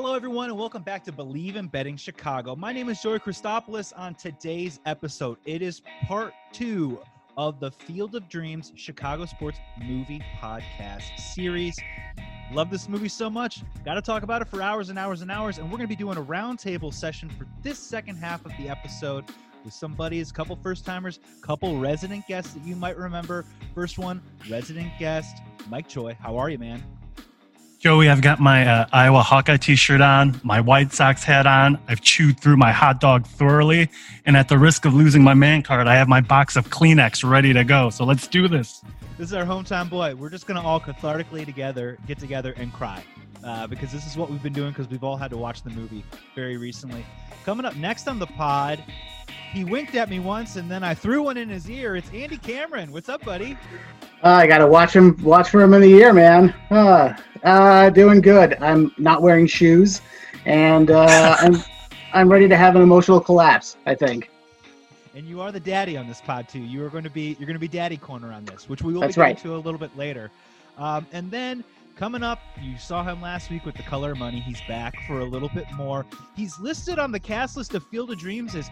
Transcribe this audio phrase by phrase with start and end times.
[0.00, 2.54] Hello, everyone, and welcome back to Believe in Betting Chicago.
[2.54, 3.92] My name is Joey Christopoulos.
[3.96, 7.00] On today's episode, it is part two
[7.36, 11.76] of the Field of Dreams Chicago Sports Movie Podcast series.
[12.52, 13.64] Love this movie so much.
[13.84, 15.58] Got to talk about it for hours and hours and hours.
[15.58, 18.68] And we're going to be doing a roundtable session for this second half of the
[18.68, 19.24] episode
[19.64, 23.44] with some buddies, a couple first timers, couple resident guests that you might remember.
[23.74, 25.38] First one, resident guest,
[25.68, 26.16] Mike Choi.
[26.20, 26.84] How are you, man?
[27.78, 31.78] Joey, I've got my uh, Iowa Hawkeye t shirt on, my White Sox hat on.
[31.86, 33.88] I've chewed through my hot dog thoroughly.
[34.26, 37.28] And at the risk of losing my man card, I have my box of Kleenex
[37.28, 37.88] ready to go.
[37.90, 38.82] So let's do this.
[39.16, 40.16] This is our hometown boy.
[40.16, 43.04] We're just going to all cathartically together get together and cry
[43.44, 45.70] uh, because this is what we've been doing because we've all had to watch the
[45.70, 46.04] movie
[46.34, 47.06] very recently.
[47.44, 48.82] Coming up next on the pod,
[49.52, 51.96] he winked at me once and then I threw one in his ear.
[51.96, 52.92] It's Andy Cameron.
[52.92, 53.56] What's up, buddy?
[54.22, 55.16] Uh, I gotta watch him.
[55.22, 56.52] Watch for him in the year, man.
[56.70, 58.56] Uh, uh, doing good.
[58.60, 60.00] I'm not wearing shoes,
[60.44, 61.56] and uh, I'm
[62.12, 63.76] I'm ready to have an emotional collapse.
[63.86, 64.30] I think.
[65.14, 66.60] And you are the daddy on this pod too.
[66.60, 68.92] You are going to be you're going to be daddy corner on this, which we
[68.92, 69.42] will That's be getting right.
[69.42, 70.30] to a little bit later.
[70.78, 71.64] Um, and then
[71.96, 74.40] coming up, you saw him last week with the color money.
[74.40, 76.06] He's back for a little bit more.
[76.36, 78.70] He's listed on the cast list of Field of Dreams as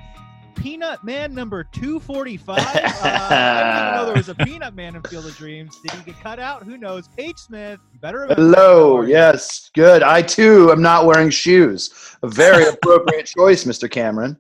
[0.57, 2.59] Peanut Man number 245.
[2.59, 5.79] Uh, I didn't even know there was a Peanut Man in Field of Dreams.
[5.81, 6.63] Did he get cut out?
[6.65, 7.09] Who knows?
[7.17, 8.43] Paige Smith, you better remember.
[8.43, 9.03] How Hello.
[9.03, 9.71] Yes.
[9.75, 10.03] Good.
[10.03, 12.17] I too am not wearing shoes.
[12.23, 13.91] A very appropriate choice, Mr.
[13.91, 14.37] Cameron.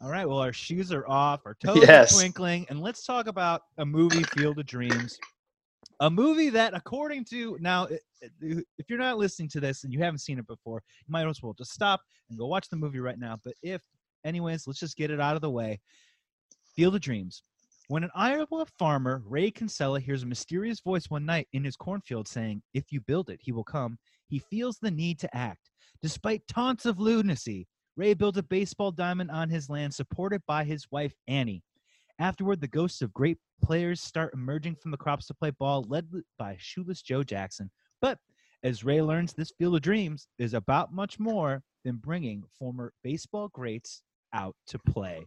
[0.00, 0.28] All right.
[0.28, 2.12] Well, our shoes are off, our toes Yes.
[2.14, 5.18] are twinkling, and let's talk about a movie, Field of Dreams.
[6.00, 7.98] A movie that, according to now, i-
[8.42, 11.26] i- if you're not listening to this and you haven't seen it before, you might
[11.26, 13.38] as well just stop and go watch the movie right now.
[13.44, 13.80] But if,
[14.24, 15.80] anyways, let's just get it out of the way.
[16.74, 17.42] Field of Dreams.
[17.88, 22.26] When an Iowa farmer, Ray Kinsella, hears a mysterious voice one night in his cornfield
[22.26, 25.70] saying, If you build it, he will come, he feels the need to act.
[26.00, 30.90] Despite taunts of lunacy, Ray builds a baseball diamond on his land supported by his
[30.90, 31.62] wife, Annie.
[32.18, 36.08] Afterward, the ghosts of great players start emerging from the crops to play ball, led
[36.38, 37.70] by shoeless Joe Jackson.
[38.00, 38.18] But
[38.62, 43.48] as Ray learns, this field of dreams is about much more than bringing former baseball
[43.48, 44.02] greats
[44.34, 45.26] out to play.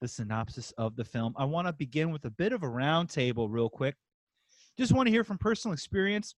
[0.00, 1.34] The synopsis of the film.
[1.36, 3.96] I want to begin with a bit of a roundtable, real quick.
[4.78, 6.34] Just want to hear from personal experience.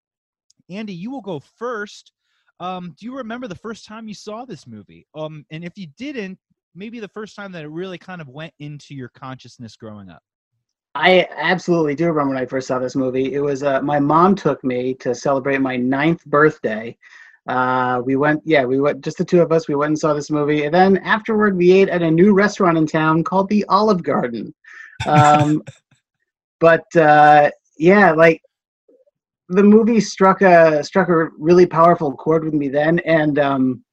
[0.70, 2.12] Andy, you will go first.
[2.60, 5.06] Um, do you remember the first time you saw this movie?
[5.14, 6.38] Um, and if you didn't,
[6.74, 10.22] maybe the first time that it really kind of went into your consciousness growing up.
[10.94, 13.34] I absolutely do remember when I first saw this movie.
[13.34, 16.96] It was uh, my mom took me to celebrate my ninth birthday.
[17.48, 19.68] Uh, we went, yeah, we went just the two of us.
[19.68, 22.76] We went and saw this movie, and then afterward, we ate at a new restaurant
[22.76, 24.54] in town called the Olive Garden.
[25.06, 25.62] Um,
[26.60, 28.42] but uh, yeah, like
[29.48, 33.84] the movie struck a struck a really powerful chord with me then, and um,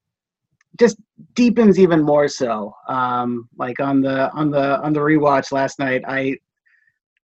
[0.78, 0.98] just
[1.34, 2.74] deepens even more so.
[2.88, 6.36] Um, like on the on the on the rewatch last night, I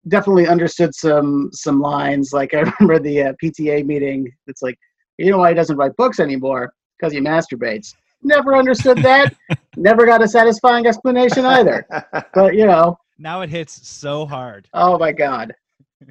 [0.09, 2.33] definitely understood some some lines.
[2.33, 4.33] Like I remember the uh, PTA meeting.
[4.47, 4.79] It's like,
[5.19, 6.73] you know why he doesn't write books anymore?
[6.99, 7.95] Because he masturbates.
[8.23, 9.35] Never understood that.
[9.77, 11.87] Never got a satisfying explanation either.
[12.35, 14.69] But you know, Now it hits so hard.
[14.75, 15.55] oh my god.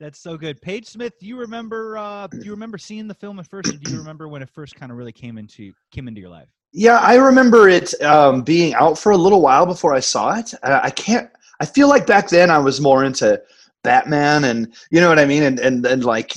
[0.00, 0.60] That's so good.
[0.60, 3.76] Paige Smith, do you remember uh do you remember seeing the film at first or
[3.78, 6.48] do you remember when it first kind of really came into came into your life?
[6.72, 10.52] Yeah, I remember it um, being out for a little while before I saw it.
[10.64, 11.30] I, I can't.
[11.60, 13.40] I feel like back then I was more into
[13.84, 16.34] Batman, and you know what I mean, and and and like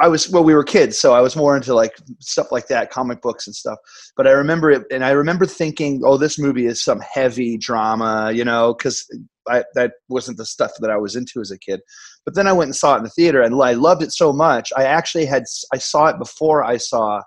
[0.00, 2.90] I was well, we were kids, so I was more into like stuff like that,
[2.90, 3.78] comic books and stuff.
[4.16, 8.32] But I remember it, and I remember thinking, oh, this movie is some heavy drama,
[8.32, 9.06] you know, because
[9.46, 11.80] that wasn't the stuff that I was into as a kid.
[12.24, 14.32] But then I went and saw it in the theater, and I loved it so
[14.32, 14.72] much.
[14.76, 17.22] I actually had I saw it before I saw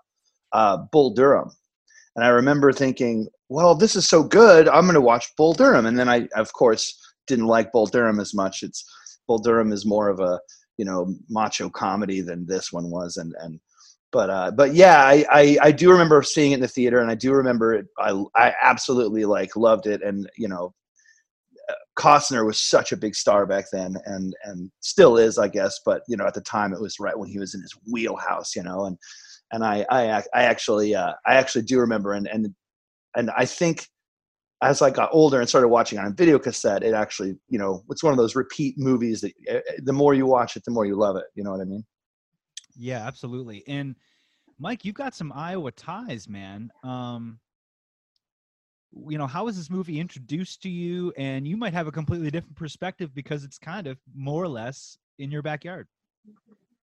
[0.53, 1.51] uh, Bull Durham.
[2.15, 4.69] And I remember thinking, well, this is so good.
[4.69, 5.85] I'm going to watch Bull Durham.
[5.85, 6.95] And then I, of course,
[7.27, 8.61] didn't like Bull Durham as much.
[8.61, 8.85] It's
[9.27, 10.39] Bull Durham is more of a,
[10.77, 13.17] you know, macho comedy than this one was.
[13.17, 13.59] And, and,
[14.11, 17.09] but, uh, but yeah, I, I, I do remember seeing it in the theater and
[17.09, 17.87] I do remember it.
[17.99, 20.01] I, I absolutely like loved it.
[20.01, 20.73] And, you know,
[21.69, 25.79] uh, Costner was such a big star back then and, and still is, I guess.
[25.85, 28.55] But, you know, at the time it was right when he was in his wheelhouse,
[28.55, 28.97] you know, and,
[29.51, 32.55] and I, I, I actually, uh, I actually do remember, and and
[33.15, 33.87] and I think
[34.63, 38.03] as I got older and started watching on video cassette, it actually, you know, it's
[38.03, 40.95] one of those repeat movies that uh, the more you watch it, the more you
[40.95, 41.25] love it.
[41.35, 41.85] You know what I mean?
[42.75, 43.63] Yeah, absolutely.
[43.67, 43.95] And
[44.59, 46.71] Mike, you've got some Iowa ties, man.
[46.83, 47.39] Um,
[49.09, 51.13] you know, how was this movie introduced to you?
[51.17, 54.97] And you might have a completely different perspective because it's kind of more or less
[55.19, 55.87] in your backyard.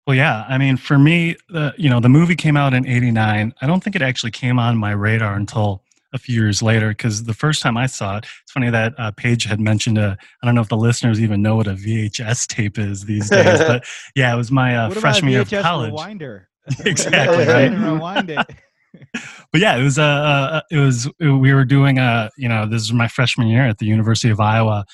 [0.07, 0.45] Well, yeah.
[0.49, 3.55] I mean, for me, the you know the movie came out in '89.
[3.61, 7.25] I don't think it actually came on my radar until a few years later because
[7.25, 10.17] the first time I saw it, it's funny that uh, Paige had mentioned a.
[10.43, 13.59] I don't know if the listeners even know what a VHS tape is these days,
[13.67, 13.85] but
[14.15, 15.93] yeah, it was my uh, freshman year of VHS college.
[15.93, 16.47] Rewinder?
[16.85, 17.71] Exactly, right.
[17.71, 18.47] Rewind it.
[19.53, 22.83] but yeah, it was uh, uh it was we were doing a you know this
[22.83, 24.85] is my freshman year at the University of Iowa,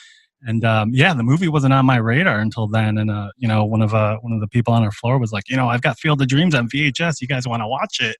[0.42, 2.98] and um, yeah, the movie wasn't on my radar until then.
[2.98, 5.32] And uh, you know, one of uh one of the people on our floor was
[5.32, 7.20] like, you know, I've got Field of Dreams on VHS.
[7.20, 8.16] You guys want to watch it?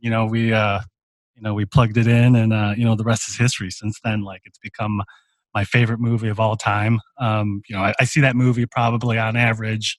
[0.00, 0.80] You know, we uh
[1.40, 3.70] you know we plugged it in, and uh, you know the rest is history.
[3.70, 5.02] Since then, like it's become
[5.54, 7.00] my favorite movie of all time.
[7.18, 9.98] Um, you know, I, I see that movie probably on average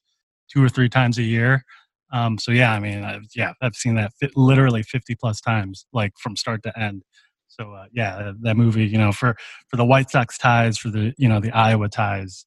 [0.51, 1.65] two or three times a year.
[2.13, 5.85] Um, so yeah, I mean, I've, yeah, I've seen that fi- literally 50 plus times,
[5.93, 7.03] like from start to end.
[7.47, 9.35] So uh, yeah, that, that movie, you know, for
[9.67, 12.45] for the White Sox ties, for the you know the Iowa ties,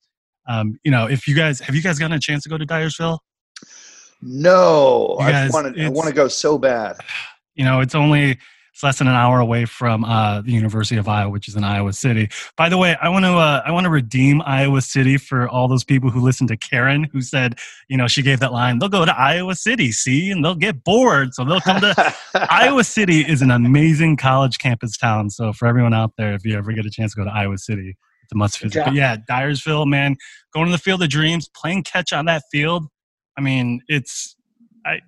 [0.49, 2.67] um, you know, if you guys have you guys gotten a chance to go to
[2.67, 3.19] Dyersville?
[4.23, 5.55] No, I guys.
[5.55, 6.97] I want to go so bad.
[7.57, 8.37] You know, it's only
[8.75, 11.63] it's less than an hour away from uh, the University of Iowa, which is in
[11.63, 12.29] Iowa City.
[12.57, 15.69] By the way, I want to uh, I want to redeem Iowa City for all
[15.69, 17.57] those people who listened to Karen, who said,
[17.87, 20.83] you know, she gave that line, they'll go to Iowa City, see, and they'll get
[20.83, 22.15] bored, so they'll come to
[22.51, 25.31] Iowa City is an amazing college campus town.
[25.31, 27.59] So for everyone out there, if you ever get a chance to go to Iowa
[27.59, 28.85] City, it's a must visit.
[28.85, 30.17] But yeah, Dyersville, man,
[30.53, 32.89] going to the Field of Dreams, playing catch on that field.
[33.39, 34.35] I mean, it's
[34.85, 34.99] I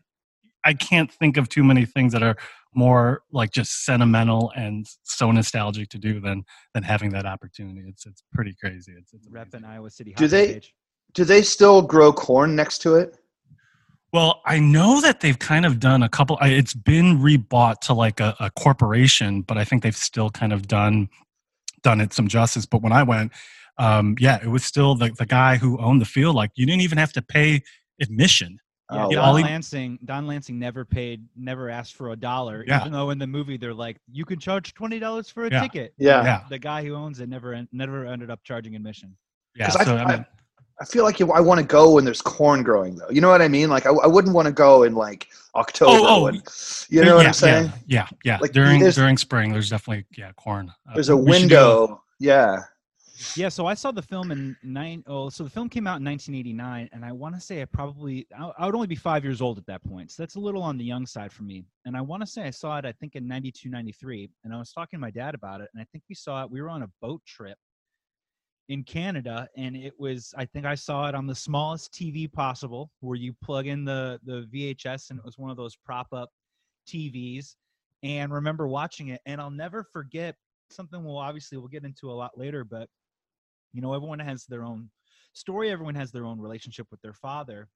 [0.65, 2.37] I can't think of too many things that are
[2.77, 6.45] more like just sentimental and so nostalgic to do than
[6.75, 7.83] than having that opportunity.
[7.89, 8.93] It's it's pretty crazy.
[8.99, 9.51] It's, it's amazing.
[9.63, 10.13] Repping Iowa City.
[10.15, 10.75] Do they- Paige.
[11.15, 13.17] Do they still grow corn next to it?
[14.13, 16.37] Well, I know that they've kind of done a couple.
[16.41, 20.53] I- It's been rebought to like a, a corporation, but I think they've still kind
[20.53, 21.09] of done
[21.83, 22.67] done it some justice.
[22.67, 23.33] But when I went,
[23.79, 26.35] um, yeah, it was still the the guy who owned the field.
[26.37, 27.63] Like you didn't even have to pay
[28.01, 28.59] admission.
[28.93, 29.99] Yeah, Oh, Don all Lansing.
[30.05, 32.65] Don Lansing never paid, never asked for a dollar.
[32.67, 32.81] Yeah.
[32.81, 35.61] Even though in the movie they're like, you can charge twenty dollars for a Yeah.
[35.61, 35.93] ticket.
[35.99, 36.23] Yeah.
[36.25, 39.17] Yeah, The guy who owns it never, never ended up charging admission.
[39.57, 39.67] yeah.
[39.67, 40.27] 'Cause I- So I, I- mean,
[40.79, 43.09] I feel like I want to go when there's corn growing, though.
[43.09, 43.71] You know what I mean?
[43.71, 45.93] Like I, I wouldn't want to go in like October.
[45.93, 46.35] Oh, oh, when,
[46.91, 47.73] you know what I'm saying?
[47.87, 48.35] Yeah, yeah.
[48.35, 48.39] yeah.
[48.43, 50.71] Like, during during spring, there's definitely yeah corn.
[50.89, 52.03] Uh, There's a we should do window.
[52.21, 52.59] Yeah.
[53.35, 56.05] Yeah, so I saw the film in nine oh, so the film came out in
[56.05, 59.41] 1989, and I want to say I probably I, I would only be five years
[59.41, 61.65] old at that point, so that's a little on the young side for me.
[61.85, 64.59] And I want to say I saw it, I think in 92, 93, and I
[64.59, 66.51] was talking to my dad about it, and I think we saw it.
[66.51, 67.57] We were on a boat trip
[68.69, 72.91] in Canada, and it was I think I saw it on the smallest TV possible,
[73.01, 76.31] where you plug in the the VHS, and it was one of those prop up
[76.89, 77.55] TVs.
[78.03, 80.37] And remember watching it, and I'll never forget
[80.71, 81.03] something.
[81.03, 82.89] We'll obviously we'll get into a lot later, but
[83.77, 84.89] you know everyone has their own
[85.35, 87.69] story everyone has their own relationship with their father.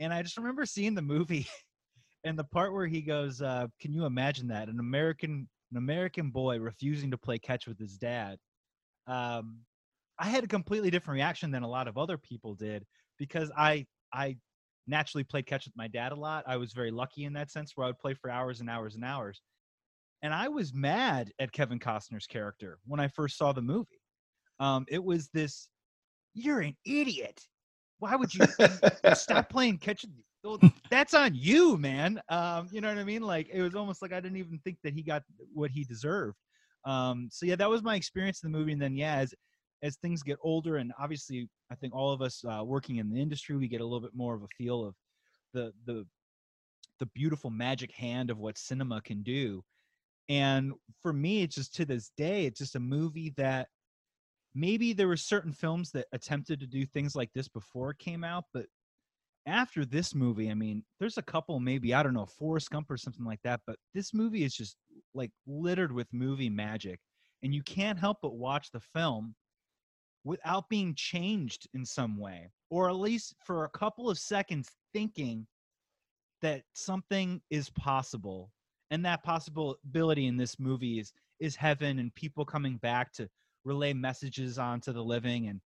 [0.00, 1.46] And i just remember seeing the movie
[2.24, 4.68] and the part where he goes uh, can you imagine that?
[4.68, 8.38] An american an american boy refusing to play catch with his dad.
[9.06, 9.58] Um,
[10.18, 12.86] i had a completely different reaction than a lot of other people did
[13.18, 14.36] because i i
[14.86, 16.42] naturally played catch with my dad a lot.
[16.46, 18.94] I was very lucky in that sense where i would play for hours and hours
[18.94, 19.42] and hours.
[20.22, 23.99] And i was mad at kevin costner's character when i first saw the movie
[24.60, 25.68] um, it was this
[26.34, 27.40] you're an idiot.
[27.98, 28.46] Why would you
[29.14, 30.04] stop playing catch
[30.42, 30.58] well,
[30.90, 32.20] that's on you man.
[32.28, 33.22] Um, you know what i mean?
[33.22, 36.36] Like it was almost like i didn't even think that he got what he deserved.
[36.84, 38.72] Um, so yeah that was my experience in the movie.
[38.72, 39.34] And then yeah as
[39.82, 43.18] as things get older and obviously i think all of us uh, working in the
[43.18, 44.94] industry we get a little bit more of a feel of
[45.54, 46.06] the the
[46.98, 49.64] the beautiful magic hand of what cinema can do.
[50.28, 53.68] And for me it's just to this day it's just a movie that
[54.54, 58.24] maybe there were certain films that attempted to do things like this before it came
[58.24, 58.66] out, but
[59.46, 62.96] after this movie, I mean, there's a couple maybe I don't know, Forrest Gump or
[62.96, 64.76] something like that, but this movie is just
[65.14, 67.00] like littered with movie magic,
[67.42, 69.34] and you can't help but watch the film
[70.24, 75.46] without being changed in some way, or at least for a couple of seconds thinking
[76.42, 78.50] that something is possible,
[78.90, 83.26] and that possibility in this movie is is heaven and people coming back to
[83.64, 85.60] relay messages onto the living and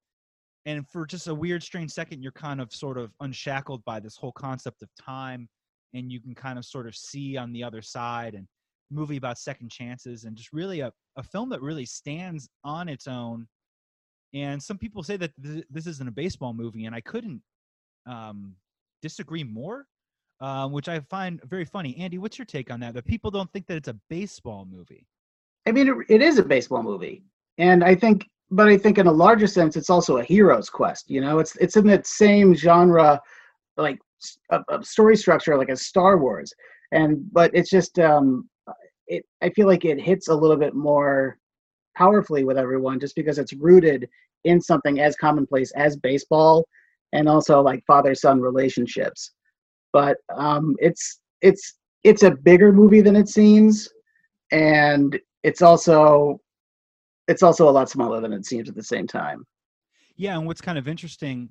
[0.66, 4.16] and for just a weird strange second you're kind of sort of unshackled by this
[4.16, 5.48] whole concept of time
[5.94, 8.48] and you can kind of sort of see on the other side and
[8.92, 13.08] movie about second chances and just really a, a film that really stands on its
[13.08, 13.48] own.
[14.34, 17.42] And some people say that th- this isn't a baseball movie and i couldn't
[18.06, 18.56] um,
[19.02, 19.86] disagree more
[20.42, 21.96] um, which i find very funny.
[21.98, 22.94] Andy what's your take on that?
[22.94, 25.08] That people don't think that it's a baseball movie.
[25.66, 27.24] I mean, it, it is a baseball movie,
[27.58, 31.10] and I think, but I think in a larger sense, it's also a hero's quest.
[31.10, 33.22] You know, it's it's in that same genre,
[33.78, 34.00] like
[34.52, 36.54] a, a story structure like a Star Wars,
[36.92, 38.50] and but it's just um,
[39.08, 39.24] it.
[39.42, 41.38] I feel like it hits a little bit more
[41.96, 44.08] powerfully with everyone just because it's rooted
[44.44, 46.66] in something as commonplace as baseball
[47.14, 49.32] and also like father son relationships
[49.92, 53.88] but um it's it's it's a bigger movie than it seems
[54.52, 56.40] and it's also
[57.28, 59.46] it's also a lot smaller than it seems at the same time
[60.16, 61.50] Yeah, and what's kind of interesting,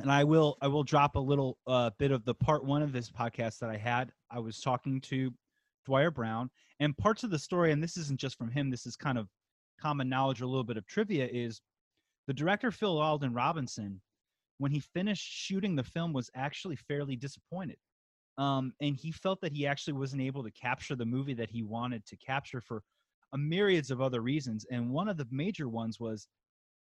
[0.00, 2.92] and I will I will drop a little uh, bit of the part one of
[2.92, 4.12] this podcast that I had.
[4.30, 5.32] I was talking to
[5.86, 8.70] Dwier Brown, and parts of the story, and this isn't just from him.
[8.70, 9.28] This is kind of
[9.80, 11.28] common knowledge or a little bit of trivia.
[11.30, 11.60] Is
[12.26, 14.00] the director Phil Alden Robinson,
[14.58, 17.76] when he finished shooting the film, was actually fairly disappointed.
[18.36, 21.62] Um, and he felt that he actually wasn't able to capture the movie that he
[21.62, 22.82] wanted to capture for
[23.34, 24.64] a myriads of other reasons.
[24.70, 26.28] And one of the major ones was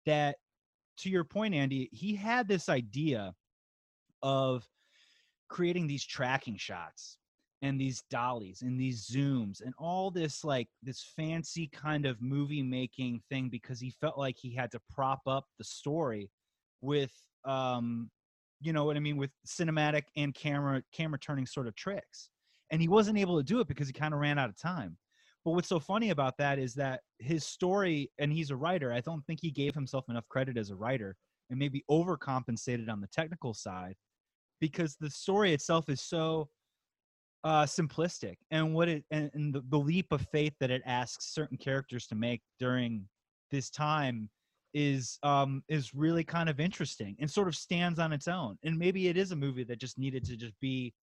[0.06, 0.36] that
[0.98, 3.34] to your point, Andy, he had this idea
[4.22, 4.68] of
[5.48, 7.18] creating these tracking shots
[7.62, 12.64] and these dollies and these zooms and all this like this fancy kind of movie
[12.64, 16.30] making thing because he felt like he had to prop up the story
[16.82, 17.12] with
[17.46, 18.10] um
[18.62, 22.30] you know what i mean with cinematic and camera camera turning sort of tricks
[22.72, 24.98] and he wasn't able to do it because he kind of ran out of time
[25.44, 29.02] but what's so funny about that is that his story, and he's a writer, I
[29.02, 31.16] don't think he gave himself enough credit as a writer
[31.50, 33.96] and maybe overcompensated on the technical side
[34.60, 36.50] because the story itself is so
[37.44, 41.34] uh, simplistic and what it and, and the, the leap of faith that it asks
[41.34, 43.08] certain characters to make during
[43.50, 44.30] this time
[44.74, 48.58] is um is really kind of interesting and sort of stands on its own.
[48.64, 50.94] And maybe it is a movie that just needed to just be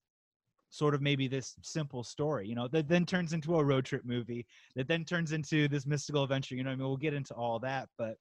[0.69, 4.03] sort of maybe this simple story, you know, that then turns into a road trip
[4.05, 4.45] movie,
[4.75, 6.55] that then turns into this mystical adventure.
[6.55, 8.17] You know, I mean, we'll get into all that, but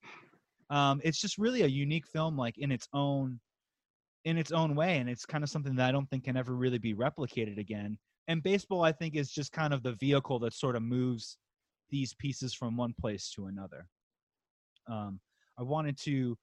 [0.70, 3.38] um, it's just really a unique film, like in its own
[4.24, 6.54] in its own way, and it's kind of something that I don't think can ever
[6.54, 7.96] really be replicated again.
[8.26, 11.38] And baseball, I think, is just kind of the vehicle that sort of moves
[11.88, 13.86] these pieces from one place to another.
[14.86, 15.20] Um,
[15.58, 16.36] I wanted to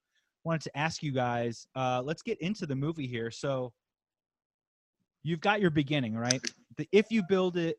[0.43, 1.67] wanted to ask you guys.
[1.75, 3.29] Uh, let's get into the movie here.
[3.29, 3.73] So
[5.25, 6.41] you've got your beginning, right?
[6.77, 7.77] The, if you build it,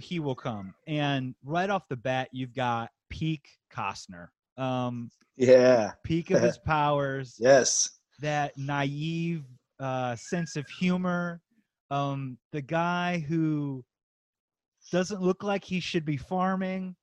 [0.00, 0.74] he will come.
[0.88, 4.28] And right off the bat, you've got peak Costner.
[4.56, 5.92] Um, Yeah.
[6.04, 8.00] peak of his powers, Yes.
[8.18, 9.44] that naive
[9.78, 11.40] uh, sense of humor.
[11.92, 13.84] Um, the guy who
[14.90, 16.96] doesn't look like he should be farming,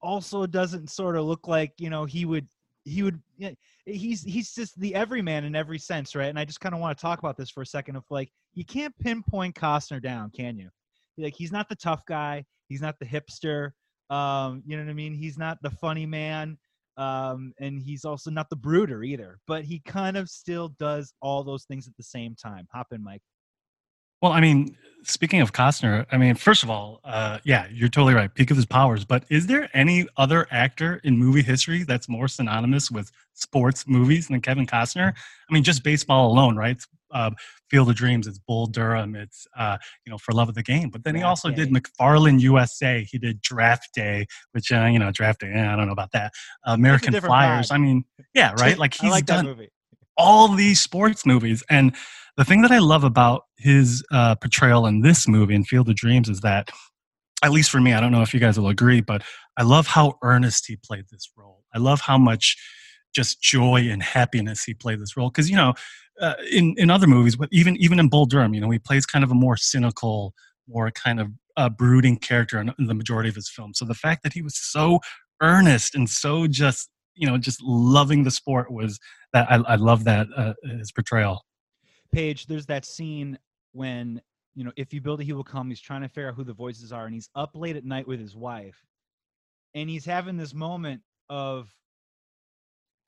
[0.00, 2.46] also doesn't sort of look like you know he would
[2.84, 3.20] he would
[3.86, 6.28] he's he's just the everyman in every sense right?
[6.28, 8.30] And i just kind of want to talk about this for a second of like
[8.54, 10.68] you can't pinpoint costner down can you?
[11.18, 13.70] Like he's not the tough guy he's not the hipster
[14.10, 15.14] um you know what i mean?
[15.14, 16.58] He's not the funny man
[16.96, 21.42] um and he's also not the brooder either but he kind of still does all
[21.42, 22.66] those things at the same time.
[22.72, 23.22] Hop in mike
[24.22, 28.14] Well, I mean, speaking of Costner, I mean, first of all, uh, yeah, you're totally
[28.14, 28.32] right.
[28.32, 29.04] Peak of his powers.
[29.04, 34.28] But is there any other actor in movie history that's more synonymous with sports movies
[34.28, 35.12] than Kevin Costner?
[35.12, 36.80] I mean, just baseball alone, right?
[37.10, 37.32] Uh,
[37.68, 38.28] Field of Dreams.
[38.28, 39.16] It's Bull Durham.
[39.16, 39.76] It's uh,
[40.06, 40.88] you know For Love of the Game.
[40.88, 41.70] But then he also did.
[41.70, 43.04] McFarland USA.
[43.04, 45.50] He did Draft Day, which uh, you know Draft Day.
[45.52, 46.32] eh, I don't know about that.
[46.64, 47.68] Uh, American Flyers.
[47.68, 47.74] vibe.
[47.74, 48.78] I mean, yeah, right.
[48.78, 49.68] Like i he's like that done movie
[50.16, 51.62] all these sports movies.
[51.70, 51.94] And
[52.36, 55.96] the thing that I love about his uh, portrayal in this movie, in Field of
[55.96, 56.70] Dreams, is that,
[57.42, 59.22] at least for me, I don't know if you guys will agree, but
[59.58, 61.64] I love how earnest he played this role.
[61.74, 62.56] I love how much
[63.14, 65.28] just joy and happiness he played this role.
[65.28, 65.74] Because you know,
[66.20, 69.04] uh, in in other movies, but even even in Bull Durham, you know, he plays
[69.04, 70.34] kind of a more cynical,
[70.68, 73.78] more kind of uh, brooding character in, in the majority of his films.
[73.78, 75.00] So the fact that he was so
[75.42, 78.98] earnest and so just you know just loving the sport was
[79.32, 81.44] that I, I love that uh, his portrayal.
[82.12, 83.38] Paige, there's that scene
[83.72, 84.20] when
[84.54, 85.68] you know if you build it, he will come.
[85.68, 88.06] He's trying to figure out who the voices are, and he's up late at night
[88.06, 88.76] with his wife,
[89.74, 91.00] and he's having this moment
[91.30, 91.74] of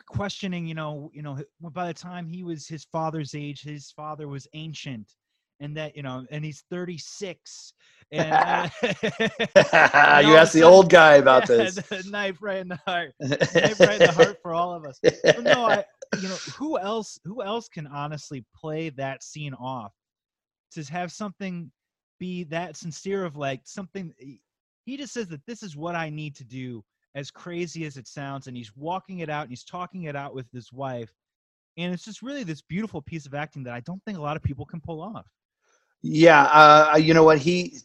[0.06, 0.66] questioning.
[0.66, 4.48] You know, you know, by the time he was his father's age, his father was
[4.54, 5.14] ancient,
[5.64, 7.72] and that you know, and he's 36.
[8.12, 12.06] And uh, you all of a asked the old guy about yeah, this.
[12.10, 13.14] knife right in the heart.
[13.18, 15.00] Knife right in the heart for all of us.
[15.02, 15.84] But no, I,
[16.20, 17.18] you know, who else?
[17.24, 19.92] Who else can honestly play that scene off
[20.72, 21.70] to have something
[22.20, 24.12] be that sincere of like something?
[24.84, 28.06] He just says that this is what I need to do, as crazy as it
[28.06, 31.10] sounds, and he's walking it out and he's talking it out with his wife,
[31.78, 34.36] and it's just really this beautiful piece of acting that I don't think a lot
[34.36, 35.26] of people can pull off.
[36.06, 37.38] Yeah, uh, you know what?
[37.38, 37.78] He,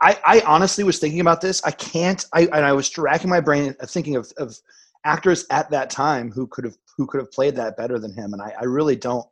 [0.00, 1.60] I, I honestly was thinking about this.
[1.64, 2.24] I can't.
[2.32, 4.56] I and I was racking my brain uh, thinking of, of
[5.04, 8.32] actors at that time who could have who could have played that better than him.
[8.34, 9.26] And I, I really don't.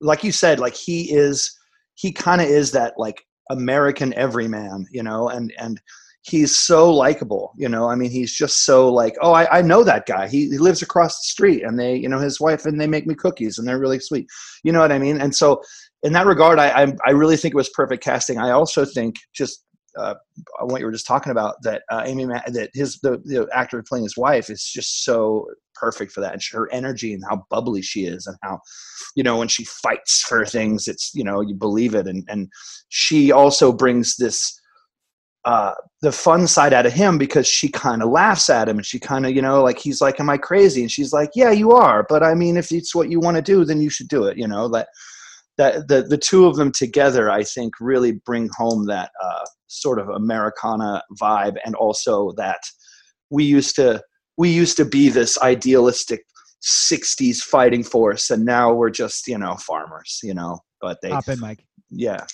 [0.00, 1.58] Like you said, like he is
[1.94, 5.80] he kind of is that like American everyman, you know, and and
[6.22, 7.88] he's so likable, you know.
[7.88, 10.28] I mean, he's just so like, oh, I, I know that guy.
[10.28, 13.06] He, he lives across the street, and they, you know, his wife and they make
[13.06, 14.28] me cookies, and they're really sweet.
[14.62, 15.20] You know what I mean?
[15.20, 15.62] And so,
[16.02, 18.38] in that regard, I I, I really think it was perfect casting.
[18.38, 19.64] I also think just
[19.98, 20.14] uh,
[20.60, 23.82] what you were just talking about that uh, Amy Ma- that his the, the actor
[23.86, 27.82] playing his wife is just so perfect for that and her energy and how bubbly
[27.82, 28.58] she is and how
[29.16, 32.48] you know when she fights for things it's you know you believe it and and
[32.88, 34.58] she also brings this
[35.44, 38.86] uh the fun side out of him because she kind of laughs at him and
[38.86, 41.50] she kind of you know like he's like am i crazy and she's like yeah
[41.50, 44.08] you are but i mean if it's what you want to do then you should
[44.08, 44.88] do it you know that
[45.58, 49.98] that the the two of them together i think really bring home that uh sort
[49.98, 52.60] of americana vibe and also that
[53.30, 54.02] we used to
[54.36, 56.24] we used to be this idealistic
[56.62, 61.28] 60s fighting force and now we're just you know farmers you know but they Hop
[61.28, 61.64] in, Mike.
[61.90, 62.24] yeah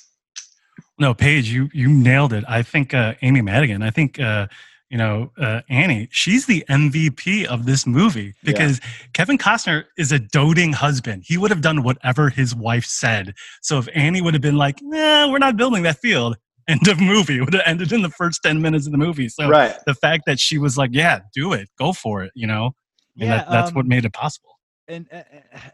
[0.98, 2.44] No, Paige, you you nailed it.
[2.48, 3.82] I think uh, Amy Madigan.
[3.82, 4.48] I think uh,
[4.90, 6.08] you know uh, Annie.
[6.10, 8.80] She's the MVP of this movie because
[9.12, 11.24] Kevin Costner is a doting husband.
[11.26, 13.34] He would have done whatever his wife said.
[13.62, 16.36] So if Annie would have been like, "Nah, we're not building that field,"
[16.68, 19.28] end of movie it would have ended in the first ten minutes of the movie.
[19.28, 22.46] So right the fact that she was like, "Yeah, do it, go for it," you
[22.46, 22.74] know,
[23.20, 24.58] and Yeah, that, that's um, what made it possible.
[24.88, 25.22] and uh,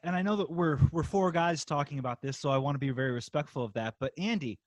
[0.03, 2.79] and I know that we're we're four guys talking about this, so I want to
[2.79, 3.95] be very respectful of that.
[4.01, 4.59] But Andy,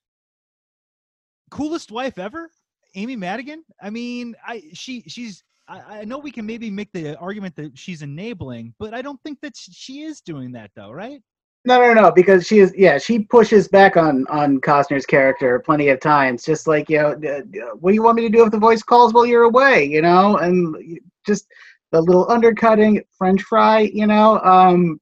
[1.51, 2.49] coolest wife ever,
[2.97, 3.63] Amy Madigan.
[3.81, 5.43] I mean, I she she's.
[5.69, 9.21] I, I know we can maybe make the argument that she's enabling, but I don't
[9.21, 11.21] think that she is doing that though, right?
[11.65, 12.73] No, no, no, because she is.
[12.75, 16.43] Yeah, she pushes back on on Costner's character plenty of times.
[16.43, 18.57] Just like you know, d- d- what do you want me to do if the
[18.57, 19.83] voice calls while you're away?
[19.83, 21.45] You know, and just
[21.91, 23.81] the little undercutting French fry.
[23.81, 24.99] You know, um,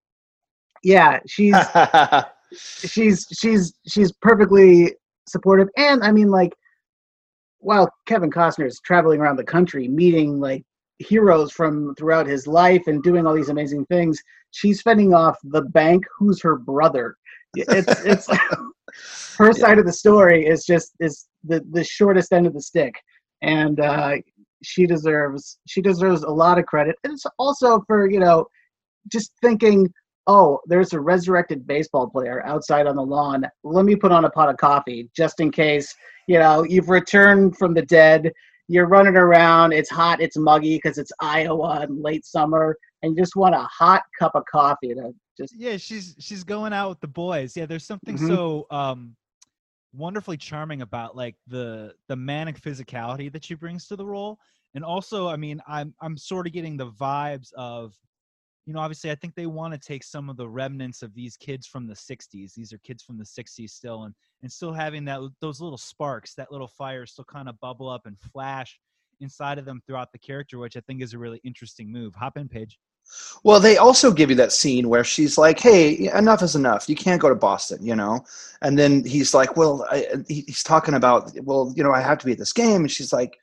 [0.83, 1.55] yeah, she's
[2.53, 4.95] she's she's she's perfectly
[5.27, 6.53] supportive, and I mean, like,
[7.65, 10.63] while Kevin Costner is traveling around the country meeting like
[10.99, 15.63] heroes from throughout his life and doing all these amazing things, she's fending off the
[15.63, 17.17] bank, who's her brother.
[17.55, 18.27] It's it's
[19.37, 22.93] her side of the story is just is the the shortest end of the stick,
[23.41, 24.17] and uh,
[24.61, 26.95] she deserves she deserves a lot of credit.
[27.03, 28.45] And it's also for you know
[29.11, 29.91] just thinking
[30.27, 33.45] oh, there's a resurrected baseball player outside on the lawn.
[33.63, 35.93] Let me put on a pot of coffee just in case,
[36.27, 38.31] you know, you've returned from the dead.
[38.67, 39.73] You're running around.
[39.73, 40.21] It's hot.
[40.21, 44.31] It's muggy because it's Iowa in late summer, and you just want a hot cup
[44.33, 45.53] of coffee to just.
[45.55, 47.55] Yeah, she's she's going out with the boys.
[47.55, 48.27] Yeah, there's something Mhm.
[48.27, 49.15] so um
[49.93, 54.39] wonderfully charming about like the the manic physicality that she brings to the role.
[54.73, 57.95] And also, I mean, I'm I'm sort of getting the vibes of
[58.65, 61.37] you know, obviously I think they want to take some of the remnants of these
[61.37, 62.53] kids from the 60s.
[62.53, 66.33] These are kids from the 60s still and and still having that those little sparks,
[66.35, 68.79] that little fire still kind of bubble up and flash
[69.21, 72.15] inside of them throughout the character, which I think is a really interesting move.
[72.15, 72.77] Hop in, Paige.
[73.43, 76.89] Well, they also give you that scene where she's like, "Hey, enough is enough.
[76.89, 78.25] You can't go to Boston," you know.
[78.63, 82.25] And then he's like, "Well," I, he's talking about, "Well, you know, I have to
[82.25, 83.37] be at this game," and she's like,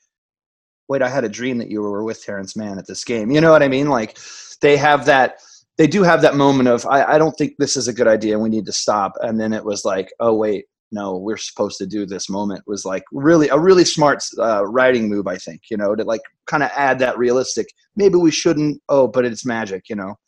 [0.92, 3.40] "Wait, I had a dream that you were with Terrence Mann at this game." You
[3.40, 3.88] know what I mean?
[3.88, 4.18] Like,
[4.60, 5.38] they have that.
[5.78, 8.38] They do have that moment of, "I, I don't think this is a good idea.
[8.38, 11.86] We need to stop." And then it was like, "Oh wait, no, we're supposed to
[11.86, 15.62] do this." Moment was like really a really smart uh, writing move, I think.
[15.70, 17.68] You know, to like kind of add that realistic.
[17.96, 18.82] Maybe we shouldn't.
[18.90, 19.88] Oh, but it's magic.
[19.88, 20.18] You know.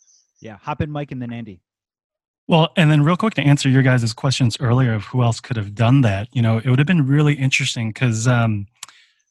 [0.41, 1.61] Yeah, hop in, Mike, and then Andy.
[2.47, 5.57] Well, and then real quick to answer your guys' questions earlier of who else could
[5.57, 8.67] have done that, you know, it would have been really interesting because um,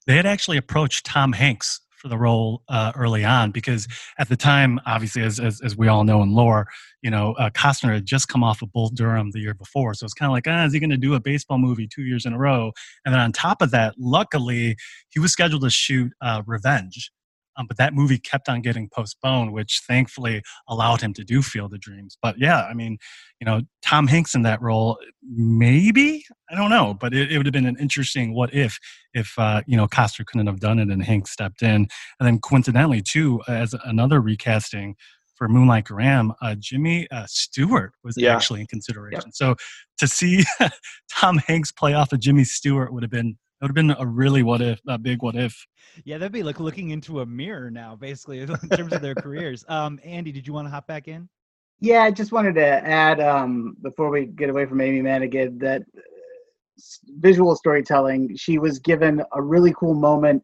[0.05, 3.87] they had actually approached Tom Hanks for the role uh, early on because
[4.19, 6.67] at the time, obviously, as, as, as we all know in lore,
[7.01, 9.93] you know, uh, Costner had just come off of Bull Durham the year before.
[9.93, 12.03] So it's kind of like, ah, is he going to do a baseball movie two
[12.03, 12.73] years in a row?
[13.05, 14.75] And then on top of that, luckily,
[15.09, 17.09] he was scheduled to shoot uh, Revenge.
[17.57, 21.73] Um, but that movie kept on getting postponed, which thankfully allowed him to do Field
[21.73, 22.17] of Dreams.
[22.21, 22.97] But yeah, I mean,
[23.39, 27.45] you know, Tom Hanks in that role, maybe I don't know, but it, it would
[27.45, 28.77] have been an interesting what if
[29.13, 31.87] if uh, you know Costner couldn't have done it and Hanks stepped in,
[32.19, 34.95] and then coincidentally too, as another recasting
[35.35, 38.35] for Moonlight Graham, uh, Jimmy uh, Stewart was Yeah.
[38.35, 39.31] actually in consideration.
[39.33, 39.55] So
[39.97, 40.43] to see
[41.11, 44.43] Tom Hanks play off of Jimmy Stewart would have been would have been a really
[44.43, 45.65] what if a big what if.
[46.04, 49.63] Yeah, that'd be like looking into a mirror now, basically, in terms of their careers.
[49.69, 51.30] Um, Andy, did you want to hop back in?
[51.80, 55.82] Yeah, I just wanted to add um, before we get away from Amy Madigan that
[55.82, 56.02] uh,
[57.19, 58.36] visual storytelling.
[58.36, 60.43] She was given a really cool moment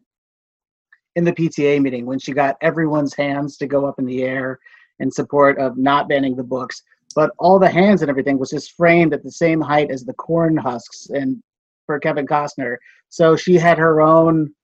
[1.16, 4.58] in the PTA meeting when she got everyone's hands to go up in the air
[5.00, 6.82] in support of not banning the books.
[7.16, 10.14] but all the hands and everything was just framed at the same height as the
[10.14, 11.42] corn husks and
[11.90, 12.76] for Kevin Costner.
[13.08, 14.54] So she had her own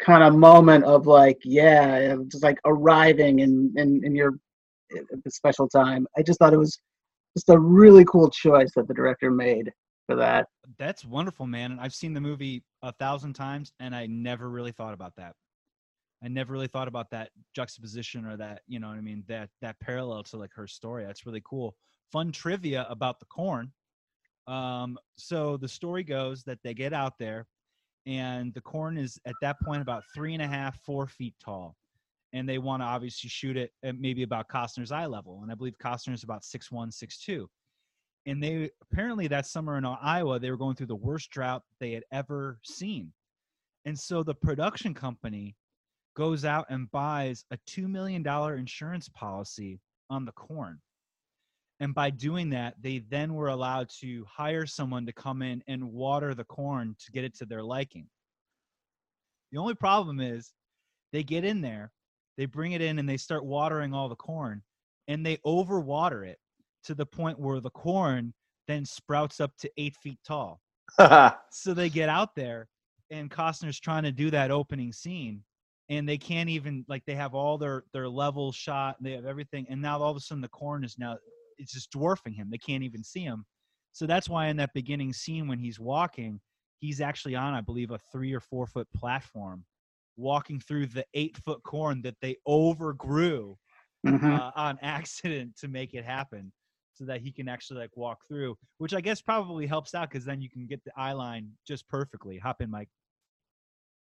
[0.00, 4.34] kind of moment of like, yeah, just like arriving in in, in your
[5.28, 6.06] special time.
[6.16, 6.76] I just thought it was
[7.36, 9.70] just a really cool choice that the director made
[10.06, 10.46] for that.
[10.76, 11.70] That's wonderful, man.
[11.70, 15.34] And I've seen the movie a thousand times, and I never really thought about that.
[16.24, 19.50] I never really thought about that juxtaposition or that, you know what I mean, that
[19.62, 21.04] that parallel to like her story.
[21.04, 21.76] That's really cool.
[22.10, 23.70] Fun trivia about the corn.
[24.48, 27.46] Um, so the story goes that they get out there
[28.06, 31.76] and the corn is at that point about three and a half, four feet tall.
[32.32, 35.40] And they want to obviously shoot it at maybe about Costner's eye level.
[35.42, 37.48] And I believe Costner is about six one, six two.
[38.26, 41.92] And they apparently that summer in Iowa, they were going through the worst drought they
[41.92, 43.12] had ever seen.
[43.84, 45.54] And so the production company
[46.16, 48.26] goes out and buys a $2 million
[48.58, 49.80] insurance policy
[50.10, 50.80] on the corn.
[51.80, 55.92] And by doing that, they then were allowed to hire someone to come in and
[55.92, 58.08] water the corn to get it to their liking.
[59.52, 60.52] The only problem is
[61.12, 61.92] they get in there,
[62.36, 64.62] they bring it in, and they start watering all the corn,
[65.06, 66.38] and they overwater it
[66.84, 68.34] to the point where the corn
[68.66, 70.60] then sprouts up to eight feet tall.
[71.50, 72.68] so they get out there,
[73.10, 75.42] and Costner's trying to do that opening scene,
[75.88, 79.66] and they can't even like they have all their their level shot, they have everything,
[79.70, 81.16] and now all of a sudden the corn is now
[81.58, 82.48] it's just dwarfing him.
[82.50, 83.44] They can't even see him.
[83.92, 86.40] So that's why in that beginning scene when he's walking,
[86.78, 89.64] he's actually on, I believe, a three or four foot platform,
[90.16, 93.56] walking through the eight foot corn that they overgrew
[94.06, 94.32] mm-hmm.
[94.32, 96.52] uh, on accident to make it happen,
[96.94, 98.56] so that he can actually like walk through.
[98.78, 101.88] Which I guess probably helps out because then you can get the eye line just
[101.88, 102.38] perfectly.
[102.38, 102.88] Hop in, Mike.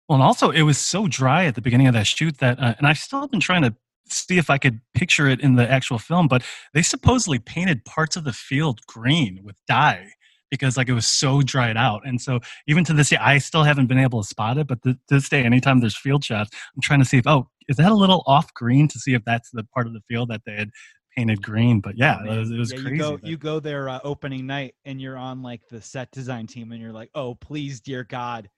[0.08, 2.74] Well, and also it was so dry at the beginning of that shoot that, uh,
[2.80, 3.76] and I've still been trying to
[4.08, 8.16] see if I could picture it in the actual film, but they supposedly painted parts
[8.16, 10.08] of the field green with dye
[10.50, 12.02] because like it was so dried out.
[12.06, 14.68] And so even to this day, I still haven't been able to spot it.
[14.68, 17.78] But th- this day, anytime there's field shots, I'm trying to see if oh, is
[17.78, 20.42] that a little off green to see if that's the part of the field that
[20.46, 20.72] they had
[21.16, 21.82] painted green.
[21.82, 22.96] But yeah, it was, it was yeah, crazy.
[22.96, 26.48] You go, you go there uh, opening night and you're on like the set design
[26.48, 28.50] team and you're like, oh please, dear God,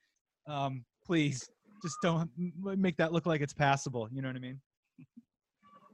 [0.47, 1.49] um, please
[1.82, 2.30] just don't
[2.77, 4.08] make that look like it's passable.
[4.12, 4.62] You know what I mean?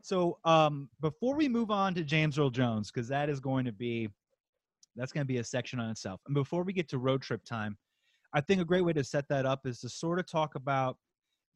[0.07, 3.73] So um, before we move on to James Earl Jones, because that is going to
[3.73, 4.07] be
[4.95, 6.21] that's going to be a section on itself.
[6.25, 7.77] And before we get to road trip time,
[8.33, 10.95] I think a great way to set that up is to sort of talk about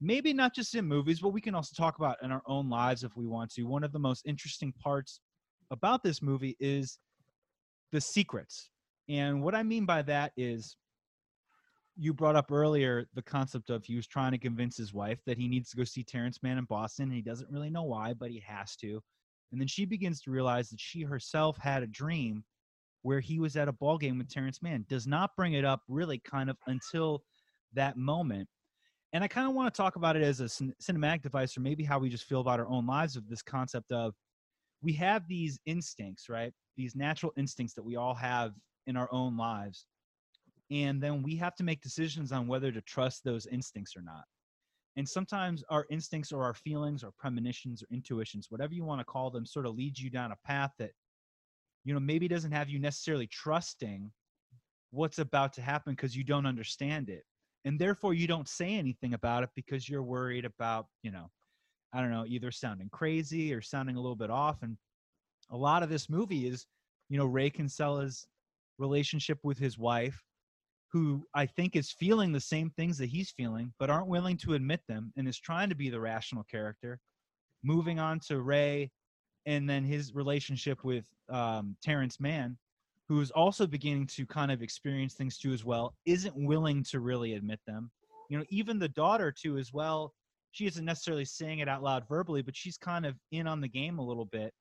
[0.02, 3.06] maybe not just in movies, but we can also talk about in our own lives
[3.06, 3.64] if we want to.
[3.64, 5.22] One of the most interesting parts
[5.72, 7.00] about this movie is
[7.94, 8.70] the secrets.
[9.08, 10.76] And what I mean by that is
[12.02, 15.38] you brought up earlier the concept of he was trying to convince his wife that
[15.38, 18.16] he needs to go see Terrence Mann in Boston, and he doesn't really know why,
[18.16, 19.00] but he has to.
[19.52, 22.44] And then she begins to realize that she herself had a dream
[23.04, 24.84] where he was at a ball game with Terrence Mann.
[24.90, 27.22] Does not bring it up really kind of until
[27.74, 28.50] that moment.
[29.14, 31.84] And I kind of want to talk about it as a cinematic device, or maybe
[31.84, 34.16] how we just feel about our own lives of this concept of
[34.82, 36.52] we have these instincts, right?
[36.78, 38.54] These natural instincts that we all have
[38.88, 39.86] in our own lives
[40.72, 44.24] and then we have to make decisions on whether to trust those instincts or not.
[44.96, 49.06] And sometimes our instincts or our feelings or premonitions or intuitions whatever you want to
[49.06, 50.92] call them sort of leads you down a path that
[51.86, 54.12] you know maybe doesn't have you necessarily trusting
[54.92, 57.24] what's about to happen because you don't understand it.
[57.64, 61.30] And therefore you don't say anything about it because you're worried about you know
[61.94, 64.62] i don't know either sounding crazy or sounding a little bit off.
[64.62, 64.78] And
[65.50, 66.66] a lot of this movie is
[67.10, 68.28] you know ray kinsella's
[68.78, 70.22] relationship with his wife
[70.92, 74.56] who I think is feeling the same things that he's feeling, but aren't willing to
[74.56, 77.00] admit them and is trying to be the rational character.
[77.64, 78.92] Moving on to Ray
[79.46, 82.58] and then his relationship with um, Terrence Mann,
[83.08, 87.00] who is also beginning to kind of experience things too as well, isn't willing to
[87.00, 87.90] really admit them.
[88.30, 90.14] You know, even the daughter too as well.
[90.52, 93.70] She isn't necessarily saying it out loud verbally, but she's kind of in on the
[93.70, 94.54] game a little bit.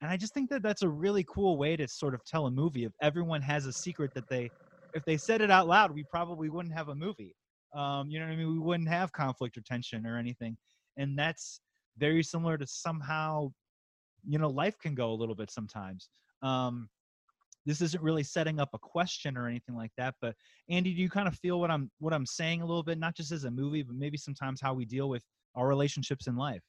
[0.00, 2.50] And I just think that that's a really cool way to sort of tell a
[2.50, 4.50] movie if everyone has a secret that they
[4.94, 7.34] if they said it out loud, we probably wouldn't have a movie.
[7.74, 8.52] Um, you know what I mean?
[8.52, 10.56] We wouldn't have conflict or tension or anything.
[10.96, 11.60] And that's
[11.98, 13.52] very similar to somehow,
[14.28, 16.10] you know, life can go a little bit sometimes.
[16.42, 16.88] Um,
[17.64, 20.14] this isn't really setting up a question or anything like that.
[20.20, 20.34] But
[20.68, 23.14] Andy, do you kind of feel what I'm what I'm saying a little bit, not
[23.14, 25.24] just as a movie, but maybe sometimes how we deal with
[25.54, 26.62] our relationships in life?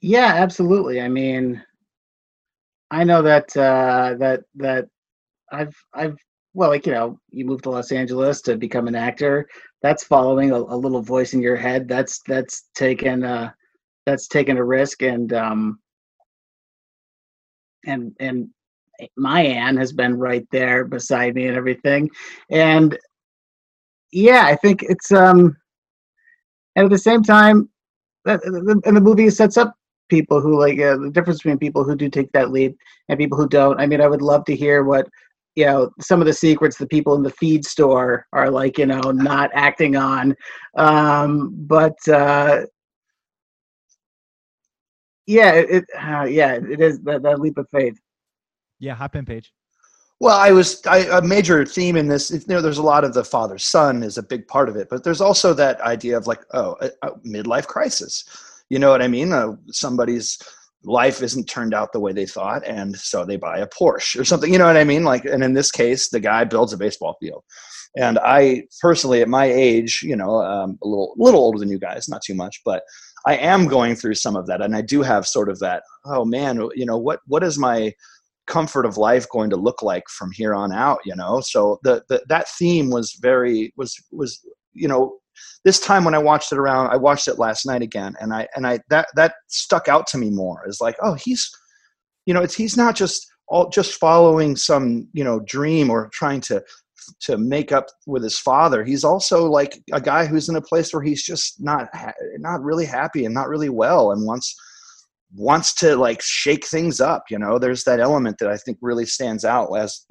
[0.00, 1.00] Yeah, absolutely.
[1.00, 1.62] I mean,
[2.90, 4.88] I know that uh, that that
[5.52, 6.16] I've I've
[6.54, 9.48] well, like you know, you move to Los Angeles to become an actor.
[9.82, 11.88] That's following a, a little voice in your head.
[11.88, 13.50] That's that's taken uh,
[14.06, 15.78] that's taken a risk, and um,
[17.86, 18.48] and and
[19.16, 22.10] my Anne has been right there beside me and everything.
[22.50, 22.98] And
[24.12, 25.56] yeah, I think it's um
[26.76, 27.68] and at the same time
[28.26, 29.74] and the movie sets up
[30.08, 32.76] people who like uh, the difference between people who do take that leap
[33.08, 33.80] and people who don't.
[33.80, 35.08] I mean, I would love to hear what
[35.56, 38.86] you know some of the secrets the people in the feed store are like you
[38.86, 40.34] know not acting on
[40.76, 42.62] um but uh
[45.26, 47.98] yeah it uh, yeah it is that, that leap of faith
[48.80, 49.52] Yeah, hop in, Paige.
[50.20, 52.30] Well, I was I, a major theme in this.
[52.30, 54.88] You know, there's a lot of the father son is a big part of it,
[54.90, 58.24] but there's also that idea of like, oh, a, a midlife crisis.
[58.68, 59.32] You know what I mean?
[59.32, 60.38] Uh, somebody's
[60.84, 64.24] life isn't turned out the way they thought, and so they buy a Porsche or
[64.24, 64.52] something.
[64.52, 65.04] You know what I mean?
[65.04, 67.44] Like, and in this case, the guy builds a baseball field.
[67.96, 71.78] And I personally, at my age, you know, um, a little little older than you
[71.78, 72.82] guys, not too much, but
[73.26, 75.82] I am going through some of that, and I do have sort of that.
[76.04, 77.20] Oh man, you know what?
[77.26, 77.92] What is my
[78.46, 82.02] comfort of life going to look like from here on out you know so the,
[82.08, 85.19] the that theme was very was was you know
[85.64, 88.46] this time when i watched it around i watched it last night again and i
[88.54, 90.62] and i that that stuck out to me more.
[90.66, 91.50] Is like oh he's
[92.26, 96.40] you know it's he's not just all just following some you know dream or trying
[96.42, 96.62] to
[97.20, 98.84] to make up with his father.
[98.84, 102.62] He's also like a guy who's in a place where he's just not ha- not
[102.62, 104.54] really happy and not really well and wants
[105.34, 107.58] wants to like shake things up you know?
[107.58, 110.04] There's that element that i think really stands out as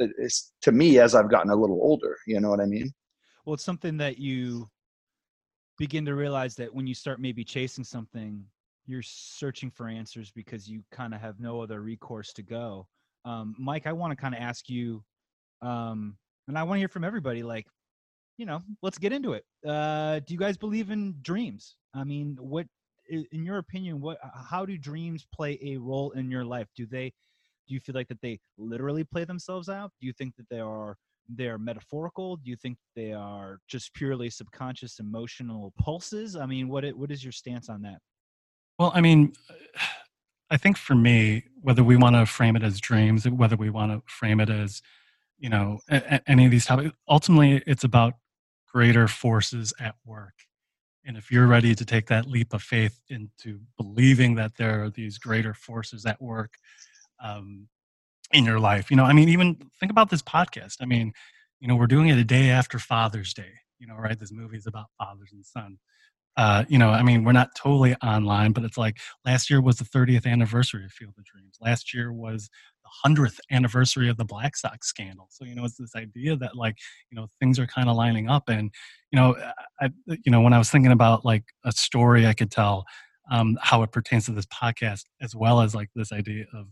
[0.61, 2.91] to me as i've gotten a little older you know what i mean?
[3.45, 4.69] Well, it's something that you
[5.79, 8.43] begin to realize that when you start maybe chasing something,
[8.85, 12.85] you're searching for answers because you kind of have no other recourse to go.
[13.25, 15.03] Um, Mike, I want to kind of ask you,
[15.61, 17.43] um, and I want to hear from everybody.
[17.43, 17.65] Like,
[18.37, 19.45] you know, let's get into it.
[19.65, 21.75] Uh, do you guys believe in dreams?
[21.93, 22.67] I mean, what,
[23.09, 24.17] in your opinion, what,
[24.49, 26.67] how do dreams play a role in your life?
[26.75, 27.13] Do they,
[27.67, 29.91] do you feel like that they literally play themselves out?
[29.99, 30.97] Do you think that they are
[31.29, 32.37] they're metaphorical?
[32.37, 36.35] Do you think they are just purely subconscious emotional pulses?
[36.35, 37.99] I mean, what i- what is your stance on that?
[38.77, 39.33] Well, I mean,
[40.49, 43.91] I think for me, whether we want to frame it as dreams, whether we want
[43.91, 44.81] to frame it as,
[45.37, 48.15] you know, a- any of these topics, ultimately it's about
[48.67, 50.33] greater forces at work.
[51.05, 54.89] And if you're ready to take that leap of faith into believing that there are
[54.89, 56.55] these greater forces at work
[57.21, 57.67] um,
[58.31, 60.77] in your life, you know, I mean, even think about this podcast.
[60.81, 61.13] I mean,
[61.59, 64.19] you know, we're doing it a day after Father's Day, you know, right?
[64.19, 65.79] This movie is about fathers and sons
[66.39, 69.75] uh, you know, I mean, we're not totally online, but it's like last year was
[69.75, 71.57] the 30th anniversary of Field of Dreams.
[71.59, 72.49] Last year was
[72.81, 75.27] the 100th anniversary of the Black Sox scandal.
[75.31, 76.77] So, you know, it's this idea that like,
[77.11, 78.47] you know, things are kind of lining up.
[78.47, 78.71] And,
[79.11, 79.35] you know,
[79.81, 82.85] I, you know, when I was thinking about like a story I could tell,
[83.29, 86.67] um, how it pertains to this podcast, as well as like this idea of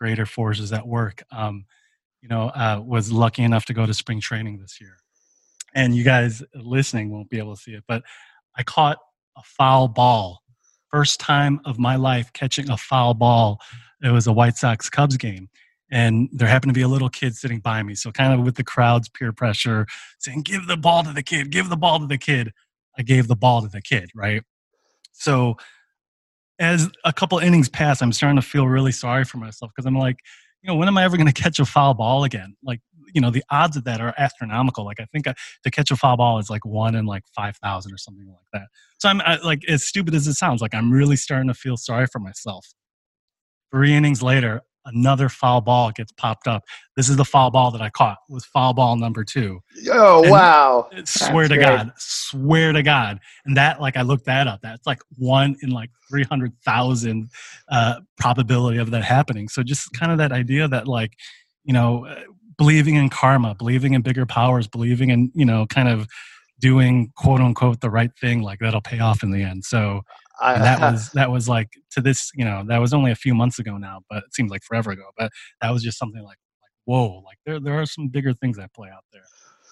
[0.00, 1.64] greater forces at work, um,
[2.22, 4.96] you know, uh, was lucky enough to go to spring training this year.
[5.74, 8.02] And you guys listening won't be able to see it, but
[8.56, 8.98] I caught
[9.36, 10.42] a foul ball.
[10.90, 13.60] First time of my life catching a foul ball.
[14.02, 15.48] It was a White Sox Cubs game.
[15.92, 17.94] And there happened to be a little kid sitting by me.
[17.94, 19.86] So, kind of with the crowd's peer pressure,
[20.20, 22.52] saying, Give the ball to the kid, give the ball to the kid.
[22.96, 24.42] I gave the ball to the kid, right?
[25.12, 25.56] So,
[26.60, 29.96] as a couple innings pass, I'm starting to feel really sorry for myself because I'm
[29.96, 30.18] like,
[30.62, 32.54] you know, when am I ever going to catch a foul ball again?
[32.62, 32.80] Like,
[33.12, 34.84] you know, the odds of that are astronomical.
[34.84, 37.92] Like, I think I, to catch a foul ball is like one in like 5,000
[37.92, 38.68] or something like that.
[38.98, 41.76] So I'm I, like, as stupid as it sounds, like I'm really starting to feel
[41.76, 42.68] sorry for myself.
[43.72, 46.64] Three innings later, another foul ball gets popped up.
[46.96, 48.18] This is the foul ball that I caught.
[48.28, 49.60] It was foul ball number two.
[49.90, 51.64] oh And- wow swear to great.
[51.66, 53.20] God, swear to God.
[53.44, 54.60] And that, like, I looked that up.
[54.62, 57.30] That's like one in like 300,000
[57.70, 59.48] uh, probability of that happening.
[59.48, 61.12] So just kind of that idea that, like,
[61.64, 62.20] you know, uh,
[62.58, 66.06] believing in karma, believing in bigger powers, believing in, you know, kind of
[66.58, 69.64] doing quote unquote the right thing, like that'll pay off in the end.
[69.64, 70.02] So
[70.40, 73.34] I, that was, that was like to this, you know, that was only a few
[73.34, 75.04] months ago now, but it seems like forever ago.
[75.16, 78.56] But that was just something like, like whoa, like there, there are some bigger things
[78.56, 79.22] that play out there.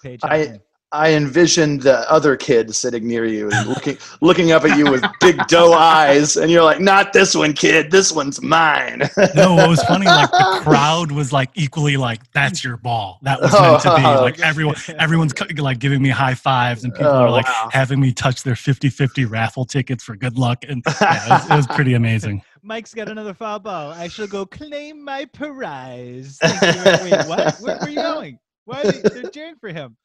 [0.03, 0.61] Paige, I- hop in.
[0.91, 5.03] I envisioned the other kid sitting near you and looking looking up at you with
[5.21, 7.91] big doe eyes, and you're like, "Not this one, kid.
[7.91, 8.99] This one's mine."
[9.35, 13.39] no, what was funny, like the crowd was like equally like, "That's your ball." That
[13.39, 14.03] was meant to be.
[14.03, 14.21] Oh.
[14.21, 17.69] Like everyone, everyone's like giving me high fives, and people Oh, are like wow.
[17.71, 21.55] having me touch their 50-50 raffle tickets for good luck, and yeah, it, was, it
[21.55, 22.41] was pretty amazing.
[22.63, 23.91] Mike's got another foul ball.
[23.91, 26.37] I shall go claim my prize.
[26.41, 27.57] Thank you very- Wait, what?
[27.59, 28.39] Where, where are you going?
[28.65, 29.95] Why are they, they're cheering for him?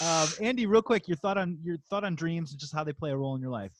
[0.00, 2.92] Um, Andy, real quick, your thought on your thought on dreams and just how they
[2.92, 3.72] play a role in your life.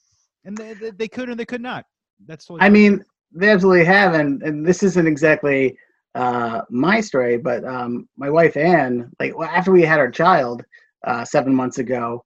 [0.44, 1.84] And they, they, they could and they could not.
[2.26, 5.76] That's totally I mean, they absolutely have, and, and this isn't exactly
[6.14, 10.62] uh, my story, but um, my wife Anne, like well, after we had our child
[11.06, 12.24] uh, seven months ago,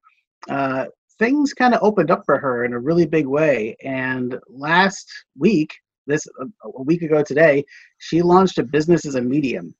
[0.48, 0.86] uh,
[1.18, 3.76] things kind of opened up for her in a really big way.
[3.82, 5.74] And last week,
[6.06, 6.26] this
[6.64, 7.64] a week ago today,
[7.98, 9.74] she launched a business as a medium.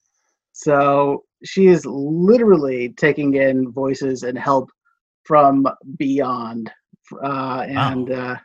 [0.58, 4.70] So she is literally taking in voices and help
[5.22, 5.68] from
[5.98, 6.68] beyond,
[7.22, 8.32] uh, and wow.
[8.32, 8.36] uh,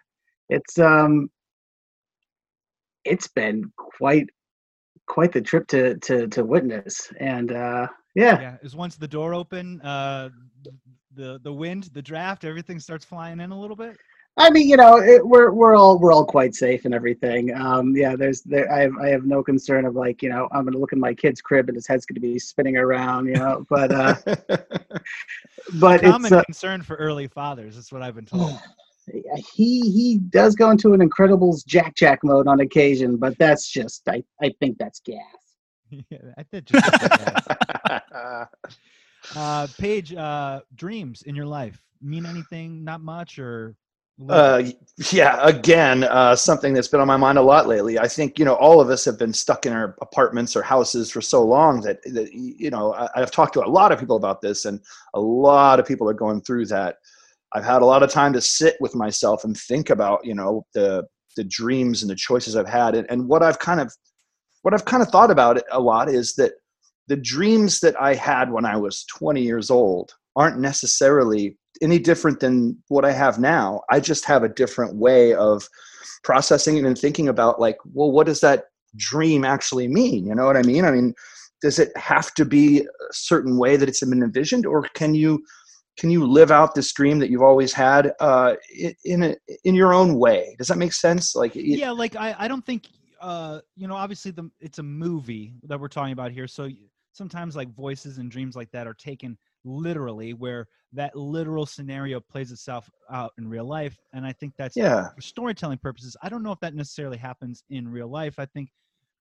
[0.50, 1.32] it's um,
[3.04, 4.30] it's been quite
[5.08, 7.12] quite the trip to to to witness.
[7.20, 10.30] And uh, yeah, yeah, is once the door open, uh,
[11.16, 13.98] the the wind, the draft, everything starts flying in a little bit.
[14.36, 17.54] I mean, you know, it, we're we're all we're all quite safe and everything.
[17.56, 18.72] Um, yeah, there's there.
[18.72, 21.14] I have I have no concern of like you know I'm gonna look in my
[21.14, 23.28] kid's crib and his head's gonna be spinning around.
[23.28, 24.16] You know, but uh,
[25.76, 27.76] but common it's, uh, concern for early fathers.
[27.76, 28.60] That's what I've been told.
[29.54, 34.08] He he does go into an Incredibles Jack Jack mode on occasion, but that's just
[34.08, 35.20] I I think that's gas.
[35.90, 37.48] yeah, I think just gas.
[39.36, 42.86] uh, Paige, uh, dreams in your life mean anything?
[42.86, 43.76] Not much, or
[44.30, 44.64] uh,
[45.12, 47.98] yeah, again, uh, something that's been on my mind a lot lately.
[47.98, 51.10] I think you know all of us have been stuck in our apartments or houses
[51.10, 54.16] for so long that, that you know I, I've talked to a lot of people
[54.16, 54.80] about this, and
[55.16, 56.98] a lot of people are going through that.
[57.54, 60.66] I've had a lot of time to sit with myself and think about you know
[60.74, 63.92] the the dreams and the choices I've had, and, and what I've kind of
[64.62, 66.54] what I've kind of thought about a lot is that
[67.08, 72.40] the dreams that I had when I was 20 years old aren't necessarily any different
[72.40, 73.82] than what I have now.
[73.90, 75.68] I just have a different way of
[76.24, 78.66] processing it and thinking about like, well, what does that
[78.96, 80.26] dream actually mean?
[80.26, 80.86] You know what I mean?
[80.86, 81.14] I mean,
[81.62, 85.44] does it have to be a certain way that it's been envisioned, or can you
[85.98, 88.56] can you live out this dream that you've always had uh,
[89.06, 90.56] in a, in your own way?
[90.58, 91.36] Does that make sense?
[91.36, 92.88] Like, it, yeah, like I, I don't think
[93.22, 93.96] uh, you know.
[93.96, 96.70] Obviously, the it's a movie that we're talking about here, so
[97.14, 102.52] sometimes like voices and dreams like that are taken literally where that literal scenario plays
[102.52, 105.10] itself out in real life and i think that's yeah.
[105.16, 106.16] for storytelling purposes.
[106.22, 108.36] I don't know if that necessarily happens in real life.
[108.38, 108.70] I think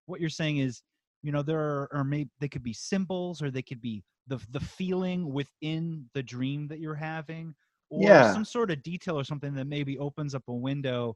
[0.06, 0.82] what you're saying is
[1.22, 4.38] you know there are or maybe they could be symbols or they could be the
[4.50, 7.54] the feeling within the dream that you're having
[7.90, 8.32] or yeah.
[8.32, 11.14] some sort of detail or something that maybe opens up a window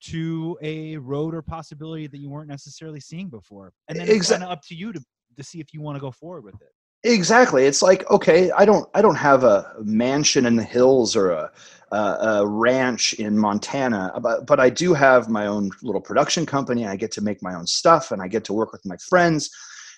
[0.00, 4.42] to a road or possibility that you weren't necessarily seeing before and then it's kind
[4.42, 5.00] of up to you to
[5.36, 6.72] to see if you want to go forward with it
[7.04, 7.64] exactly.
[7.64, 11.50] It's like okay i don't i don't have a mansion in the hills or a,
[11.92, 16.46] a, a, ranch in montana uh, but, but i do have my own little production
[16.46, 16.86] company.
[16.86, 19.50] I get to make my own stuff and i get to work with my friends.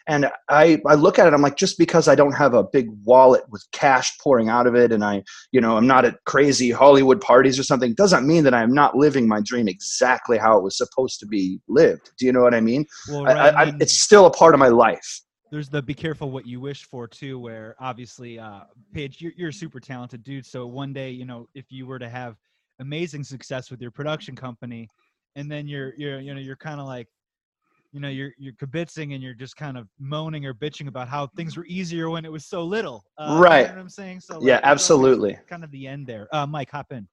[0.09, 2.89] And I, I look at it i'm like just because i don't have a big
[3.05, 6.73] wallet with cash pouring out of it and i you know i'm not at crazy
[6.73, 10.65] hollywood parties or something doesn't mean that i'm not living my dream exactly how it
[10.65, 12.11] was supposed to be lived.
[12.19, 14.59] Do you know what i mean, well, right, I, I, it's still a part of
[14.59, 18.63] my life there's the be careful what you wish for too where obviously uh
[18.93, 21.99] paige you're, you're a super talented dude so one day you know if you were
[21.99, 22.37] to have
[22.81, 24.89] amazing success with your production company
[25.37, 27.07] and then you're you're you know you're kind of like
[27.93, 31.27] you know you're you're kibitzing and you're just kind of moaning or bitching about how
[31.37, 34.39] things were easier when it was so little uh, right you know i'm saying so
[34.39, 37.07] like, yeah absolutely kind of the end there uh mike hop in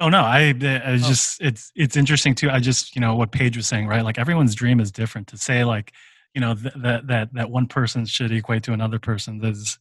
[0.00, 0.96] Oh no, I, I oh.
[0.96, 2.50] just it's it's interesting too.
[2.50, 4.04] I just you know what Paige was saying, right?
[4.04, 5.26] Like everyone's dream is different.
[5.26, 5.92] To say like
[6.34, 9.78] you know th- that that that one person should equate to another person is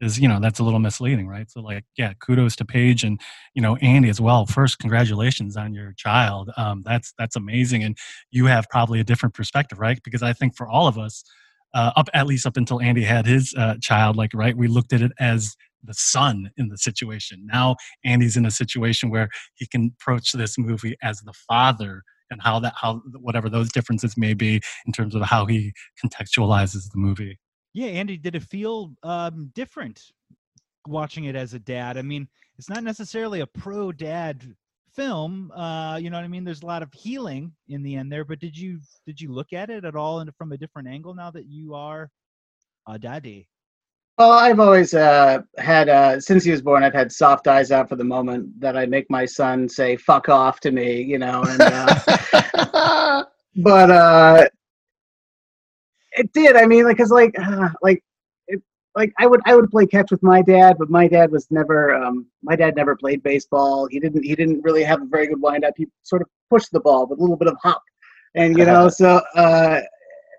[0.00, 1.50] is you know that's a little misleading right?
[1.50, 3.20] So like yeah kudos to paige and
[3.54, 4.46] you know andy as well.
[4.46, 6.50] First congratulations on your child.
[6.56, 7.82] Um, that's that's amazing.
[7.82, 7.96] And
[8.30, 10.00] you have probably a different perspective right?
[10.04, 11.22] Because i think for all of us
[11.74, 14.92] uh, up at least up until andy had his uh, child like right we looked
[14.92, 17.46] at it as the son in the situation.
[17.46, 22.40] Now andy's in a situation where he can approach this movie as the father and
[22.40, 26.98] how that how whatever those differences may be in terms of how he contextualizes the
[26.98, 27.38] movie.
[27.72, 30.02] Yeah andy did it feel um, different
[30.86, 31.96] watching it as a dad?
[31.96, 34.44] I mean it's not necessarily a pro dad
[34.94, 36.44] film uh you know what i mean?
[36.44, 39.52] There's a lot of healing in the end there but did you did you look
[39.52, 42.10] at it at all and from a different angle now that you are
[42.88, 43.49] a daddy
[44.20, 47.88] well, I've always uh, had, uh, since he was born, I've had soft eyes out
[47.88, 51.42] for the moment that I make my son say "fuck off" to me, you know.
[51.42, 53.24] And, uh,
[53.56, 54.46] but uh,
[56.12, 56.54] it did.
[56.54, 58.04] I mean, like, because like, uh, like,
[58.46, 58.60] it,
[58.94, 61.94] like I would, I would play catch with my dad, but my dad was never,
[61.94, 63.88] um, my dad never played baseball.
[63.90, 65.72] He didn't, he didn't really have a very good windup.
[65.78, 67.82] He sort of pushed the ball with a little bit of hop,
[68.34, 69.80] and you know, so, uh,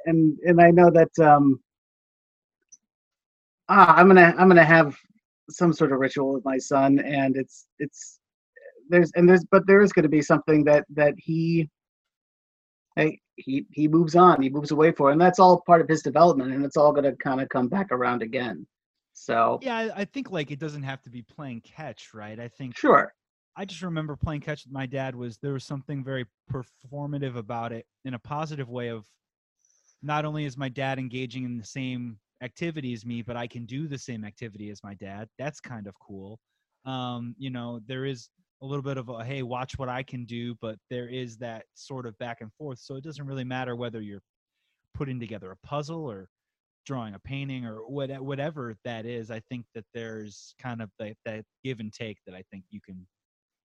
[0.05, 1.17] and and I know that.
[1.17, 1.59] Um,
[3.71, 4.95] ah, I'm gonna I'm gonna have
[5.49, 8.19] some sort of ritual with my son, and it's it's
[8.89, 11.69] there's and there's but there is going to be something that that he
[12.95, 15.87] hey, he he moves on, he moves away for it, and that's all part of
[15.87, 18.67] his development, and it's all going to kind of come back around again.
[19.13, 22.39] So Yeah, I, I think like it doesn't have to be playing catch, right?
[22.39, 23.13] I think sure,
[23.55, 27.71] I just remember playing catch with my dad was there was something very performative about
[27.71, 29.05] it in a positive way of
[30.03, 33.65] not only is my dad engaging in the same activity as me, but I can
[33.65, 35.27] do the same activity as my dad.
[35.37, 36.39] That's kind of cool.
[36.85, 38.29] Um, you know, there is
[38.61, 41.65] a little bit of a hey, watch what I can do, but there is that
[41.73, 42.79] sort of back and forth.
[42.79, 44.21] So it doesn't really matter whether you're
[44.93, 46.27] putting together a puzzle or
[46.85, 49.31] drawing a painting or what, whatever that is.
[49.31, 52.81] I think that there's kind of that, that give and take that I think you
[52.81, 53.07] can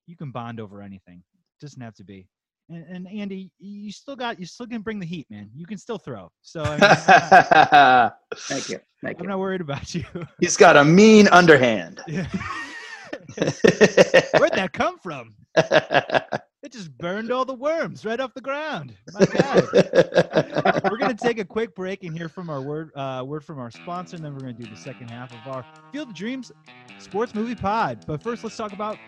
[0.06, 1.22] you can bond over anything.
[1.34, 2.28] It doesn't have to be.
[2.68, 5.50] And, and Andy, you still got you still can bring the heat, man.
[5.54, 6.30] You can still throw.
[6.42, 9.28] So I mean, not, thank you, thank I'm you.
[9.30, 10.04] not worried about you.
[10.40, 12.02] He's got a mean underhand.
[12.08, 12.26] Yeah.
[13.38, 15.34] Where'd that come from?
[15.54, 18.96] It just burned all the worms right off the ground.
[19.12, 20.82] My God.
[20.90, 23.70] we're gonna take a quick break and hear from our word uh, word from our
[23.70, 26.50] sponsor, and then we're gonna do the second half of our Field of Dreams
[26.98, 28.04] Sports Movie Pod.
[28.08, 28.98] But first, let's talk about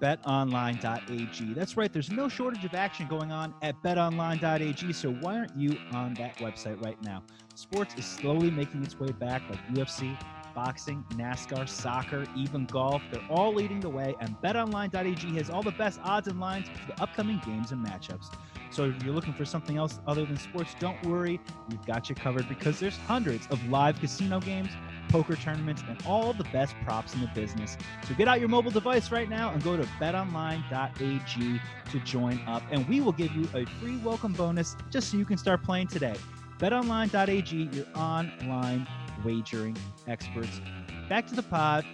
[0.00, 1.54] betonline.ag.
[1.54, 5.78] That's right, there's no shortage of action going on at betonline.ag, so why aren't you
[5.92, 7.22] on that website right now?
[7.54, 10.16] Sports is slowly making its way back, like UFC,
[10.54, 13.02] boxing, NASCAR, soccer, even golf.
[13.10, 16.92] They're all leading the way, and betonline.ag has all the best odds and lines for
[16.92, 18.32] the upcoming games and matchups.
[18.70, 22.14] So if you're looking for something else other than sports, don't worry, we've got you
[22.14, 24.70] covered because there's hundreds of live casino games,
[25.08, 27.76] poker tournaments, and all the best props in the business.
[28.06, 31.60] So get out your mobile device right now and go to betonline.ag
[31.90, 35.24] to join up, and we will give you a free welcome bonus just so you
[35.24, 36.14] can start playing today.
[36.58, 38.86] BetOnline.ag, your online
[39.24, 40.60] wagering experts.
[41.08, 41.84] Back to the pod,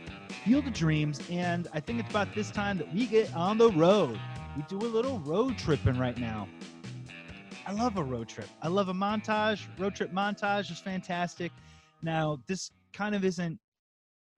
[0.44, 3.70] Field the Dreams, and I think it's about this time that we get on the
[3.70, 4.20] road.
[4.56, 6.48] We do a little road tripping right now.
[7.66, 8.48] I love a road trip.
[8.62, 9.60] I love a montage.
[9.78, 11.52] Road trip montage is fantastic.
[12.02, 13.58] Now, this kind of isn't.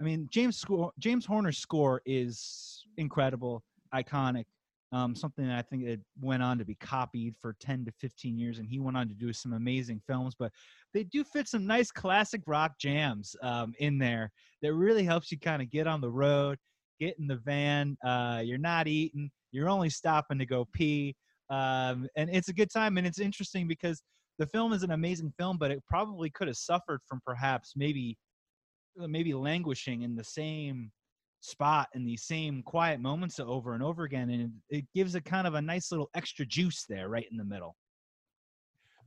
[0.01, 3.62] I mean, James score, James Horner's score is incredible,
[3.95, 4.47] iconic.
[4.91, 8.39] Um, something that I think it went on to be copied for 10 to 15
[8.39, 10.35] years, and he went on to do some amazing films.
[10.37, 10.51] But
[10.95, 15.39] they do fit some nice classic rock jams um, in there that really helps you
[15.39, 16.59] kind of get on the road,
[16.99, 17.97] get in the van.
[18.05, 21.14] Uh, you're not eating, you're only stopping to go pee,
[21.51, 22.99] um, and it's a good time.
[22.99, 24.03] And it's interesting because
[24.38, 28.16] the film is an amazing film, but it probably could have suffered from perhaps maybe
[28.96, 30.90] maybe languishing in the same
[31.40, 35.46] spot in these same quiet moments over and over again and it gives it kind
[35.46, 37.76] of a nice little extra juice there right in the middle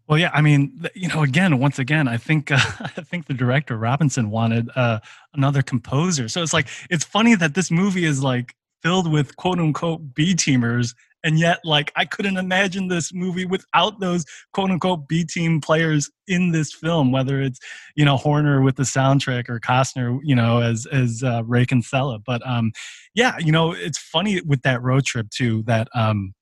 [0.08, 3.34] Well, yeah, I mean, you know, again, once again, I think uh, I think the
[3.34, 5.00] director Robinson wanted uh,
[5.34, 6.28] another composer.
[6.28, 10.34] So it's like it's funny that this movie is like filled with quote unquote B
[10.34, 15.62] teamers, and yet like I couldn't imagine this movie without those quote unquote B team
[15.62, 17.12] players in this film.
[17.12, 17.60] Whether it's
[17.96, 22.20] you know Horner with the soundtrack or Costner, you know, as as uh, Ray Kinsella.
[22.20, 22.72] But um,
[23.14, 25.64] yeah, you know, it's funny with that road trip too.
[25.64, 26.34] That um,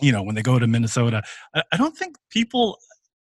[0.00, 1.22] you know, when they go to Minnesota,
[1.54, 2.78] I, I don't think people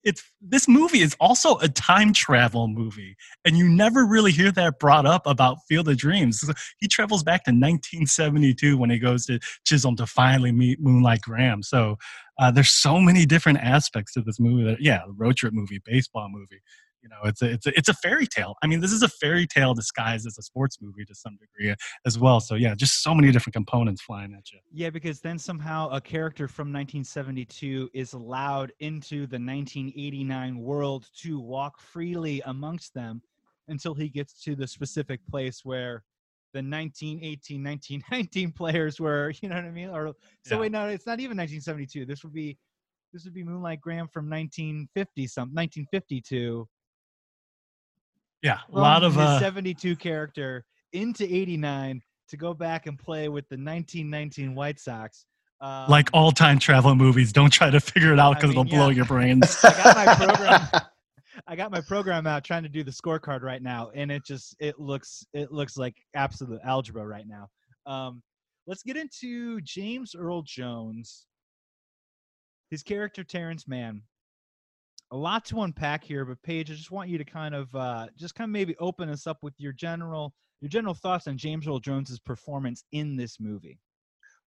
[0.04, 4.80] it's this movie is also a time travel movie and you never really hear that
[4.80, 6.44] brought up about field of dreams.
[6.80, 11.62] He travels back to 1972 when he goes to chisholm to finally meet moonlight graham.
[11.62, 11.98] So
[12.40, 16.30] uh, there's so many different aspects to this movie that yeah road trip movie baseball
[16.30, 16.62] movie
[17.02, 18.56] you know it's a, it's a it's a fairy tale.
[18.62, 21.74] I mean this is a fairy tale disguised as a sports movie to some degree
[22.06, 22.40] as well.
[22.40, 24.60] So yeah just so many different components flying at you.
[24.72, 31.40] Yeah because then somehow a character from 1972 is allowed into the 1989 world to
[31.40, 33.22] walk freely amongst them
[33.68, 36.04] until he gets to the specific place where
[36.54, 39.90] the 1918 1919 players were you know what i mean?
[39.90, 40.14] Or
[40.46, 40.62] so Yeah.
[40.62, 42.58] wait no it's not even 1972 this would be
[43.14, 46.68] this would be moonlight graham from 1950 something 1952
[48.42, 53.48] yeah a lot of uh 72 character into 89 to go back and play with
[53.50, 55.26] the 1919 White Sox.
[55.60, 58.90] Um, like all time travel movies don't try to figure it out because it'll blow
[58.90, 60.68] your brains I got my program.
[61.48, 64.56] I got my program out trying to do the scorecard right now, and it just
[64.60, 67.48] it looks it looks like absolute algebra right now.
[67.86, 68.22] Um,
[68.68, 71.28] let's get into James Earl Jones.
[72.70, 74.02] His character Terrence Mann.
[75.12, 78.08] A lot to unpack here, but Paige, I just want you to kind of uh,
[78.18, 81.68] just kind of maybe open us up with your general your general thoughts on James
[81.68, 83.80] Earl Jones's performance in this movie.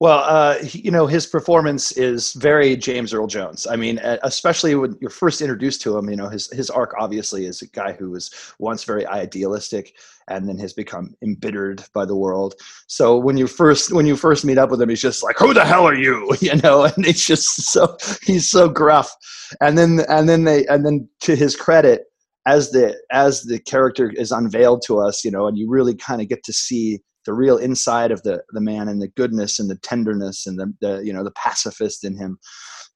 [0.01, 3.67] Well, uh, you know, his performance is very James Earl Jones.
[3.67, 7.45] I mean, especially when you're first introduced to him, you know, his, his arc obviously
[7.45, 9.95] is a guy who was once very idealistic
[10.29, 12.55] and then has become embittered by the world.
[12.87, 15.53] So when you first, when you first meet up with him, he's just like, who
[15.53, 16.35] the hell are you?
[16.41, 19.15] You know, and it's just so, he's so gruff.
[19.61, 22.05] And then, and then they, and then to his credit,
[22.47, 26.23] as the, as the character is unveiled to us, you know, and you really kind
[26.23, 29.69] of get to see the real inside of the the man and the goodness and
[29.71, 32.39] the tenderness and the, the you know the pacifist in him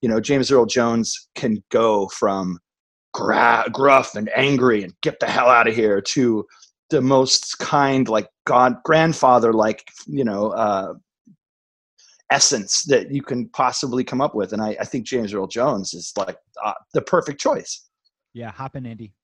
[0.01, 2.59] you know james earl jones can go from
[3.13, 6.45] gra- gruff and angry and get the hell out of here to
[6.91, 10.95] the most kind like god grandfather like you know uh
[12.31, 15.95] essence that you can possibly come up with and i, I think james earl jones
[15.95, 17.89] is like uh, the perfect choice
[18.35, 19.15] Yeah, hop in, Andy.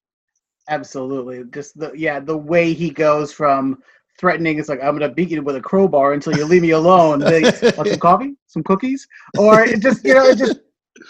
[0.68, 1.42] Absolutely.
[1.52, 3.82] Just the yeah, the way he goes from
[4.18, 7.18] threatening, it's like I'm gonna beat you with a crowbar until you leave me alone.
[7.18, 7.42] They,
[7.76, 9.06] want some coffee, some cookies,
[9.38, 10.60] or it just you know it just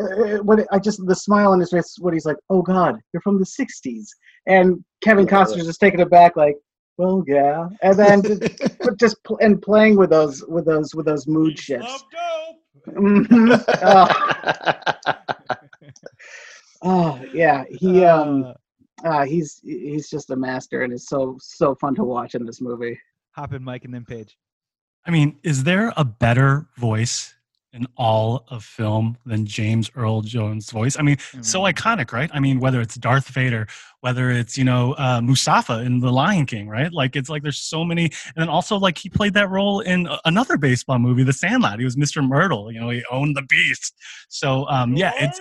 [0.00, 2.98] uh, when it, I just the smile on his face when he's like, "Oh God,
[3.12, 4.06] you're from the '60s,"
[4.46, 6.56] and Kevin Costner's just taking it back like,
[6.98, 8.42] "Well, yeah," and then just,
[8.98, 12.04] just pl- and playing with those with those with those mood shifts.
[12.18, 12.56] Oh,
[16.82, 18.54] oh, yeah, he um.
[19.04, 22.60] Uh, he's he's just a master and it's so so fun to watch in this
[22.60, 22.98] movie.
[23.32, 24.36] hop in, Mike, and then Paige.
[25.04, 27.34] I mean, is there a better voice
[27.72, 30.96] in all of film than James Earl Jones' voice?
[30.98, 31.74] I mean, so Mm.
[31.74, 32.30] iconic, right?
[32.32, 33.66] I mean, whether it's Darth Vader,
[34.00, 36.90] whether it's you know uh, Mustafa in The Lion King, right?
[36.90, 40.08] Like it's like there's so many, and then also like he played that role in
[40.24, 41.78] another baseball movie, The Sandlot.
[41.78, 42.26] He was Mr.
[42.26, 42.72] Mertle.
[42.72, 43.94] You know, he owned the beast.
[44.30, 45.38] So um, yeah, it's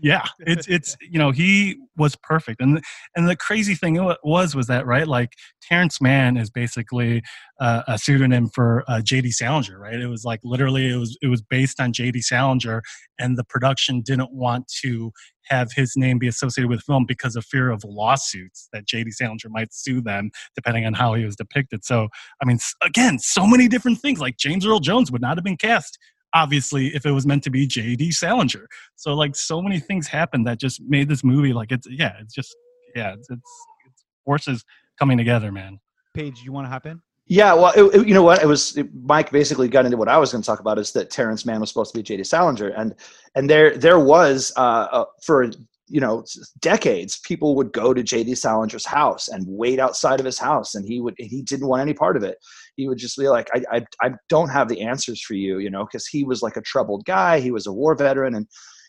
[0.00, 2.60] yeah it's it's you know he was perfect.
[2.60, 2.82] And
[3.16, 7.22] and the crazy thing wa- was was that right like terrence mann is basically
[7.60, 10.00] uh, a pseudonym for uh, jd salinger right?
[10.00, 12.82] It was like literally it was it was based on jd salinger
[13.18, 15.12] and the production didn't want to
[15.50, 19.48] have his name be associated with film because of fear of lawsuits that jd salinger
[19.48, 21.84] might sue them depending on how he was depicted.
[21.84, 22.08] So
[22.40, 24.20] i mean again so many different things.
[24.20, 25.98] Like james earl jones would not have been cast
[26.34, 28.66] obviously if it was meant to be jd salinger
[28.96, 32.34] so like so many things happened that just made this movie like it's yeah it's
[32.34, 32.54] just
[32.94, 33.50] yeah it's it's,
[33.86, 34.64] it's forces
[34.98, 35.78] coming together man
[36.14, 37.00] Paige, you want to hop in?
[37.26, 38.42] Yeah, well, it, it- you know what?
[38.42, 40.92] It was it, Mike basically got into what I was going to talk about is
[40.92, 42.24] that Terrence Mann was supposed to be J.D.
[42.24, 42.94] Salinger, and
[43.34, 44.60] and there there was uh,
[44.90, 45.48] uh, for
[45.88, 46.24] you know
[46.60, 48.32] decades people would go to J.D.
[48.32, 51.94] Salinger's house and wait outside of his house, and he would he didn't want any
[51.94, 52.38] part of it.
[52.76, 55.70] He would just be like, I I, I don't have the answers for you, you
[55.70, 57.40] know, because he was like a troubled guy.
[57.40, 58.46] He was a war veteran, and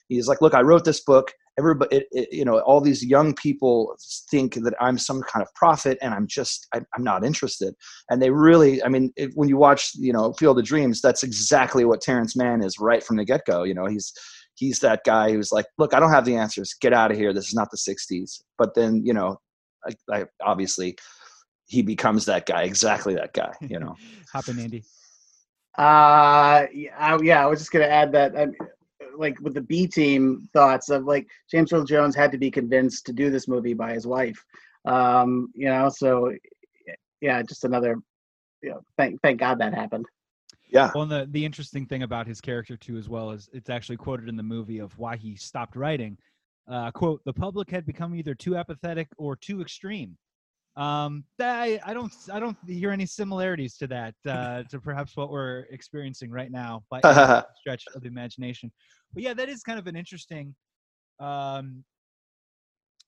[0.08, 1.34] he's like, look, I wrote this book.
[1.58, 3.98] Everybody, it, it, you know, all these young people
[4.32, 7.76] think that I'm some kind of prophet, and I'm just I, I'm not interested
[8.10, 11.24] and they really i mean it, when you watch you know field of dreams that's
[11.24, 14.14] exactly what terrence mann is right from the get-go you know he's
[14.60, 17.34] he's that guy who's like look i don't have the answers get out of here
[17.34, 19.38] this is not the 60s but then you know
[19.88, 20.98] I, I, obviously
[21.68, 23.96] he becomes that guy exactly that guy you know
[24.34, 24.84] hop in, Andy.
[25.78, 28.54] Uh, yeah, I, yeah, I was just gonna add that, um,
[29.18, 33.06] like with the B team thoughts of like James Earl Jones had to be convinced
[33.06, 34.44] to do this movie by his wife.
[34.86, 36.34] Um, you know, so
[37.22, 37.98] yeah, just another,
[38.62, 40.06] you know, thank thank God that happened.
[40.70, 43.70] Yeah Well, and the the interesting thing about his character too, as well, is it's
[43.70, 46.18] actually quoted in the movie of why he stopped writing.
[46.68, 50.18] Uh, "Quote: The public had become either too apathetic or too extreme."
[50.76, 55.30] Um, I, I don't I don't hear any similarities to that uh, to perhaps what
[55.30, 57.02] we're experiencing right now by
[57.60, 58.72] stretch of the imagination.
[59.14, 60.56] But yeah, that is kind of an interesting,
[61.20, 61.84] um,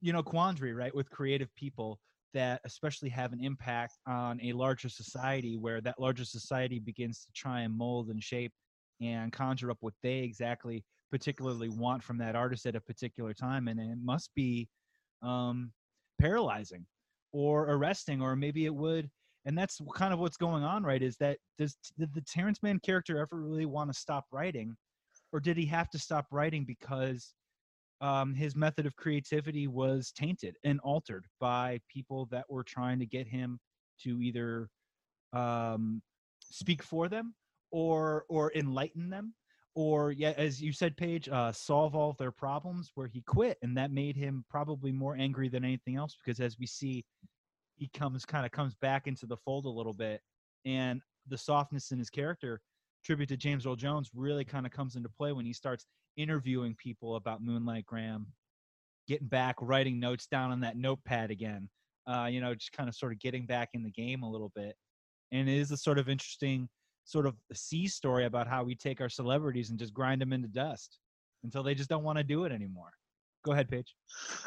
[0.01, 1.99] you know, quandary, right, with creative people
[2.33, 7.31] that especially have an impact on a larger society where that larger society begins to
[7.33, 8.53] try and mold and shape
[9.01, 13.67] and conjure up what they exactly particularly want from that artist at a particular time
[13.67, 14.67] and it must be
[15.21, 15.71] um
[16.19, 16.85] paralyzing
[17.33, 19.09] or arresting or maybe it would
[19.45, 22.79] and that's kind of what's going on right is that does did the terrence mann
[22.79, 24.75] character ever really want to stop writing
[25.33, 27.33] or did he have to stop writing because
[28.01, 33.05] um, his method of creativity was tainted and altered by people that were trying to
[33.05, 33.59] get him
[34.03, 34.67] to either
[35.33, 36.01] um,
[36.41, 37.35] speak for them
[37.71, 39.33] or or enlighten them
[39.75, 43.57] or yeah as you said paige uh, solve all of their problems where he quit
[43.61, 47.05] and that made him probably more angry than anything else because as we see
[47.77, 50.21] he comes kind of comes back into the fold a little bit
[50.65, 52.59] and the softness in his character
[53.03, 55.85] tribute to james earl jones really kind of comes into play when he starts
[56.17, 58.27] interviewing people about moonlight graham
[59.07, 61.69] getting back writing notes down on that notepad again
[62.07, 64.51] uh, you know just kind of sort of getting back in the game a little
[64.55, 64.75] bit
[65.31, 66.67] and it is a sort of interesting
[67.05, 70.47] sort of sea story about how we take our celebrities and just grind them into
[70.47, 70.99] dust
[71.43, 72.91] until they just don't want to do it anymore.
[73.43, 73.95] Go ahead, Paige.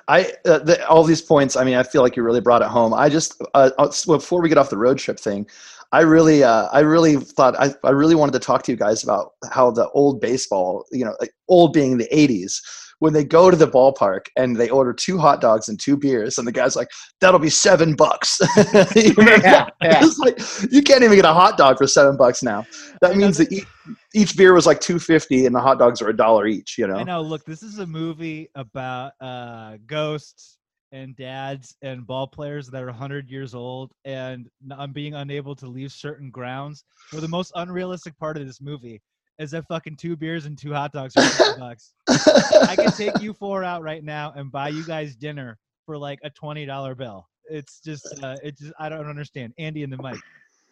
[0.07, 1.57] I uh, the, all these points.
[1.57, 2.95] I mean, I feel like you really brought it home.
[2.95, 5.49] I just uh, uh before we get off the road trip thing,
[5.95, 9.03] I really, uh, I really thought I, I really wanted to talk to you guys
[9.03, 12.61] about how the old baseball, you know, like old being the '80s,
[12.99, 16.39] when they go to the ballpark and they order two hot dogs and two beers,
[16.39, 16.89] and the guy's like,
[17.21, 19.69] "That'll be seven bucks." yeah, yeah.
[19.83, 20.39] It's like
[20.73, 22.67] you can't even get a hot dog for seven bucks now.
[23.01, 23.67] That means that each,
[24.15, 26.77] each beer was like two fifty, and the hot dogs are a dollar each.
[26.79, 26.97] You know.
[26.97, 27.21] I know.
[27.21, 30.59] Look, this is a movie about uh, ghosts
[30.93, 35.67] and dads and ball players that are 100 years old and I'm being unable to
[35.67, 36.85] leave certain grounds.
[37.09, 39.03] For the most unrealistic part of this movie
[39.39, 41.93] is that fucking two beers and two hot dogs for twenty bucks.
[42.09, 46.19] I can take you four out right now and buy you guys dinner for like
[46.23, 47.29] a twenty dollar bill.
[47.51, 49.53] It's just, uh, it's just, I don't understand.
[49.59, 50.19] Andy and the mic.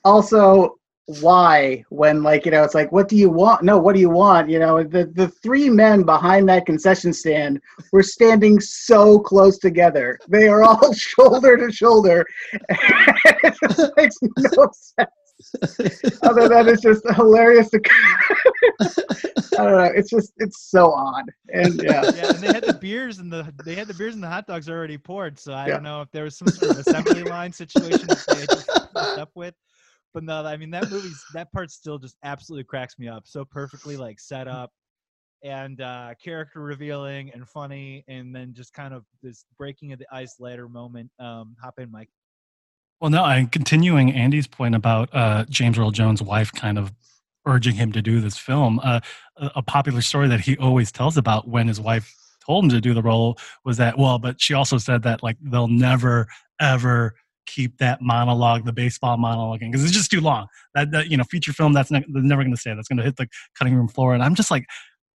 [0.04, 0.78] Also,
[1.20, 4.08] why when like you know it's like what do you want no what do you
[4.08, 7.60] want you know the the three men behind that concession stand
[7.92, 14.70] were standing so close together they are all shoulder to shoulder it just makes no
[14.72, 15.10] sense
[16.22, 17.80] Other than it's just hilarious to
[19.58, 19.90] I don't know.
[19.94, 21.24] It's just it's so odd.
[21.52, 22.02] And yeah.
[22.14, 24.46] Yeah, and they had the beers and the they had the beers and the hot
[24.46, 25.38] dogs already poured.
[25.38, 25.74] So I yeah.
[25.74, 28.68] don't know if there was some sort of assembly line situation that they just
[29.18, 29.54] up with.
[30.14, 33.26] But no, I mean that movie's that part still just absolutely cracks me up.
[33.26, 34.70] So perfectly like set up
[35.44, 40.06] and uh character revealing and funny and then just kind of this breaking of the
[40.12, 41.10] ice later moment.
[41.18, 42.10] Um hop in, Mike.
[43.02, 46.92] Well, no, I'm continuing Andy's point about uh, James Earl Jones' wife kind of
[47.44, 48.78] urging him to do this film.
[48.80, 49.00] Uh,
[49.36, 52.14] a popular story that he always tells about when his wife
[52.46, 55.36] told him to do the role was that, well, but she also said that like
[55.42, 56.28] they'll never
[56.60, 60.46] ever keep that monologue, the baseball monologue, because it's just too long.
[60.76, 63.16] That, that you know, feature film that's never going to say that's going to hit
[63.16, 63.26] the
[63.58, 64.14] cutting room floor.
[64.14, 64.66] And I'm just like,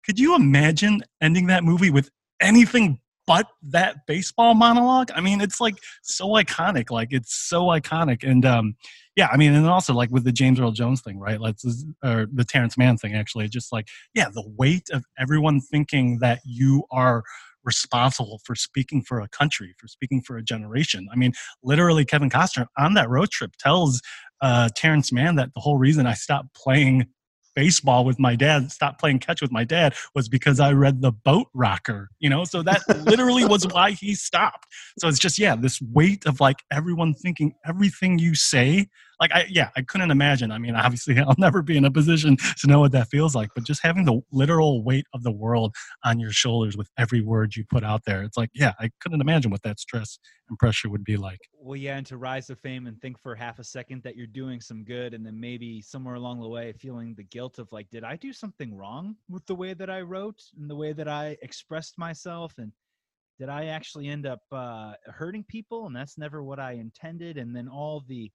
[0.06, 2.10] could you imagine ending that movie with
[2.42, 8.28] anything but that baseball monologue i mean it's like so iconic like it's so iconic
[8.28, 8.76] and um
[9.16, 12.26] yeah i mean and also like with the james earl jones thing right let's or
[12.34, 16.84] the terrence mann thing actually just like yeah the weight of everyone thinking that you
[16.90, 17.24] are
[17.64, 21.08] responsible for speaking for a country for speaking for a generation.
[21.12, 24.02] I mean literally kevin costner on that road trip tells
[24.40, 27.08] uh, terrence mann that the whole reason i stopped playing
[27.58, 31.12] baseball with my dad, stopped playing catch with my dad was because I read the
[31.12, 32.44] boat rocker, you know?
[32.44, 34.68] So that literally was why he stopped.
[35.00, 38.90] So it's just, yeah, this weight of like everyone thinking everything you say
[39.20, 40.52] like I yeah, I couldn't imagine.
[40.52, 43.50] I mean, obviously I'll never be in a position to know what that feels like,
[43.56, 47.56] but just having the literal weight of the world on your shoulders with every word
[47.56, 48.24] you put out there.
[48.24, 51.40] It's like, yeah, I couldn't imagine what that stress and pressure would be like.
[51.54, 54.28] Well, yeah, and to rise to fame and think for half a second that you're
[54.28, 57.90] doing some good and then maybe somewhere along the way feeling the guilt of like,
[57.90, 61.08] did I do something wrong with the way that I wrote and the way that
[61.08, 62.72] I expressed myself and
[63.40, 65.86] did I actually end up uh, hurting people?
[65.86, 67.38] And that's never what I intended.
[67.38, 68.32] And then all the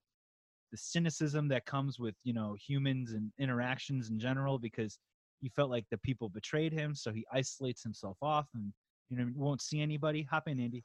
[0.73, 4.99] the cynicism that comes with you know humans and interactions in general because
[5.41, 8.73] he felt like the people betrayed him so he isolates himself off and
[9.11, 10.83] you know won't see anybody hop in andy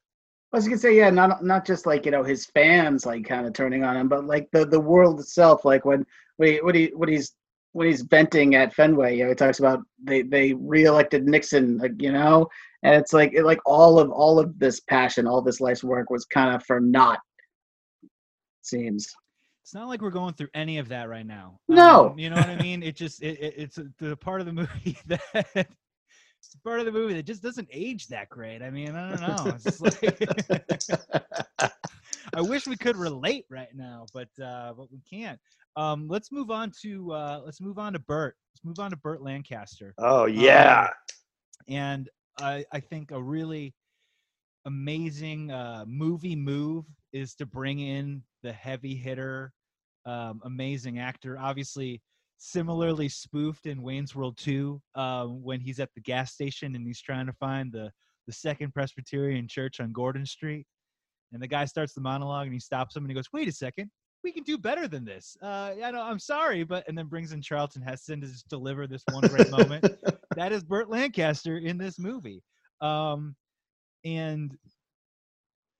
[0.53, 3.45] I was gonna say, yeah, not not just like you know his fans like kind
[3.45, 5.65] of turning on him, but like the the world itself.
[5.65, 6.05] Like when
[6.37, 7.35] when he, what he what he's
[7.73, 12.01] when he's venting at Fenway, you know, he talks about they they reelected Nixon, like
[12.01, 12.47] you know,
[12.83, 16.09] and it's like it, like all of all of this passion, all this life's work
[16.09, 17.19] was kind of for naught.
[18.61, 19.13] Seems.
[19.67, 21.59] It's not like we're going through any of that right now.
[21.67, 22.81] No, um, you know what I mean.
[22.81, 25.19] It just it, it, it's the part of the movie that
[25.53, 28.61] it's part of the movie that just doesn't age that great.
[28.61, 29.57] I mean, I don't know.
[29.81, 30.89] Like,
[32.33, 35.37] I wish we could relate right now, but uh, but we can't.
[35.75, 38.37] Um, let's move on to uh, let's move on to Burt.
[38.53, 39.93] Let's move on to Burt Lancaster.
[39.97, 40.89] Oh yeah, um,
[41.67, 42.09] and
[42.39, 43.75] I I think a really
[44.63, 49.51] amazing uh, movie move is to bring in the heavy hitter
[50.07, 51.37] um, amazing actor.
[51.39, 52.01] Obviously,
[52.37, 57.01] similarly spoofed in Wayne's World 2 um, when he's at the gas station and he's
[57.01, 57.91] trying to find the
[58.25, 60.65] the Second Presbyterian Church on Gordon Street.
[61.31, 63.53] And the guy starts the monologue and he stops him and he goes, "Wait a
[63.53, 63.89] second,
[64.23, 65.37] we can do better than this.
[65.41, 68.87] Uh, I know, I'm sorry, but and then brings in Charlton Heston to just deliver
[68.87, 69.85] this one great moment.
[70.35, 72.43] that is Burt Lancaster in this movie.
[72.81, 73.35] Um,
[74.03, 74.55] and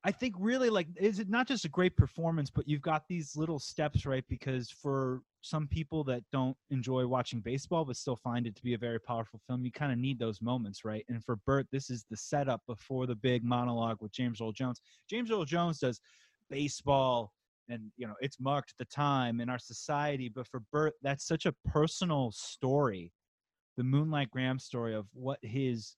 [0.08, 3.36] I think really like is it not just a great performance, but you've got these
[3.36, 4.24] little steps, right?
[4.30, 8.74] Because for some people that don't enjoy watching baseball but still find it to be
[8.74, 11.04] a very powerful film, you kind of need those moments, right?
[11.10, 14.80] And for Burt, this is the setup before the big monologue with James Earl Jones.
[15.10, 16.00] James Earl Jones does
[16.50, 17.34] baseball
[17.68, 21.46] and you know it's marked the time in our society but for burt that's such
[21.46, 23.12] a personal story
[23.76, 25.98] the moonlight graham story of what his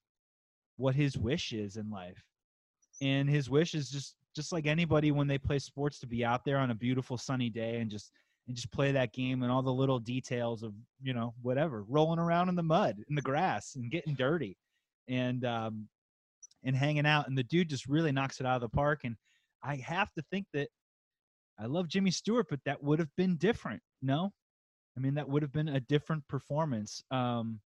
[0.78, 2.24] what his wish is in life
[3.02, 6.46] and his wish is just just like anybody when they play sports to be out
[6.46, 8.12] there on a beautiful sunny day and just
[8.48, 12.20] and just play that game and all the little details of you know whatever rolling
[12.20, 14.58] around in the mud in the grass and getting dirty
[15.08, 15.88] and um
[16.64, 19.16] and hanging out and the dude just really knocks it out of the park and
[19.64, 20.68] i have to think that
[21.60, 24.32] i love jimmy stewart but that would have been different no?
[24.98, 27.04] I mean that would have been a different performance.
[27.12, 27.60] Um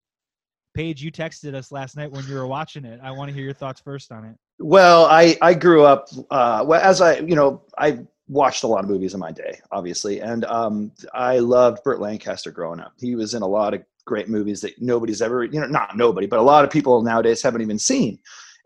[0.75, 2.99] paige you texted us last night when you were watching it.
[3.03, 6.65] I want to hear your thoughts first on it Well, I I grew up uh,
[6.67, 7.99] well as I you know I
[8.29, 12.53] watched a lot of movies in my day, obviously, and um, I loved Burt Lancaster
[12.53, 12.93] growing up.
[12.99, 16.29] He was in a lot of great movies that nobody's ever you know not nobody,
[16.29, 18.19] but a lot of people nowadays haven't even seen.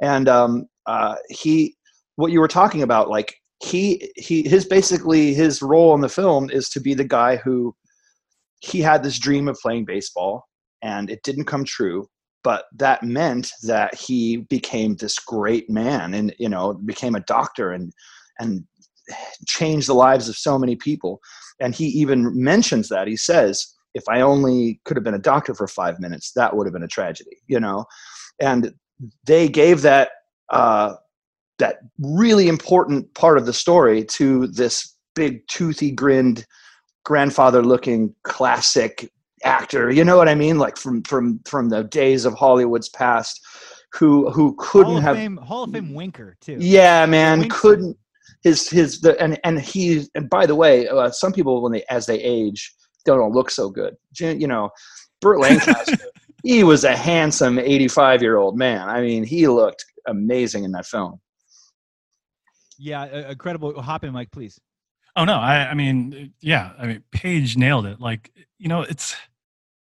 [0.02, 1.74] And um, uh, he,
[2.16, 3.34] what you were talking about, like
[3.64, 7.74] he he his basically his role in the film is to be the guy who
[8.60, 10.44] he had this dream of playing baseball
[10.82, 12.06] and it didn't come true
[12.46, 17.72] but that meant that he became this great man and you know became a doctor
[17.72, 17.92] and
[18.38, 18.62] and
[19.48, 21.20] changed the lives of so many people.
[21.58, 23.08] And he even mentions that.
[23.08, 26.66] He says if i only could have been a doctor for five minutes that would
[26.66, 27.84] have been a tragedy you know?
[28.40, 28.72] And
[29.24, 30.10] they gave that
[30.50, 30.94] uh,
[31.58, 36.46] that really important part of the story to this big toothy grinned
[37.04, 39.10] grandfather looking classic
[39.44, 40.58] actor you know what i mean?
[40.58, 43.40] Like from from from the days of hollywood's past
[43.92, 46.56] who who couldn't hall have fame hall of fame winker too.
[46.60, 47.96] Yeah man couldn't
[48.42, 51.84] his his the and and he and by the way uh, some people when they
[51.88, 52.74] as they age
[53.04, 53.94] don't look so good.
[54.18, 54.70] You know
[55.20, 55.96] burt lancaster
[56.42, 58.88] he was a handsome 85 year old man.
[58.88, 61.20] I mean he looked amazing in that film.
[62.78, 63.80] Yeah uh, incredible.
[63.80, 64.60] Hop in mike please
[65.16, 68.00] Oh no, I, I mean, yeah, I mean, Paige nailed it.
[68.00, 69.16] Like, you know, it's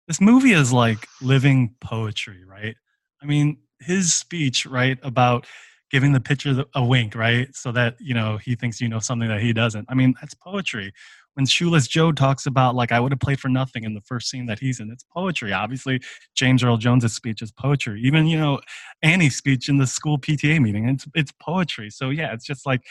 [0.08, 2.76] this movie is like living poetry, right?
[3.22, 5.48] I mean, his speech, right, about
[5.90, 9.28] giving the pitcher a wink, right, so that you know he thinks you know something
[9.28, 9.86] that he doesn't.
[9.90, 10.94] I mean, that's poetry.
[11.34, 14.30] When Shoeless Joe talks about like I would have played for nothing in the first
[14.30, 15.52] scene that he's in, it's poetry.
[15.52, 16.00] Obviously,
[16.36, 18.02] James Earl Jones's speech is poetry.
[18.04, 18.60] Even you know
[19.02, 21.90] Annie's speech in the school PTA meeting, it's it's poetry.
[21.90, 22.82] So yeah, it's just like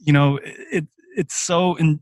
[0.00, 0.86] you know it
[1.16, 2.00] it's so in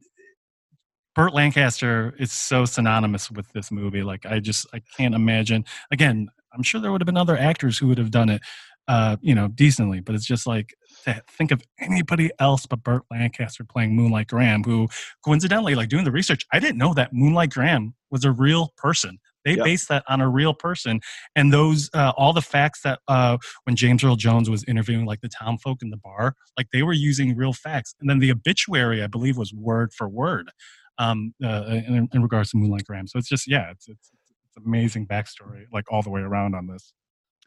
[1.15, 4.03] Burt Lancaster is so synonymous with this movie.
[4.03, 5.65] Like I just I can't imagine.
[5.93, 8.43] Again, I'm sure there would have been other actors who would have done it,
[8.89, 10.01] uh, you know, decently.
[10.01, 14.65] But it's just like to think of anybody else but Burt Lancaster playing Moonlight Graham,
[14.65, 14.89] who
[15.25, 19.19] coincidentally, like doing the research, I didn't know that Moonlight Graham was a real person.
[19.45, 19.65] They Yep.
[19.65, 21.01] based that on a real person,
[21.37, 25.21] and those uh, all the facts that uh, when James Earl Jones was interviewing like
[25.21, 28.31] the town folk in the bar, like they were using real facts, and then the
[28.33, 30.51] obituary, I believe, was word for word
[30.99, 33.07] um, uh, in, in regards to Moonlight Graham.
[33.07, 34.11] So it's just yeah, it's it's
[34.47, 36.93] it's amazing backstory, like all the way around on this.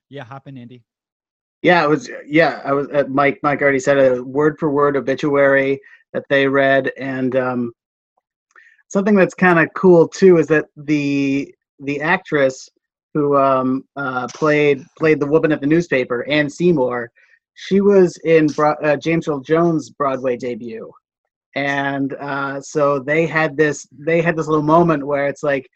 [0.09, 0.83] yeah hop in andy
[1.61, 2.09] Yeah, it was.
[2.25, 2.87] Yeah, I was.
[2.89, 3.39] Uh, Mike.
[3.43, 5.79] Mike already said a word for word obituary
[6.13, 7.71] that they read, and um,
[8.89, 12.69] something that's kind of cool too is that the the actress
[13.13, 17.11] who um, uh, played played the woman at the newspaper, Anne Seymour,
[17.55, 20.91] she was in Bro- uh, James Earl Jones' Broadway debut,
[21.55, 25.67] and uh, so they had this they had this little moment where it's like,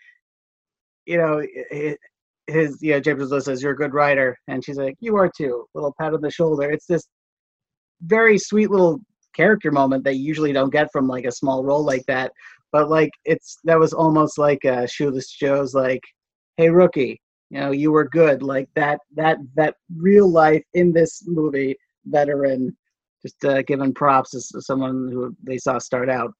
[1.05, 1.97] you know, it,
[2.47, 5.65] his yeah James Earl says you're a good writer, and she's like you are too.
[5.73, 6.69] Little pat on the shoulder.
[6.69, 7.07] It's this
[8.03, 8.99] very sweet little
[9.35, 12.31] character moment that you usually don't get from like a small role like that.
[12.71, 16.01] But like it's that was almost like uh, Shoeless Joe's like,
[16.57, 17.19] hey rookie,
[17.49, 18.41] you know you were good.
[18.41, 22.75] Like that that that real life in this movie veteran,
[23.21, 26.31] just uh, giving props as someone who they saw start out.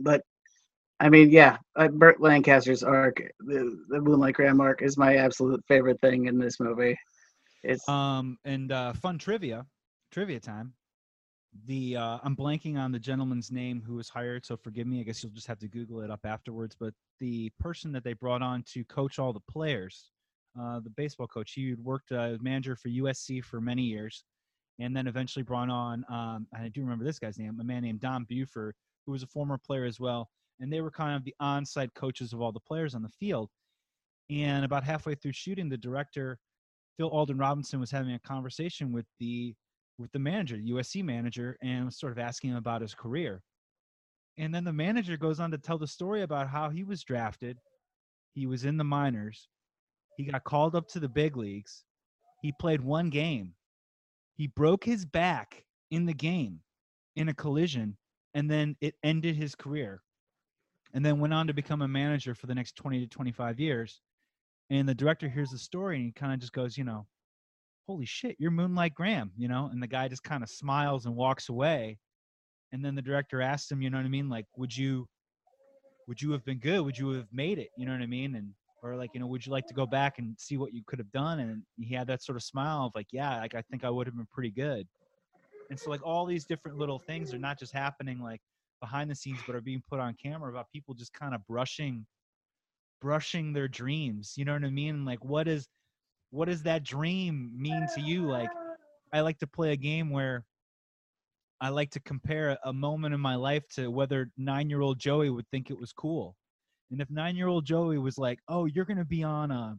[0.00, 0.22] But
[1.00, 5.60] I mean, yeah, uh, Burt Lancaster's arc, the, the Moonlight Graham arc, is my absolute
[5.66, 6.96] favorite thing in this movie.
[7.64, 9.66] It's Um, and uh, fun trivia,
[10.12, 10.74] trivia time.
[11.66, 15.00] The uh, I'm blanking on the gentleman's name who was hired, so forgive me.
[15.00, 16.74] I guess you'll just have to Google it up afterwards.
[16.78, 20.10] But the person that they brought on to coach all the players,
[20.58, 24.24] uh, the baseball coach, he had worked uh, as manager for USC for many years,
[24.78, 26.04] and then eventually brought on.
[26.08, 28.74] Um, I do remember this guy's name, a man named Don Buford,
[29.04, 30.30] who was a former player as well.
[30.60, 33.50] And they were kind of the on-site coaches of all the players on the field.
[34.30, 36.38] And about halfway through shooting, the director
[36.96, 39.54] Phil Alden Robinson was having a conversation with the
[39.98, 43.42] with the manager, the USC manager, and was sort of asking him about his career.
[44.38, 47.58] And then the manager goes on to tell the story about how he was drafted.
[48.34, 49.48] He was in the minors.
[50.16, 51.84] He got called up to the big leagues.
[52.40, 53.54] He played one game.
[54.34, 56.60] He broke his back in the game
[57.16, 57.96] in a collision
[58.34, 60.02] and then it ended his career
[60.94, 64.00] and then went on to become a manager for the next 20 to 25 years
[64.70, 67.06] and the director hears the story and he kind of just goes you know
[67.86, 71.14] holy shit you're moonlight graham you know and the guy just kind of smiles and
[71.14, 71.98] walks away
[72.72, 75.06] and then the director asks him you know what i mean like would you
[76.06, 76.80] would you have been good?
[76.80, 77.70] Would you have made it?
[77.76, 78.50] You know what i mean and
[78.82, 80.98] or like you know would you like to go back and see what you could
[80.98, 81.40] have done?
[81.40, 84.06] And he had that sort of smile of like yeah like i think i would
[84.06, 84.86] have been pretty good.
[85.70, 88.40] And so like all these different little things are not just happening like
[88.80, 92.04] behind the scenes but are being put on camera about people just kind of brushing
[93.00, 95.04] brushing their dreams you know what i mean?
[95.04, 95.68] Like what is
[96.32, 98.22] what does that dream mean to you?
[98.26, 98.50] Like
[99.12, 100.44] i like to play a game where
[101.60, 105.30] i like to compare a moment in my life to whether nine year old joey
[105.30, 106.34] would think it was cool.
[106.90, 109.76] And if nine year old joey was like oh you're going to be on a,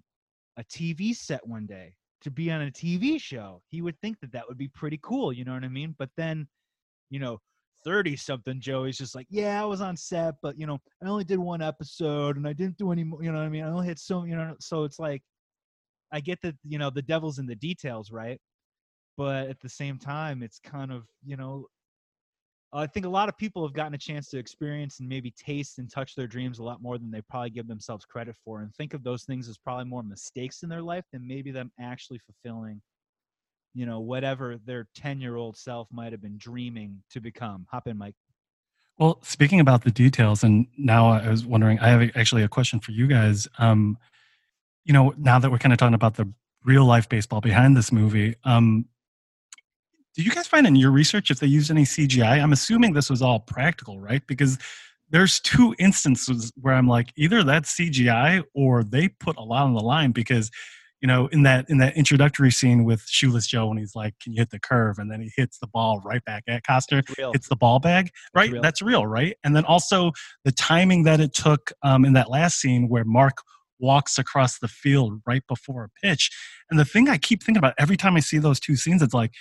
[0.57, 4.31] a tv set one day to be on a tv show he would think that
[4.31, 5.95] that would be pretty cool you know what i mean?
[5.97, 6.47] But then
[7.09, 7.39] you know
[7.83, 11.25] 30 something Joey's just like, yeah, I was on set, but you know, I only
[11.25, 13.65] did one episode and I didn't do any more, you know what I mean?
[13.65, 15.21] I only hit so, you know, so it's like,
[16.13, 18.39] I get that, you know, the devil's in the details, right?
[19.17, 21.67] But at the same time, it's kind of, you know,
[22.71, 25.77] I think a lot of people have gotten a chance to experience and maybe taste
[25.77, 28.73] and touch their dreams a lot more than they probably give themselves credit for and
[28.73, 32.19] think of those things as probably more mistakes in their life than maybe them actually
[32.19, 32.81] fulfilling
[33.75, 37.87] you know whatever their 10 year old self might have been dreaming to become hop
[37.87, 38.15] in mike
[38.97, 42.79] Well, speaking about the details, and now I was wondering, I have actually a question
[42.79, 43.47] for you guys.
[43.57, 43.97] Um,
[44.85, 46.31] you know, now that we're kind of talking about the
[46.65, 48.85] real life baseball behind this movie, um,
[50.15, 52.41] did you guys find in your research if they used any CGI?
[52.41, 54.21] I'm assuming this was all practical, right?
[54.27, 54.59] Because
[55.09, 59.73] there's two instances where I'm like, either that's CGI or they put a lot on
[59.73, 60.51] the line because
[61.03, 64.31] you know, in that in that introductory scene with Shoeless Joe when he's like, "Can
[64.31, 67.03] you hit the curve?" and then he hits the ball right back at Costner.
[67.33, 68.53] hits the ball bag, right?
[68.53, 68.61] real.
[68.61, 69.35] That's real, right?
[69.43, 70.13] And then also
[70.45, 73.39] the timing that it took um, in that last scene where Mark
[73.79, 76.29] walks across the field right before a pitch.
[76.69, 79.13] And the thing I keep thinking about every time I see those two scenes, it's
[79.13, 79.31] like,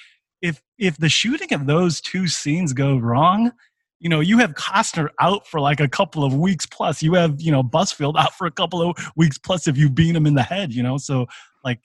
[0.40, 3.52] if if the shooting of those two scenes go wrong,
[4.00, 7.02] you know, you have Costner out for like a couple of weeks plus.
[7.02, 10.16] You have, you know, Busfield out for a couple of weeks plus if you beat
[10.16, 10.98] him in the head, you know.
[10.98, 11.26] So
[11.64, 11.78] like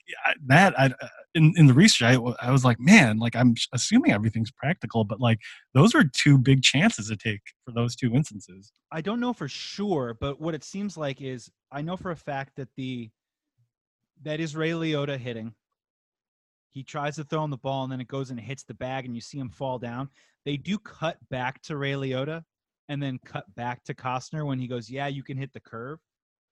[0.46, 0.92] that, I
[1.34, 5.20] in in the research, I, I was like, man, like I'm assuming everything's practical, but
[5.20, 5.38] like
[5.74, 8.72] those were two big chances to take for those two instances.
[8.90, 12.16] I don't know for sure, but what it seems like is I know for a
[12.16, 13.10] fact that the
[14.22, 15.54] that is Ray Liotta hitting.
[16.70, 19.04] He tries to throw him the ball and then it goes and hits the bag
[19.04, 20.08] and you see him fall down.
[20.44, 22.44] They do cut back to Ray Liotta
[22.88, 25.98] and then cut back to Costner when he goes, "Yeah, you can hit the curve."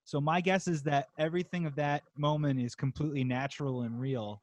[0.05, 4.43] So my guess is that everything of that moment is completely natural and real.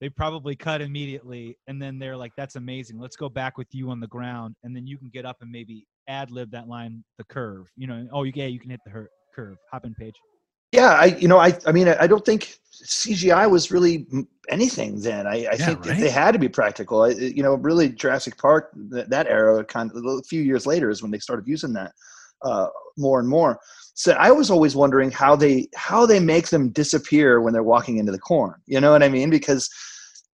[0.00, 2.98] They probably cut immediately and then they're like, "That's amazing.
[2.98, 5.50] Let's go back with you on the ground and then you can get up and
[5.50, 7.70] maybe ad lib that line, the curve.
[7.76, 9.56] You know, oh, yeah, you can hit the her- curve.
[9.72, 10.14] Hop in, Paige.
[10.72, 14.06] Yeah, I you know I I mean I don't think CGI was really
[14.50, 15.26] anything then.
[15.26, 15.98] I, I Yeah, think right?
[15.98, 17.02] they had to be practical.
[17.02, 20.90] I, you know, really Jurassic Park that, that era kind of a few years later
[20.90, 21.92] is when they started using that
[22.42, 22.68] uh,
[22.98, 23.58] more and more.
[23.94, 27.96] So I was always wondering how they how they make them disappear when they're walking
[27.96, 28.60] into the corn.
[28.66, 29.30] You know what I mean?
[29.30, 29.87] Because y-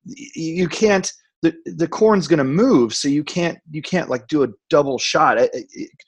[0.06, 1.10] you can't
[1.42, 4.98] the the corn's going to move, so you can't you can't like do a double
[4.98, 5.58] shot uh, uh,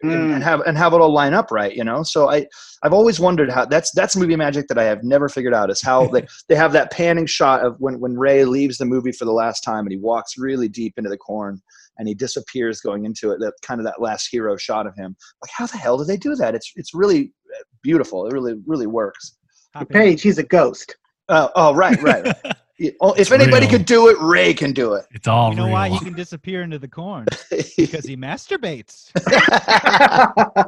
[0.02, 0.34] and, Mm.
[0.34, 1.74] and have and have it all line up right.
[1.76, 2.46] You know, so I
[2.82, 5.82] I've always wondered how that's that's movie magic that I have never figured out is
[5.82, 9.26] how they, they have that panning shot of when when Ray leaves the movie for
[9.26, 11.60] the last time and he walks really deep into the corn
[11.98, 15.16] and he disappears going into it that kind of that last hero shot of him
[15.42, 18.54] like how the hell do they do that it's it's really uh, beautiful it really
[18.66, 19.36] really works
[19.74, 19.94] Hop in.
[19.94, 20.96] Paige, he's a ghost.
[21.28, 22.56] uh, oh right right, right.
[22.78, 23.70] Yeah, oh, if anybody real.
[23.78, 25.72] could do it Ray can do it It's all You know real.
[25.72, 27.26] why he can disappear into the corn?
[27.76, 29.10] Because he masturbates.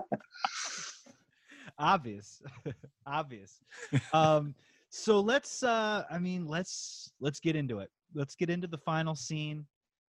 [1.78, 2.42] obvious
[3.06, 3.60] obvious
[4.12, 4.54] um
[4.90, 9.14] so let's uh i mean let's let's get into it let's get into the final
[9.14, 9.64] scene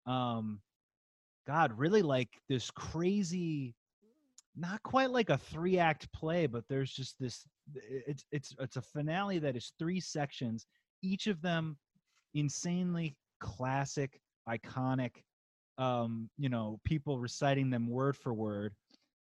[0.07, 0.61] um
[1.47, 3.75] god really like this crazy
[4.57, 7.45] not quite like a three act play but there's just this
[7.75, 10.67] it's it's it's a finale that is three sections
[11.03, 11.77] each of them
[12.37, 15.11] insanely classic iconic
[15.79, 18.75] um you know people reciting them word for word.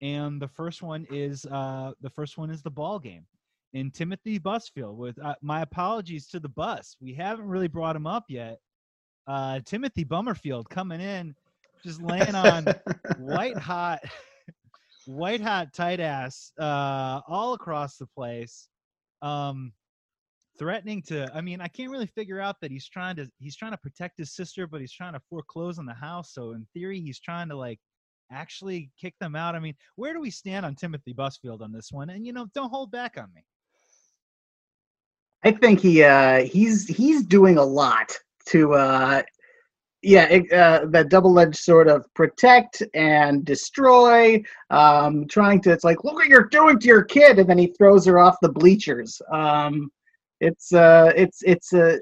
[0.01, 3.25] And the first one is uh the first one is the ball game
[3.73, 6.95] in timothy busfield with uh, my apologies to the bus.
[7.01, 8.59] We haven't really brought him up yet.
[9.27, 11.35] Uh timothy bummerfield coming in
[11.83, 12.75] just laying on
[13.15, 14.01] white hot
[15.05, 18.67] white hot tight ass uh all across the place.
[19.21, 19.73] Um
[20.59, 23.71] threatening to i mean i can't really figure out that he's trying to he's trying
[23.71, 26.99] to protect his sister but he's trying to foreclose on the house so in theory
[26.99, 27.79] he's trying to like
[28.31, 29.55] actually kick them out?
[29.55, 32.09] I mean, where do we stand on Timothy Busfield on this one?
[32.09, 33.43] And you know, don't hold back on me.
[35.43, 38.11] I think he uh, he's he's doing a lot
[38.47, 39.21] to uh,
[40.01, 44.41] yeah it, uh, that double-edged sort of protect and destroy.
[44.69, 47.73] Um, trying to it's like look what you're doing to your kid, and then he
[47.77, 49.21] throws her off the bleachers.
[49.31, 49.91] Um,
[50.39, 51.97] it's uh, it's it's uh,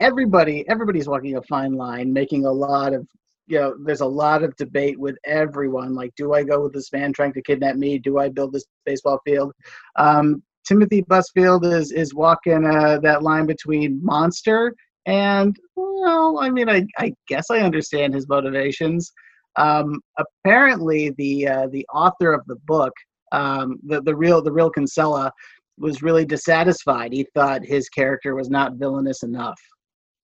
[0.00, 3.06] everybody everybody's walking a fine line, making a lot of
[3.50, 5.92] you know, there's a lot of debate with everyone.
[5.92, 7.98] Like, do I go with this man trying to kidnap me?
[7.98, 9.52] Do I build this baseball field?
[9.96, 14.74] Um, Timothy Busfield is is walking uh, that line between monster
[15.06, 19.10] and well, I mean, I, I guess I understand his motivations.
[19.56, 22.92] Um, apparently, the uh, the author of the book,
[23.32, 25.32] um, the the real the real Kinsella,
[25.80, 27.12] was really dissatisfied.
[27.12, 29.58] He thought his character was not villainous enough.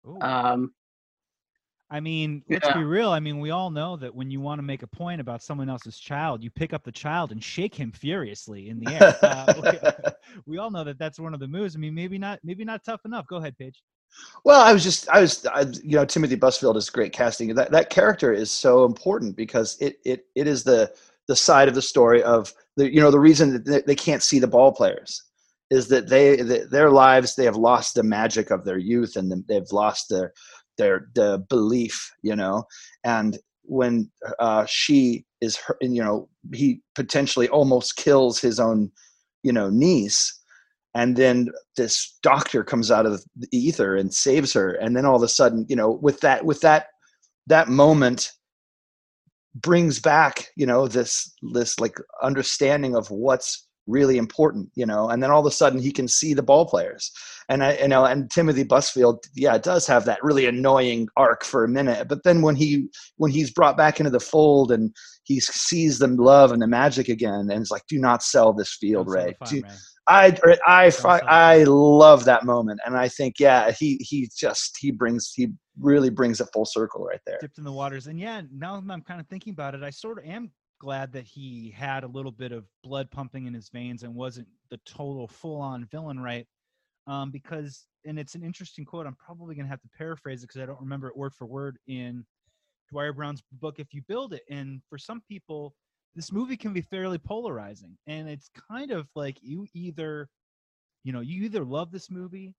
[0.06, 0.18] Ooh.
[0.20, 0.72] Um,
[1.90, 2.78] I mean, let's Yeah.
[2.78, 3.10] be real.
[3.10, 5.68] I mean, we all know that when you want to make a point about someone
[5.68, 9.14] else's child, you pick up the child and shake him furiously in the air.
[9.20, 10.12] Uh, we,
[10.54, 11.76] we all know that that's one of the moves.
[11.76, 13.26] I mean, maybe not, maybe not tough enough.
[13.26, 13.82] Go ahead, Paige.
[14.44, 17.54] Well, I was just, I was, I, you know, Timothy Busfield is great casting.
[17.54, 20.92] That that character is so important because it it it is the
[21.28, 24.22] the side of the story of the, you know, the reason that they, they can't
[24.22, 25.22] see the ball players
[25.76, 29.30] is that they th their lives they have lost the magic of their youth and
[29.32, 30.28] the- they've lost their
[30.78, 32.64] their the belief, you know,
[33.04, 34.10] and when
[34.40, 38.90] uh, she is, her, you know, he potentially almost kills his own,
[39.44, 40.22] you know, niece
[40.94, 45.16] and then this doctor comes out of the ether and saves her and then all
[45.16, 46.86] of a sudden you know with that with that
[47.46, 48.32] that moment
[49.54, 55.22] brings back you know this this like understanding of what's really important you know and
[55.22, 57.10] then all of a sudden he can see the ball players
[57.48, 61.64] and i you know and timothy busfield yeah does have that really annoying arc for
[61.64, 65.40] a minute but then when he when he's brought back into the fold and he
[65.40, 69.06] sees the love and the magic again and it's like do not sell this field
[69.06, 69.74] Don't ray farm, do, Ray.
[70.08, 71.20] I I sell.
[71.28, 76.10] I love that moment, and I think yeah, he he just he brings he really
[76.10, 77.38] brings it full circle right there.
[77.40, 78.08] dipped in the waters.
[78.08, 80.50] And yeah, now that I'm kind of thinking about it, I sort of am
[80.82, 84.48] glad that he had a little bit of blood pumping in his veins and wasn't
[84.68, 86.44] the total full on villain, right?
[87.06, 89.06] Um, because, and it's an interesting quote.
[89.06, 91.46] I'm probably going to have to paraphrase it because I don't remember it word for
[91.46, 92.24] word in
[92.92, 94.42] Dwier Brown's book, If You Build It.
[94.50, 95.72] And for some people,
[96.16, 97.96] this movie can be fairly polarizing.
[98.08, 100.28] And it's kind of like you either,
[101.04, 102.56] you know, you either love this movie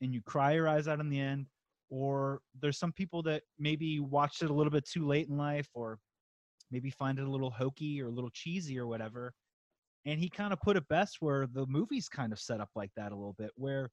[0.00, 1.44] and you cry your eyes out in the end,
[1.90, 5.68] or there's some people that maybe watched it a little bit too late in life
[5.74, 5.98] or
[6.70, 9.32] maybe find it a little hokey or a little cheesy or whatever.
[10.04, 12.90] And he kind of put it best where the movie's kind of set up like
[12.96, 13.90] that a little bit where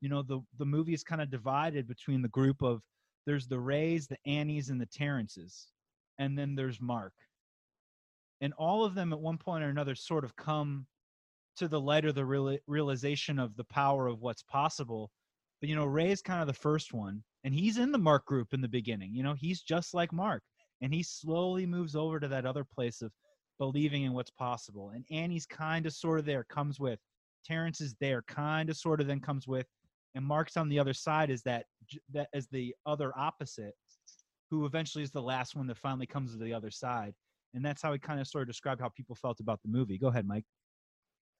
[0.00, 2.80] you know the the movie is kind of divided between the group of
[3.26, 5.68] there's the rays the annies and the terrences
[6.18, 7.12] and then there's mark.
[8.40, 10.86] And all of them at one point or another sort of come
[11.56, 15.10] to the light or the real, realization of the power of what's possible.
[15.60, 18.24] But you know ray is kind of the first one and he's in the mark
[18.26, 20.42] group in the beginning you know he's just like mark
[20.80, 23.12] and he slowly moves over to that other place of
[23.58, 24.90] believing in what's possible.
[24.94, 26.98] And annie's kind of sort of there comes with
[27.44, 29.66] terrence is there kind of sort of then comes with
[30.14, 31.64] and mark's on the other side is that
[32.12, 33.74] that as the other opposite
[34.50, 37.14] who eventually is the last one that finally comes to the other side.
[37.54, 39.98] And that's how he kind of sort of described how people felt about the movie.
[39.98, 40.44] Go ahead mike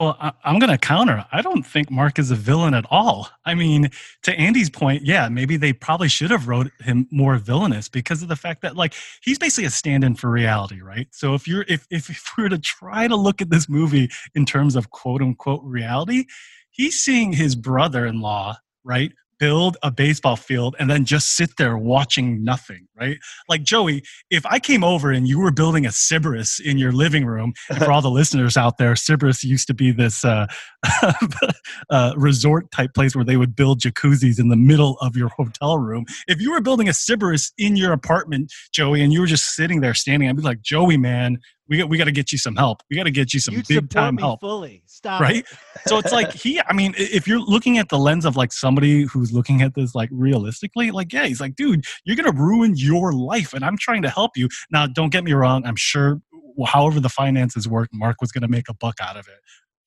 [0.00, 1.26] Well, I, I'm going to counter.
[1.30, 3.28] I don't think Mark is a villain at all.
[3.44, 3.90] I mean,
[4.22, 8.28] to Andy's point, yeah, maybe they probably should have wrote him more villainous because of
[8.28, 11.06] the fact that, like, he's basically a stand-in for reality, right?
[11.10, 14.10] So if you're if if, if we were to try to look at this movie
[14.34, 16.24] in terms of quote unquote reality,
[16.70, 22.44] he's seeing his brother-in-law, right, build a baseball field and then just sit there watching
[22.44, 23.18] nothing, right?
[23.48, 27.24] Like Joey, if I came over and you were building a Sybaris in your living
[27.24, 30.46] room, and for all the listeners out there, Sybaris used to be this uh,
[31.90, 35.78] uh, resort type place where they would build jacuzzis in the middle of your hotel
[35.78, 36.04] room.
[36.28, 39.80] If you were building a Sybaris in your apartment, Joey, and you were just sitting
[39.80, 41.38] there standing, I'd be like, Joey, man,
[41.70, 42.82] we got we got to get you some help.
[42.90, 44.40] We got to get you some You'd big time me help.
[44.40, 44.82] fully.
[44.86, 45.46] Stop right?
[45.86, 49.04] so it's like he i mean if you're looking at the lens of like somebody
[49.04, 53.12] who's looking at this like realistically like yeah he's like dude you're gonna ruin your
[53.14, 54.48] life and i'm trying to help you.
[54.70, 56.20] Now don't get me wrong i'm sure
[56.66, 59.38] however the finances work mark was gonna make a buck out of it.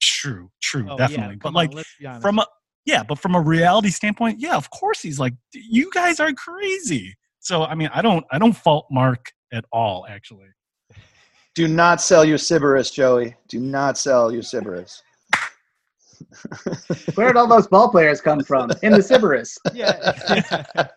[0.02, 1.36] True true Oh, yeah, definitely.
[1.36, 2.22] But on, like let's be honest.
[2.24, 2.48] from a
[2.86, 7.16] yeah but from a reality standpoint yeah of course he's like you guys are crazy.
[7.40, 10.48] So i mean i don't i don't fault mark at all actually
[11.56, 13.36] Do not sell your Sybaris, Joey.
[13.48, 15.02] Do not sell your Sybaris.
[17.16, 18.72] Where did all those ball players come from?
[18.82, 19.58] In the Sybaris.
[19.74, 20.88] yeah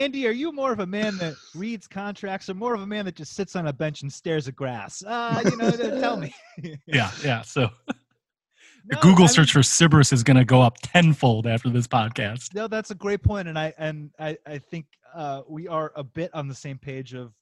[0.00, 3.04] Andy, are you more of a man that reads contracts or more of a man
[3.04, 5.02] that just sits on a bench and stares at grass?
[5.06, 6.34] Uh, you know, tell me.
[6.86, 7.42] yeah, yeah.
[7.42, 11.68] So the No, Google I search for Cerberus is going to go up tenfold after
[11.68, 12.54] this podcast.
[12.54, 16.04] No, that's a great point, and I and I I think uh, we are a
[16.04, 17.32] bit on the same page of,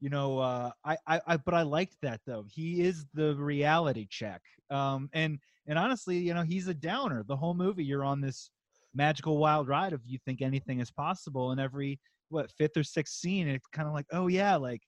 [0.00, 2.44] you know, uh, I, I I but I liked that though.
[2.48, 4.40] He is the reality check,
[4.70, 7.24] um, and and honestly, you know, he's a downer.
[7.26, 8.50] The whole movie, you're on this
[8.94, 11.98] magical wild ride of you think anything is possible, and every
[12.30, 14.82] what fifth or sixth scene, it's kind of like, oh yeah, like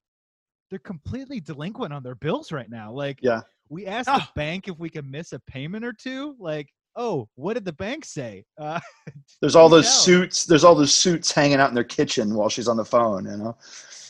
[0.70, 2.92] they're completely delinquent on their bills right now.
[2.92, 3.40] Like, Yeah.
[3.68, 4.32] we asked the Ah.
[4.36, 6.36] bank if we could miss a payment or two.
[6.38, 8.44] Like, oh, what did the bank say?
[8.58, 8.78] Uh,
[9.40, 10.04] There's all those knows?
[10.04, 10.44] suits.
[10.44, 13.24] There's all those suits hanging out in their kitchen while she's on the phone.
[13.24, 13.56] You know.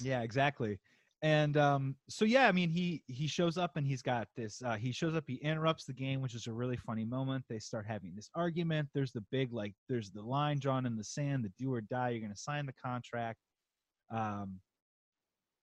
[0.02, 0.78] yeah exactly
[1.22, 4.76] and um so yeah i mean he he shows up and he's got this uh
[4.76, 7.44] he shows up he interrupts the game which is a really funny moment.
[7.48, 8.88] They start having this argument.
[8.94, 12.10] There's the big like there's the line drawn in the sand the do or die
[12.10, 13.38] you're going to sign the contract.
[14.10, 14.60] Um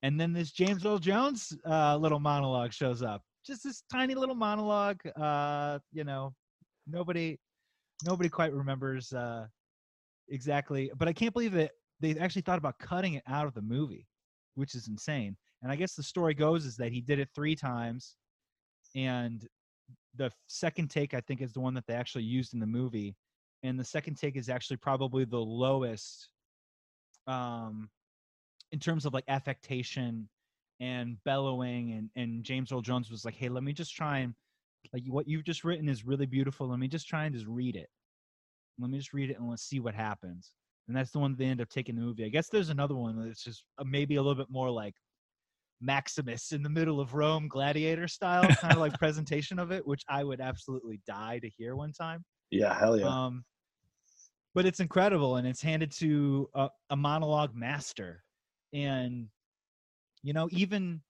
[0.03, 3.23] and then this james earl jones uh little monologue shows up.
[3.45, 6.33] Just this tiny little monologue uh you know
[6.85, 7.39] nobody
[8.05, 9.47] nobody quite remembers uh
[10.29, 13.61] exactly but i can't believe that they actually thought about cutting it out of the
[13.61, 14.05] movie
[14.57, 15.37] which is insane.
[15.61, 18.15] And I guess the story goes is that he did it three times,
[18.95, 19.45] and
[20.15, 23.15] the second take I think is the one that they actually used in the movie,
[23.63, 26.29] and the second take is actually probably the lowest,
[27.25, 27.89] um,
[28.71, 30.29] in terms of like affectation
[30.79, 31.93] and bellowing.
[31.93, 34.33] And and James Earl Jones was like, hey, let me just try and
[34.93, 36.69] like what you've just written is really beautiful.
[36.69, 37.89] Let me just try and just read it.
[38.79, 40.53] Let me just read it and let's see what happens
[40.87, 42.25] and that's the one they end up taking the movie.
[42.25, 44.95] I guess there's another one that's just uh, maybe a little bit more like
[45.81, 50.03] Maximus in the middle of Rome, gladiator style kind of like presentation of it, which
[50.09, 52.23] I would absolutely die to hear one time.
[52.51, 52.77] Yeah.
[52.77, 53.07] Hell yeah.
[53.07, 53.43] Um,
[54.55, 58.23] but it's incredible, and it's handed to a, a monologue master,
[58.73, 59.27] and
[60.23, 61.01] you know even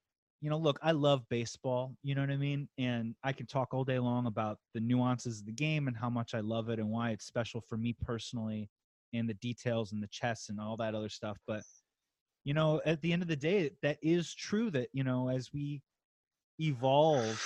[0.42, 3.74] you know look i love baseball you know what i mean and i can talk
[3.74, 6.80] all day long about the nuances of the game and how much i love it
[6.80, 8.70] and why it's special for me personally
[9.14, 11.62] and the details and the chess and all that other stuff but
[12.48, 15.52] you know at the end of the day that is true that you know as
[15.54, 15.82] we
[16.62, 17.38] evolve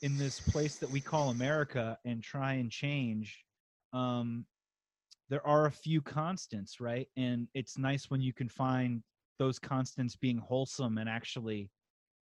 [0.00, 3.44] in this place that we call america and try and change
[3.92, 4.46] um
[5.28, 7.08] there are a few constants right?
[7.16, 9.02] And it's nice when you can find
[9.38, 11.70] those constants being wholesome and actually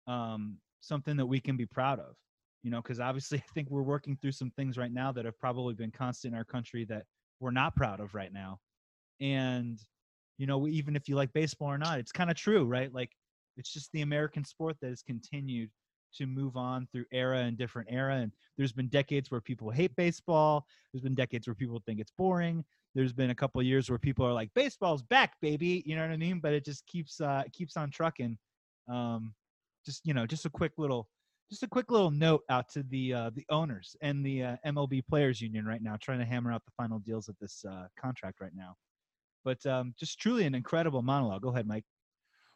[0.06, 2.14] um something that we can be proud of
[2.62, 5.38] you know because obviously i think we're working through some things right now that have
[5.38, 7.04] probably been constant in our country that
[7.40, 8.58] we're not proud of right now.
[9.20, 9.78] And
[10.38, 13.10] you know even if you like baseball or not it's kind of true right like
[13.56, 15.70] it's just the american sport that has continued
[16.14, 19.94] to move on through era and different era and there's been decades where people hate
[19.96, 22.64] baseball there's been decades where people think it's boring
[22.94, 26.10] there's been a couple years where people are like baseball's back baby you know what
[26.10, 28.38] i mean but it just keeps uh keeps on trucking
[28.88, 29.34] um
[29.84, 31.08] just you know just a quick little
[31.50, 35.06] just a quick little note out to the uh, the owners and the uh, MLB
[35.06, 38.40] Players Union right now, trying to hammer out the final deals of this uh, contract
[38.40, 38.76] right now.
[39.48, 41.40] But um, just truly an incredible monologue.
[41.40, 41.84] Go ahead, Mike.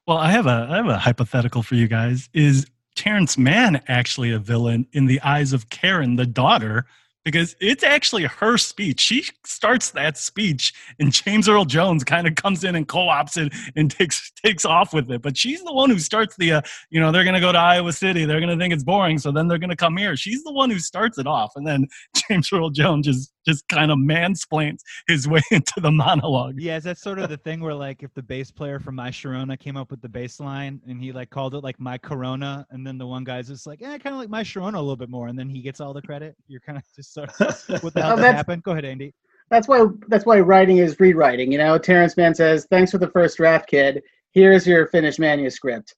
[0.06, 2.28] Well, I have a I have a hypothetical for you guys.
[2.34, 2.66] Is
[2.96, 6.84] Terrence Mann actually a villain in the eyes of Karen, the daughter?
[7.24, 9.00] Because it's actually her speech.
[9.00, 13.54] She starts that speech, and James Earl Jones kind of comes in and co-ops it
[13.74, 15.22] and takes takes off with it.
[15.22, 17.58] But she's the one who starts the, uh, you know, they're going to go to
[17.58, 18.26] Iowa City.
[18.26, 20.14] They're going to think it's boring, so then they're going to come here.
[20.14, 21.86] She's the one who starts it off, and then
[22.28, 24.78] James Earl Jones just just kind of mansplains
[25.08, 26.54] his way into the monologue.
[26.58, 29.10] Yeah, is that sort of the thing where like if the bass player from My
[29.10, 32.66] Sharona came up with the bass line and he like called it like My Corona,
[32.70, 34.96] and then the one guy's just like, eh, kind of like My Sharona a little
[34.96, 36.36] bit more, and then he gets all the credit.
[36.48, 37.38] You're kind of just sort of
[37.82, 39.14] what the hell Oh, did that's- Go ahead, Andy.
[39.50, 41.52] That's why that's why writing is rewriting.
[41.52, 44.02] You know, Terrence Mann says, "Thanks for the first draft, kid.
[44.30, 45.94] Here's your finished manuscript."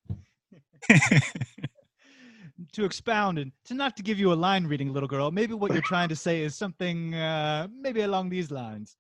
[2.73, 5.31] To expound and to not to give you a line reading, little girl.
[5.31, 8.97] Maybe what you're trying to say is something uh, maybe along these lines.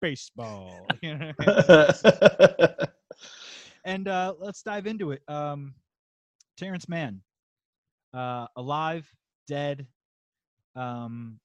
[0.00, 0.86] Baseball.
[3.84, 5.22] and uh, let's dive into it.
[5.28, 5.74] Um,
[6.56, 7.20] Terrence Mann,
[8.12, 9.08] uh, alive,
[9.46, 9.86] dead.
[10.76, 11.38] Um,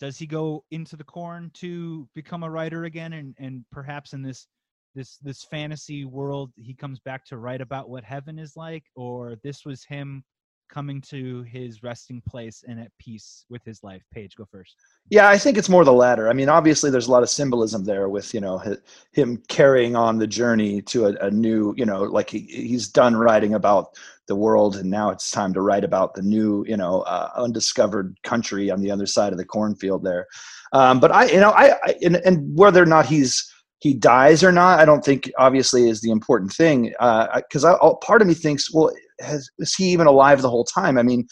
[0.00, 4.22] does he go into the corn to become a writer again, and and perhaps in
[4.22, 4.46] this
[4.94, 9.36] this this fantasy world he comes back to write about what heaven is like, or
[9.44, 10.24] this was him
[10.68, 14.02] coming to his resting place and at peace with his life?
[14.12, 14.76] Paige go first.
[15.10, 16.28] Yeah, I think it's more the latter.
[16.28, 18.76] I mean, obviously, there's a lot of symbolism there with you know hi-
[19.12, 23.16] him carrying on the journey to a, a new, you know, like he, he's done
[23.16, 27.02] writing about the world, and now it's time to write about the new, you know,
[27.02, 30.26] uh, undiscovered country on the other side of the cornfield there.
[30.72, 34.42] Um, but I, you know, I, I and, and whether or not he's he dies
[34.42, 36.92] or not, I don't think obviously is the important thing.
[37.34, 40.98] Because uh, part of me thinks, well, has, is he even alive the whole time?
[40.98, 41.26] I mean,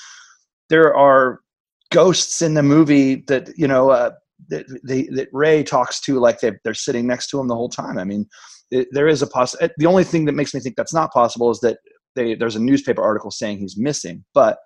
[0.69, 1.41] there are
[1.93, 4.11] ghosts in the movie that you know uh,
[4.49, 7.69] that, they, that Ray talks to like they, they're sitting next to him the whole
[7.69, 7.99] time.
[7.99, 8.27] I mean,
[8.71, 9.69] it, there is a possible.
[9.77, 11.79] The only thing that makes me think that's not possible is that
[12.15, 14.59] they, there's a newspaper article saying he's missing, but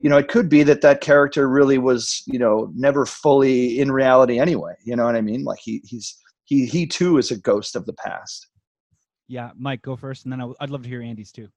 [0.00, 3.92] you know, it could be that that character really was, you know, never fully in
[3.92, 4.72] reality anyway.
[4.84, 5.44] You know what I mean?
[5.44, 6.16] Like he he's
[6.50, 8.48] he he too is a ghost of the past.
[9.28, 11.48] Yeah, Mike, go first, and then I, I'd love to hear Andy's too.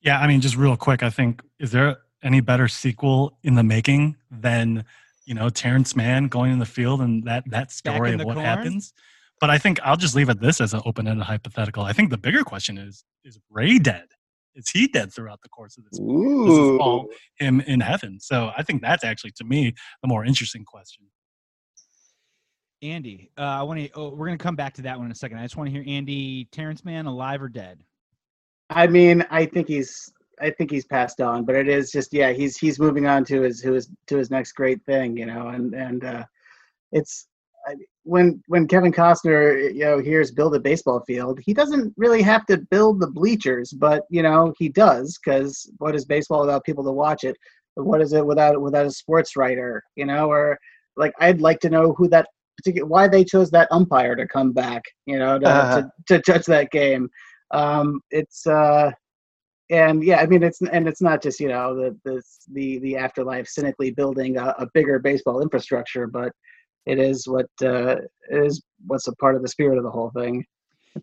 [0.00, 3.62] Yeah, I mean, just real quick, I think is there any better sequel in the
[3.62, 4.84] making than
[5.26, 8.44] you know Terrence Mann going in the field and that that story of what corn?
[8.44, 8.94] happens?
[9.38, 11.82] But I think I'll just leave it this as an open-ended hypothetical.
[11.82, 14.06] I think the bigger question is: Is Ray dead?
[14.54, 16.00] Is he dead throughout the course of this?
[16.00, 16.46] Ooh.
[16.46, 18.18] Does this fall him in heaven?
[18.20, 21.06] So I think that's actually, to me, the more interesting question.
[22.82, 23.88] Andy, uh, I want to.
[23.94, 25.38] Oh, we're going to come back to that one in a second.
[25.38, 27.84] I just want to hear Andy Terrence man alive or dead.
[28.70, 30.12] I mean, I think he's.
[30.40, 33.42] I think he's passed on, but it is just yeah, he's he's moving on to
[33.42, 36.24] his to his to his next great thing, you know, and and uh,
[36.90, 37.28] it's
[37.68, 42.22] I, when when Kevin Costner you know hears build a baseball field, he doesn't really
[42.22, 46.64] have to build the bleachers, but you know he does because what is baseball without
[46.64, 47.36] people to watch it?
[47.74, 49.84] What is it without without a sports writer?
[49.94, 50.58] You know, or
[50.96, 52.26] like I'd like to know who that
[52.56, 54.82] particular why they chose that umpire to come back.
[55.06, 55.82] You know, to uh-huh.
[56.08, 57.08] to, to judge that game.
[57.52, 58.90] Um, it's uh,
[59.70, 62.22] and yeah, I mean it's and it's not just you know the the
[62.52, 66.32] the, the afterlife cynically building a, a bigger baseball infrastructure, but
[66.86, 67.96] it is what uh,
[68.30, 70.44] is what's a part of the spirit of the whole thing.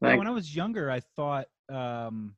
[0.01, 2.35] Yeah, when I was younger, I thought um,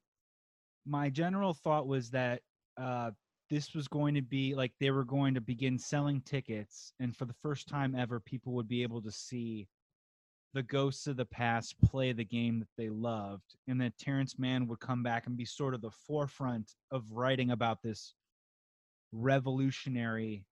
[0.85, 2.41] my general thought was that
[2.77, 3.11] uh,
[3.51, 7.25] this was going to be like they were going to begin selling tickets, and for
[7.25, 9.67] the first time ever, people would be able to see
[10.53, 14.67] the ghosts of the past play the game that they loved, and that Terrence Mann
[14.67, 18.13] would come back and be sort of the forefront of writing about this
[19.11, 20.45] revolutionary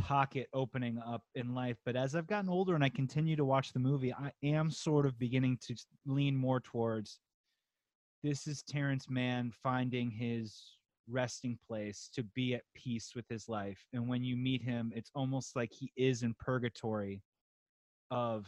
[0.00, 1.76] pocket opening up in life.
[1.84, 5.04] But as I've gotten older and I continue to watch the movie, I am sort
[5.04, 5.76] of beginning to
[6.06, 7.20] lean more towards
[8.22, 10.78] this is Terrence Mann finding his
[11.08, 13.86] resting place to be at peace with his life.
[13.92, 17.22] And when you meet him, it's almost like he is in purgatory
[18.10, 18.46] of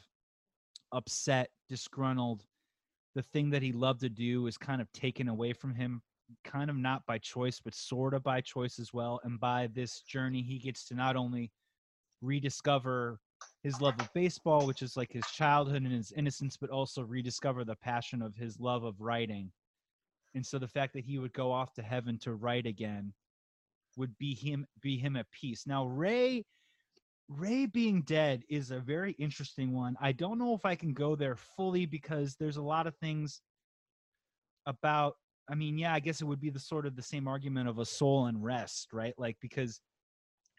[0.92, 2.44] upset, disgruntled.
[3.14, 6.02] The thing that he loved to do is kind of taken away from him
[6.44, 9.20] kind of not by choice, but sort of by choice as well.
[9.24, 11.52] And by this journey, he gets to not only
[12.22, 13.20] rediscover
[13.62, 17.64] his love of baseball, which is like his childhood and his innocence, but also rediscover
[17.64, 19.50] the passion of his love of writing.
[20.36, 23.14] And so the fact that he would go off to heaven to write again
[23.96, 25.66] would be him be him at peace.
[25.66, 26.44] Now Ray
[27.28, 29.96] Ray being dead is a very interesting one.
[29.98, 33.40] I don't know if I can go there fully because there's a lot of things
[34.66, 35.14] about
[35.48, 37.78] I mean, yeah, I guess it would be the sort of the same argument of
[37.78, 39.14] a soul and rest, right?
[39.16, 39.80] Like because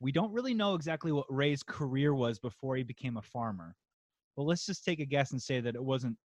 [0.01, 3.75] we don't really know exactly what Ray's career was before he became a farmer.
[4.35, 6.17] But let's just take a guess and say that it wasn't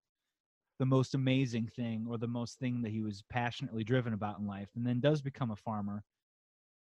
[0.82, 4.48] the most amazing thing or the most thing that he was passionately driven about in
[4.48, 6.02] life and then does become a farmer.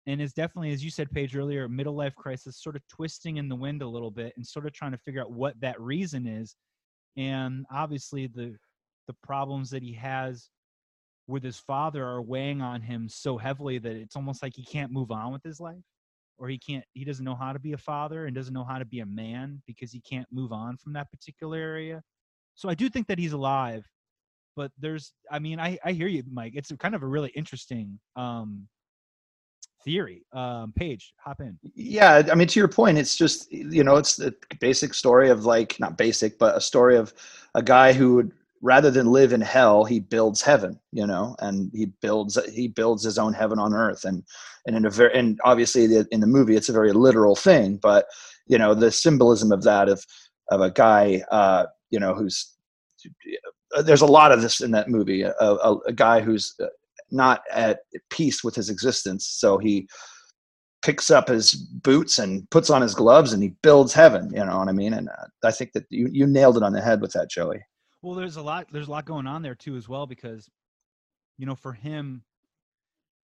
[0.07, 3.47] And is definitely as you said Paige earlier middle life crisis sort of twisting in
[3.47, 6.25] the wind a little bit and sort of trying to figure out what that reason
[6.25, 6.55] is.
[7.15, 8.55] And obviously the
[9.05, 10.49] the problems that he has
[11.27, 14.91] with his father are weighing on him so heavily that it's almost like he can't
[14.91, 15.83] move on with his life
[16.39, 18.79] or he can't he doesn't know how to be a father and doesn't know how
[18.79, 22.01] to be a man because he can't move on from that particular area
[22.55, 23.85] so i do think that he's alive
[24.55, 27.99] but there's i mean i i hear you mike it's kind of a really interesting
[28.15, 28.67] um
[29.83, 31.57] theory um Paige hop in.
[31.73, 35.45] Yeah i mean to your point it's just you know it's the basic story of
[35.45, 37.13] like not basic but a story of
[37.55, 41.71] a guy who would rather than live in hell he builds heaven you know and
[41.73, 44.23] he builds he builds his own heaven on earth and
[44.67, 47.77] and in a very and obviously the, in the movie it's a very literal thing
[47.77, 48.05] but
[48.47, 50.05] you know the symbolism of that of
[50.51, 52.55] of a guy uh you know who's
[53.83, 56.55] there's a lot of this in that movie a, a, a guy who's
[57.11, 59.87] not at peace with his existence so he
[60.81, 64.57] picks up his boots and puts on his gloves and he builds heaven you know
[64.57, 67.01] what i mean and uh, i think that you, you nailed it on the head
[67.01, 67.61] with that joey
[68.01, 68.67] well, there's a lot.
[68.71, 70.49] There's a lot going on there too, as well, because
[71.37, 72.23] you know, for him,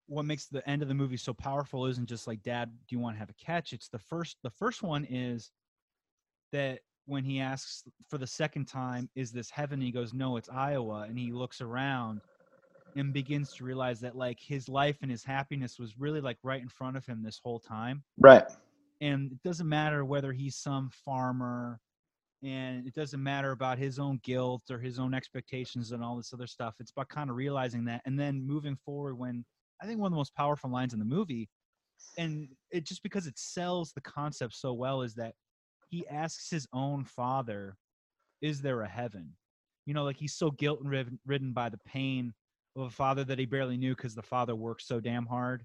[0.06, 3.00] what makes the end of the movie so powerful isn't just like, "Dad, do you
[3.00, 4.36] want to have a catch?" It's the first.
[4.42, 5.50] The first one is
[6.52, 10.48] that when he asks for the second time, "Is this heaven?" he goes, "No, it's
[10.50, 12.22] Iowa," and he looks around
[12.96, 16.62] and begins to realize that like his life and his happiness was really like right
[16.62, 18.04] in front of him this whole time.
[18.18, 18.44] Right.
[19.00, 21.80] And it doesn't matter whether he's some farmer
[22.42, 26.32] and it doesn't matter about his own guilt or his own expectations and all this
[26.32, 26.76] other stuff.
[26.80, 29.44] It's about kind of realizing that and then moving forward when
[29.82, 31.48] I think one of the most powerful lines in the movie,
[32.16, 35.34] and it just because it sells the concept so well, is that
[35.88, 37.76] he asks his own father,
[38.42, 39.34] Is there a heaven?
[39.86, 42.34] You know, like he's so guilt ridden, ridden by the pain
[42.76, 45.64] of a father that he barely knew because the father worked so damn hard.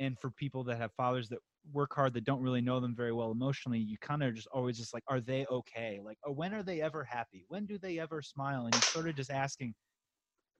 [0.00, 1.38] And for people that have fathers that
[1.72, 4.76] work hard that don't really know them very well emotionally, you kind of just always
[4.78, 6.00] just like, are they okay?
[6.04, 7.44] Like, or when are they ever happy?
[7.48, 8.66] When do they ever smile?
[8.66, 9.74] And you sort of just asking,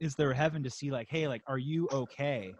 [0.00, 2.58] is there a heaven to see like, hey, like, are you okay?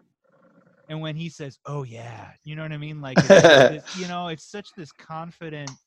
[0.89, 3.01] And when he says, "Oh yeah," you know what I mean?
[3.01, 5.79] Like, it's, it's, you know, it's such this confident,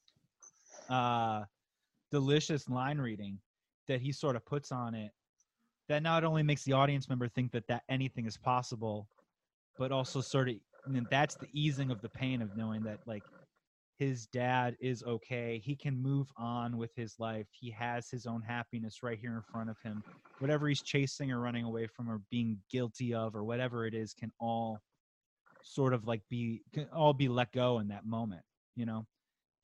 [0.89, 1.43] uh,
[2.11, 3.39] delicious line reading
[3.87, 5.11] that he sort of puts on it
[5.89, 9.07] that not only makes the audience member think that that anything is possible,
[9.77, 10.55] but also sort of
[11.09, 13.23] that's the easing of the pain of knowing that like
[13.97, 15.61] his dad is okay.
[15.63, 17.47] He can move on with his life.
[17.51, 20.03] He has his own happiness right here in front of him.
[20.39, 24.13] Whatever he's chasing or running away from or being guilty of or whatever it is
[24.13, 24.79] can all
[25.63, 28.43] sort of like be can all be let go in that moment,
[28.75, 29.05] you know?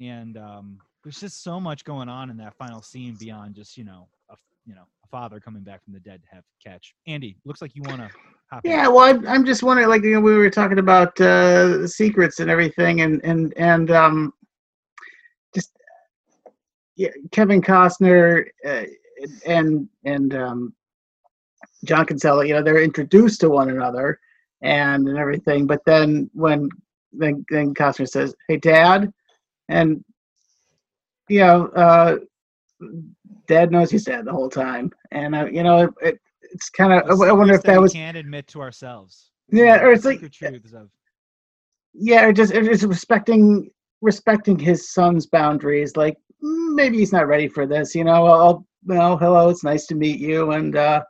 [0.01, 3.83] And um there's just so much going on in that final scene beyond just, you
[3.83, 4.35] know, a
[4.65, 6.95] you know, a father coming back from the dead to have catch.
[7.07, 8.09] Andy, looks like you want to
[8.49, 8.71] hop in.
[8.71, 12.39] Yeah, well, I'm, I'm just wondering, like you know, we were talking about uh, secrets
[12.39, 14.33] and everything, and and and um,
[15.53, 15.71] just
[16.95, 18.83] yeah, Kevin Costner uh,
[19.45, 20.73] and and um,
[21.83, 24.19] John Kinsella, you know, they're introduced to one another
[24.61, 26.69] and and everything, but then when
[27.11, 29.11] then then Costner says, "Hey, Dad,"
[29.67, 30.03] and
[31.33, 32.17] you know, uh,
[33.47, 36.93] Dad knows he's dead the whole time, and uh, you know, it, it it's kind
[36.93, 37.21] of.
[37.21, 39.31] I, wonder if that we was can't admit to ourselves.
[39.49, 40.89] Yeah, or it's like- truths of
[41.95, 45.97] yeah, or just or just respecting respecting his son's boundaries.
[45.97, 47.95] Like mm, maybe he's not ready for this.
[47.95, 51.01] You know, I'll you know, hello, it's nice to meet you, and uh,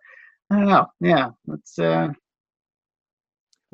[0.51, 0.87] I don't know.
[1.01, 2.09] Yeah, it's uh,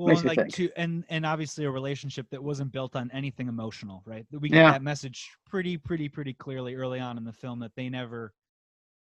[0.06, 4.02] well, and like to and and obviously a relationship that wasn't built on anything emotional,
[4.06, 4.26] right?
[4.32, 4.68] We get Yeah.
[4.68, 8.34] that message pretty, pretty, pretty clearly early on in the film that they never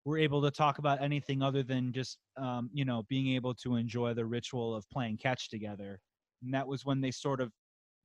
[0.06, 3.76] were able to talk about anything other than just um, you know being able to
[3.76, 6.00] enjoy the ritual of playing catch together,
[6.44, 7.52] and that was when they sort of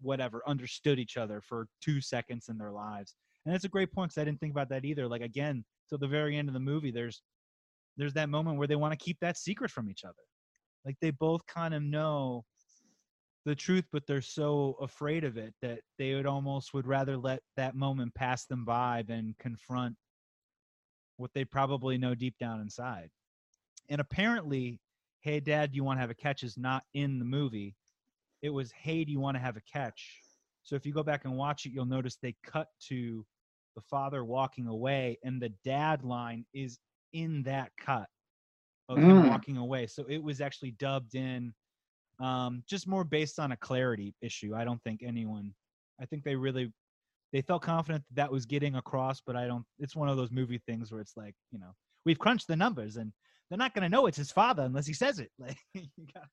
[0.00, 3.16] whatever understood each other for two seconds in their lives.
[3.44, 5.08] And that's a great point because I didn't think about that either.
[5.08, 7.22] Like again, till the very end of the movie, there's
[7.96, 10.22] there's that moment where they want to keep that secret from each other.
[10.84, 12.44] Like they both kind of know
[13.48, 17.42] the truth, but they're so afraid of it that they would almost would rather let
[17.56, 19.96] that moment pass them by than confront
[21.16, 23.10] what they probably know deep down inside.
[23.88, 24.80] And apparently,
[25.20, 27.74] hey dad, do you want to have a catch is not in the movie.
[28.42, 30.22] It was hey, do you want to have a catch?
[30.62, 33.26] So if you go back and watch it, you'll notice they cut to
[33.74, 36.78] the father walking away, and the dad line is
[37.12, 38.08] in that cut
[38.88, 39.28] of him Mm.
[39.28, 39.86] walking away.
[39.86, 41.54] So it was actually dubbed in,
[42.20, 44.54] um, just more based on a clarity issue.
[44.54, 45.54] I don't think anyone.
[46.00, 46.72] I think they really
[47.32, 49.64] they felt confident that that was getting across, but I don't.
[49.78, 51.74] It's one of those movie things where it's like you know
[52.04, 53.12] we've crunched the numbers and
[53.48, 55.30] they're not gonna know it's his father unless he says it.
[55.38, 56.28] Like you got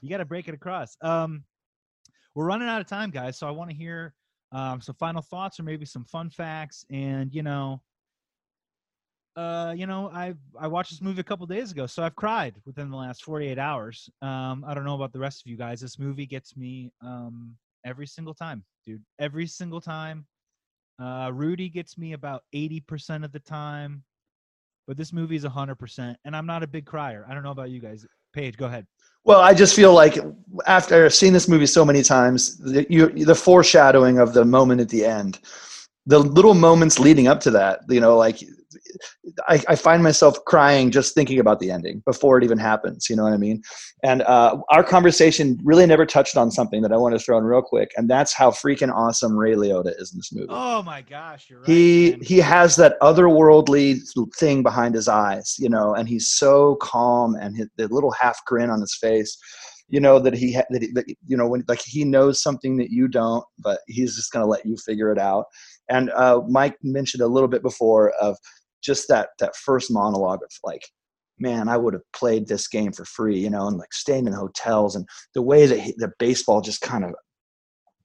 [0.00, 0.96] you got to break it across.
[1.00, 1.44] Um,
[2.34, 3.38] we're running out of time, guys.
[3.38, 4.14] So I want to hear
[4.50, 6.84] um, some final thoughts or maybe some fun facts.
[6.90, 7.80] And you know,
[9.36, 12.54] uh, you know, I I watched this movie a couple days ago, so I've cried
[12.66, 14.10] within the last 48 hours.
[14.20, 15.80] Um, I don't know about the rest of you guys.
[15.80, 19.02] This movie gets me um, every single time, dude.
[19.18, 20.26] Every single time.
[21.02, 24.04] Uh, Rudy gets me about 80% of the time,
[24.86, 26.14] but this movie is 100%.
[26.24, 27.26] And I'm not a big crier.
[27.28, 28.06] I don't know about you guys.
[28.32, 28.86] Paige, go ahead.
[29.24, 30.18] Well, I just feel like
[30.66, 34.80] after I've seen this movie so many times, the, you, the foreshadowing of the moment
[34.80, 35.40] at the end,
[36.06, 38.42] the little moments leading up to that, you know, like
[39.48, 43.08] I, I find myself crying just thinking about the ending before it even happens.
[43.08, 43.62] You know what I mean?
[44.02, 47.44] And uh, our conversation really never touched on something that I want to throw in
[47.44, 51.02] real quick, and that's how freaking awesome Ray Liotta is in this movie Oh my
[51.02, 51.68] gosh, you're right.
[51.68, 52.20] he man.
[52.22, 54.00] he has that otherworldly
[54.38, 58.38] thing behind his eyes you know and he's so calm and his, the little half
[58.46, 59.36] grin on his face
[59.88, 62.90] you know that he that, he, that you know when like he knows something that
[62.90, 65.46] you don't but he's just going to let you figure it out
[65.88, 68.36] and uh, mike mentioned a little bit before of
[68.82, 70.86] just that that first monologue of like
[71.38, 74.32] man i would have played this game for free you know and like staying in
[74.32, 77.14] hotels and the way that he, the baseball just kind of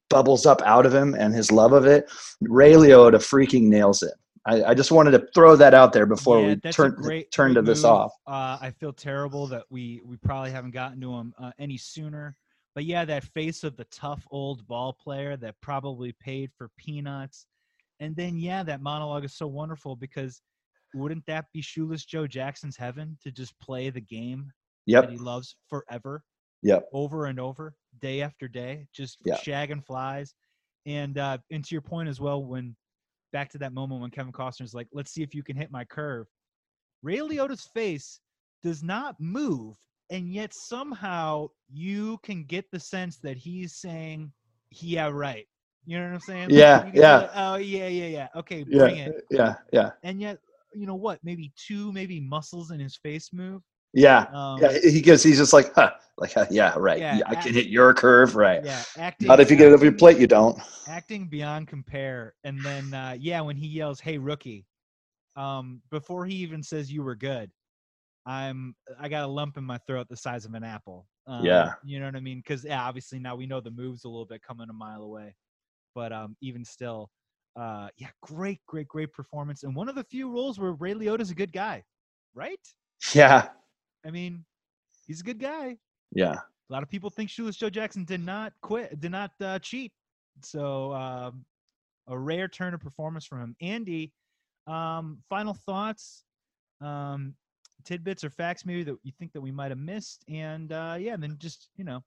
[0.10, 2.10] bubbles up out of him and his love of it
[2.42, 4.14] Ray Liotta freaking nails it.
[4.48, 7.54] I, I just wanted to throw that out there before Yeah, we turn great, turn
[7.56, 7.92] to this move.
[7.92, 8.12] off.
[8.26, 12.36] Uh, I feel terrible that we we probably haven't gotten to him uh, any sooner.
[12.74, 17.46] But yeah, that face of the tough old ball player that probably paid for peanuts
[18.00, 20.42] And then yeah, that monologue is so wonderful because
[20.94, 24.52] wouldn't that be shoeless Joe Jackson's heaven to just play the game
[24.86, 25.04] Yep.
[25.04, 26.24] that he loves forever,
[26.62, 26.88] Yep.
[26.94, 29.36] over and over, day after day, just Yeah.
[29.38, 30.34] shagging flies.
[30.86, 32.76] And uh, and to your point as well, when
[33.34, 35.84] back to that moment when Kevin Costner's like, "Let's see if you can hit my
[35.84, 36.28] curve."
[37.04, 38.22] Ray Liotta's face
[38.64, 39.76] does not move,
[40.10, 44.32] and yet somehow you can get the sense that he's saying,
[44.72, 45.48] "Yeah, right."
[45.88, 46.50] You know what I'm saying?
[46.52, 47.20] Yeah, can yeah.
[47.22, 48.28] feel, Oh yeah, yeah, yeah.
[48.36, 48.80] Okay, Yeah.
[48.80, 49.24] bring it.
[49.32, 49.56] Yeah.
[49.72, 49.92] Yeah.
[50.04, 50.38] And yet,
[50.74, 51.20] you know what?
[51.24, 53.64] Maybe two, maybe muscles in his face move.
[53.94, 54.26] Yeah.
[54.34, 54.78] Um, Yeah.
[54.84, 55.24] He gives.
[55.24, 57.00] He's just like, huh, like, huh, yeah, right.
[57.00, 58.64] Yeah, Yeah, I can hit your curve, right?
[58.64, 59.30] yeah, acting.
[59.30, 60.60] Not if you get it over your plate, you don't.
[60.88, 64.66] acting beyond compare and then uh yeah when he yells hey rookie
[65.36, 67.52] um before he even says you were good
[68.26, 71.74] i'm i got a lump in my throat the size of an apple um, Yeah.
[71.84, 74.26] you know what i mean because yeah obviously now we know the moves a little
[74.26, 75.36] bit coming a mile away
[75.98, 77.10] but um even still
[77.64, 81.32] uh yeah great great great performance and one of the few roles where ray liotta's
[81.32, 81.84] a good guy
[82.36, 82.66] right
[83.16, 83.48] Yeah.
[84.06, 84.46] i mean
[85.08, 85.78] he's a good guy
[86.12, 86.36] Yeah.
[86.70, 89.92] a lot of people think Shoeless Joe Jackson did not quit, did not uh, cheat.
[90.44, 91.46] So um,
[92.08, 93.56] a rare turn of performance from him.
[93.62, 94.12] Andy,
[94.68, 96.26] um, final thoughts,
[96.82, 97.34] um,
[97.86, 101.14] tidbits or facts maybe that you think that we might have missed, and uh, yeah,
[101.16, 102.04] and then just you know,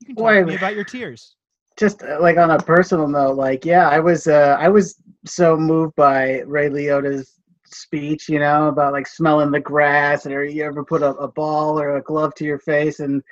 [0.00, 1.36] you can talk to me about your tears.
[1.76, 5.56] Just uh, like on a personal note, like yeah, I was uh, I was so
[5.56, 10.84] moved by Ray Liotta's speech, you know, about like smelling the grass, or you ever
[10.84, 13.22] put a, a ball or a glove to your face, and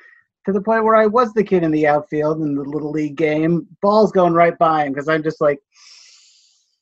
[0.44, 3.16] to the point where I was the kid in the outfield in the little league
[3.16, 5.60] game, balls going right by him because I'm just like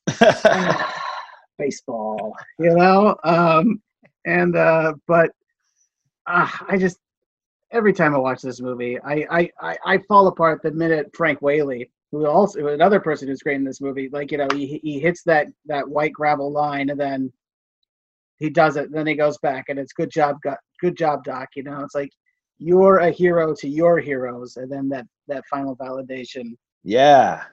[1.58, 3.16] baseball, you know.
[3.24, 3.82] Um,
[4.24, 5.30] and uh, but
[6.26, 6.98] uh, I just
[7.72, 11.40] every time I watch this movie, I, I I I fall apart the minute Frank
[11.42, 15.00] Whaley, who also another person who's great in this movie, like you know he he
[15.00, 17.32] hits that that white gravel line and then
[18.38, 20.38] he does it, then he goes back and it's good job,
[20.80, 21.48] good job, Doc.
[21.56, 22.10] You know, it's like
[22.58, 27.44] you're a hero to your heroes, and then that that final validation yeah.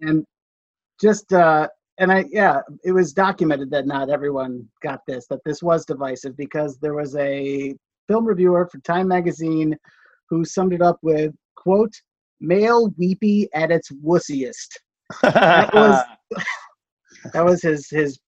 [0.00, 0.24] and
[1.00, 1.68] just uh
[1.98, 6.36] and i yeah it was documented that not everyone got this that this was divisive
[6.36, 7.74] because there was a
[8.12, 9.74] film reviewer for time magazine
[10.28, 11.94] who summed it up with quote
[12.40, 14.70] male weepy at its wussiest
[15.22, 16.04] That was-
[17.32, 18.18] that was his his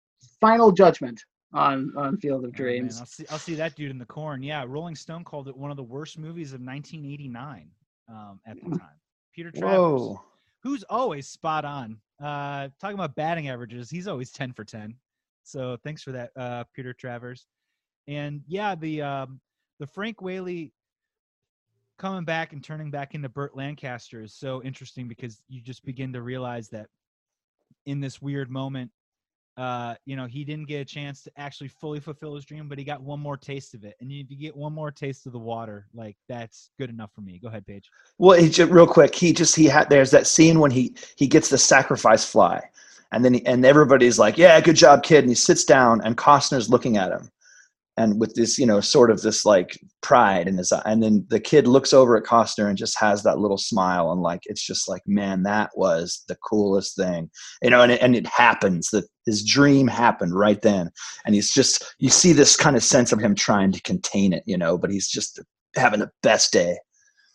[0.40, 1.20] final judgment
[1.52, 3.24] on on field of Oh, dreams I'll see.
[3.30, 4.42] I'll see that dude in the corn.
[4.42, 7.70] Yeah, Rolling Stone called it one of the worst movies of 1989
[8.08, 8.98] um, at the time.
[9.34, 9.78] Peter Travers.
[9.78, 10.20] Whoa.
[10.62, 11.98] who's always spot on.
[12.22, 14.94] Uh, talking about batting averages, he's always ten for ten.
[15.44, 17.46] So thanks for that, uh, Peter Travers.
[18.08, 19.40] And yeah, the um,
[19.78, 20.72] the Frank Whaley
[21.98, 26.12] coming back and turning back into Burt Lancaster is so interesting because you just begin
[26.12, 26.86] to realize that
[27.86, 28.90] in this weird moment,
[29.56, 32.76] uh, you know, he didn't get a chance to actually fully fulfill his dream, but
[32.76, 33.94] he got one more taste of it.
[34.00, 37.20] And if you get one more taste of the water, like that's good enough for
[37.20, 37.38] me.
[37.38, 37.88] Go ahead, Paige.
[38.18, 41.50] Well, just, real quick, he just he had there's that scene when he he gets
[41.50, 42.62] the sacrifice fly,
[43.12, 46.16] and then he, and everybody's like, "Yeah, good job, kid," and he sits down, and
[46.16, 47.30] Costner's looking at him,
[47.96, 51.26] and with this you know sort of this like pride in his eye, and then
[51.28, 54.64] the kid looks over at Costner and just has that little smile, and like it's
[54.64, 57.30] just like, man, that was the coolest thing,
[57.62, 60.90] you know, and it, and it happens that his dream happened right then,
[61.26, 64.42] and he's just you see this kind of sense of him trying to contain it,
[64.46, 65.40] you know, but he's just
[65.76, 66.76] having the best day.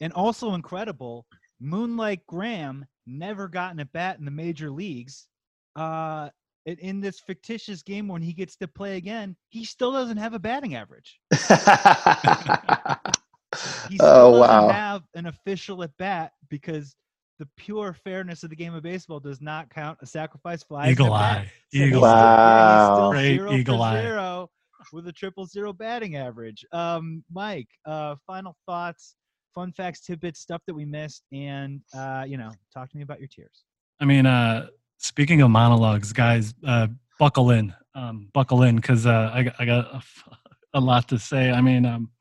[0.02, 1.26] And also incredible,
[1.60, 5.28] Moonlight Graham never gotten a bat in the major leagues.
[5.76, 6.30] Uh,
[6.66, 10.34] in- in this fictitious game when he gets to play again, he still doesn't have
[10.34, 11.20] a batting average.
[11.32, 11.38] He
[13.96, 14.70] still oh doesn't wow!
[14.70, 16.96] have an official at bat because
[17.40, 20.88] the pure fairness of the game of baseball does not count a sacrifice fly.
[20.88, 21.50] as Eagle eye.
[21.74, 22.16] So Eagle still- eye.
[22.16, 24.02] yeah, still Great eagle eye.
[24.02, 24.50] zero
[24.94, 26.66] with a triple zero batting average.
[26.74, 29.16] Um, Mike, uh, final thoughts,
[29.56, 33.20] fun facts, tidbits, stuff that we missed, and uh, you know, talk to me about
[33.20, 33.64] your tears.
[34.00, 34.68] I mean, uh,
[35.00, 39.86] speaking of monologues, guys, uh, buckle in, um, buckle in, because uh, I, I got
[39.94, 40.02] a,
[40.76, 41.52] a lot to say.
[41.52, 42.12] I mean, um,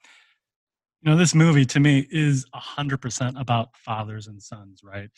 [1.02, 5.10] you know, this movie to me is hundred percent about fathers and sons, right?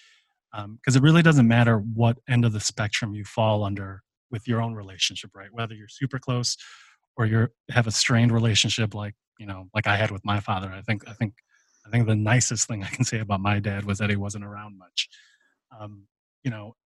[0.53, 4.61] Because it really doesn't matter what end of the spectrum you fall under with your
[4.61, 5.49] own relationship, right?
[5.53, 6.57] Whether you're super close
[7.17, 10.71] or you're have a strained relationship, like you know, like I had with my father.
[10.71, 11.33] I think, I think,
[11.87, 14.45] I think the nicest thing I can say about my dad was that he wasn't
[14.45, 15.09] around much.
[15.81, 16.07] Um,
[16.45, 16.77] you know,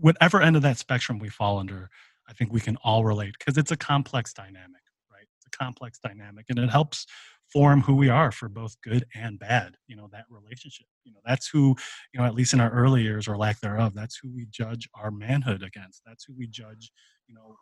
[0.00, 1.90] whatever end of that spectrum we fall under,
[2.28, 4.82] I think we can all relate because it's a complex dynamic,
[5.12, 5.26] right?
[5.38, 7.06] It's a complex dynamic, and it helps
[7.52, 9.76] form who we are for both good and bad.
[9.86, 10.86] You know, that relationship.
[11.04, 11.76] You know, that's who,
[12.12, 14.88] you know, at least in our early years or lack thereof, that's who we judge
[14.94, 16.02] our manhood against.
[16.04, 16.90] That's who we judge,
[17.28, 17.56] you know,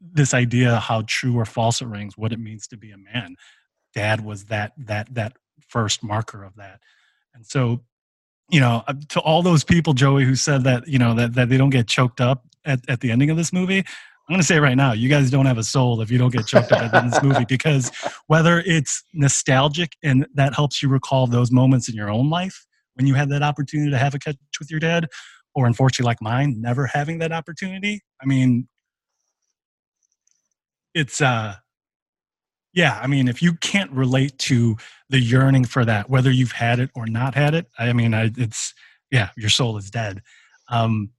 [0.00, 3.36] this idea how true or false it rings, what it means to be a man.
[3.94, 5.36] Dad was that that that
[5.68, 6.80] first marker of that.
[7.34, 7.82] And so,
[8.52, 11.48] you know, uh, to all those people, Joey, who said that, you know, that, that
[11.48, 14.46] they don't get choked up at, at the ending of this movie, I'm going to
[14.46, 16.94] say right now, you guys don't have a soul if you don't get choked up
[16.94, 17.90] in this movie because
[18.28, 23.06] whether it's nostalgic and that helps you recall those moments in your own life when
[23.06, 25.08] you had that opportunity to have a catch with your dad,
[25.54, 28.02] or unfortunately, like mine, never having that opportunity.
[28.22, 28.68] I mean,
[30.94, 31.56] it's, uh,
[32.74, 34.76] yeah, I mean, if you can't relate to
[35.10, 38.30] the yearning for that, whether you've had it or not had it, I mean, I,
[38.36, 38.72] it's,
[39.10, 40.22] yeah, your soul is dead.
[40.70, 41.10] Um,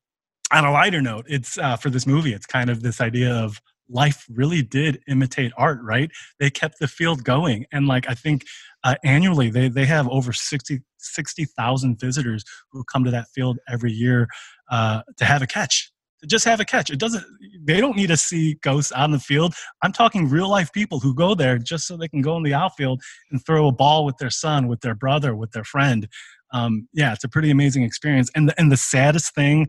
[0.51, 3.61] on a lighter note, it's uh, for this movie, it's kind of this idea of
[3.89, 6.09] life really did imitate art, right?
[6.39, 7.65] They kept the field going.
[7.71, 8.45] And like, I think
[8.83, 13.91] uh, annually they, they have over 60, 60,000 visitors who come to that field every
[13.91, 14.27] year
[14.71, 15.92] uh, to have a catch
[16.27, 16.89] just have a catch.
[16.89, 17.23] It doesn't.
[17.63, 19.53] They don't need to see ghosts on the field.
[19.81, 22.53] I'm talking real life people who go there just so they can go in the
[22.53, 23.01] outfield
[23.31, 26.07] and throw a ball with their son, with their brother, with their friend.
[26.51, 28.29] Um, yeah, it's a pretty amazing experience.
[28.35, 29.67] And the, and the saddest thing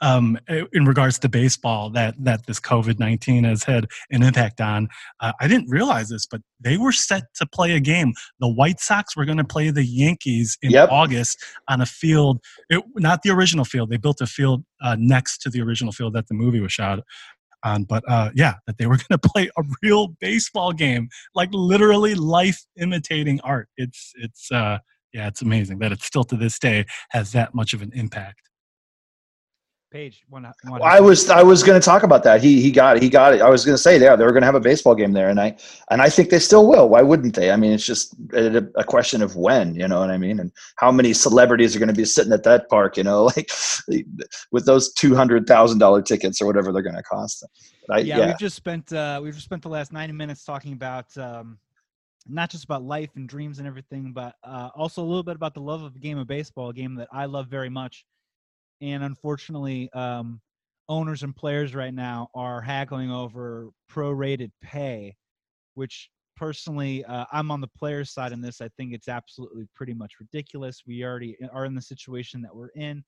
[0.00, 0.38] um,
[0.72, 4.88] in regards to baseball that that this COVID nineteen has had an impact on.
[5.20, 8.12] Uh, I didn't realize this, but they were set to play a game.
[8.40, 10.90] The White Sox were going to play the Yankees in yep.
[10.90, 13.90] August on a field, it, not the original field.
[13.90, 17.00] They built a field uh, next to the original field that the movie was shot
[17.64, 17.84] on.
[17.84, 22.14] But uh, yeah, that they were going to play a real baseball game, like literally
[22.14, 23.68] life imitating art.
[23.76, 24.78] It's it's uh,
[25.12, 28.40] yeah, it's amazing that it still to this day has that much of an impact.
[29.96, 30.46] Page one.
[30.64, 32.42] one I was I was going to talk about that.
[32.42, 33.02] He he got it.
[33.02, 33.40] He got it.
[33.40, 35.30] I was going to say yeah, they were going to have a baseball game there,
[35.30, 35.56] and I
[35.90, 36.90] and I think they still will.
[36.90, 37.50] Why wouldn't they?
[37.50, 39.74] I mean, it's just a, a question of when.
[39.74, 40.38] You know what I mean?
[40.38, 42.98] And how many celebrities are going to be sitting at that park?
[42.98, 43.50] You know, like
[44.52, 47.48] with those two hundred thousand dollar tickets or whatever they're going to cost them.
[47.90, 50.74] I, yeah, yeah, we've just spent uh, we've just spent the last ninety minutes talking
[50.74, 51.16] about.
[51.16, 51.58] Um,
[52.28, 55.54] not just about life and dreams and everything, but uh, also a little bit about
[55.54, 58.04] the love of the game of baseball, a game that I love very much
[58.80, 60.40] and unfortunately, um,
[60.88, 65.14] owners and players right now are haggling over prorated pay,
[65.74, 68.60] which personally, uh, I'm on the players' side in this.
[68.60, 70.82] I think it's absolutely pretty much ridiculous.
[70.86, 73.02] We already are in the situation that we're in.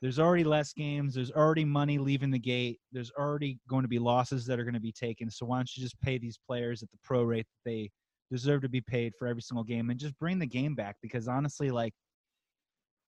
[0.00, 1.14] There's already less games.
[1.14, 2.80] There's already money leaving the gate.
[2.90, 5.30] There's already going to be losses that are going to be taken.
[5.30, 7.90] So why don't you just pay these players at the pro rate that they
[8.30, 10.96] deserve to be paid for every single game and just bring the game back?
[11.02, 11.92] Because honestly, like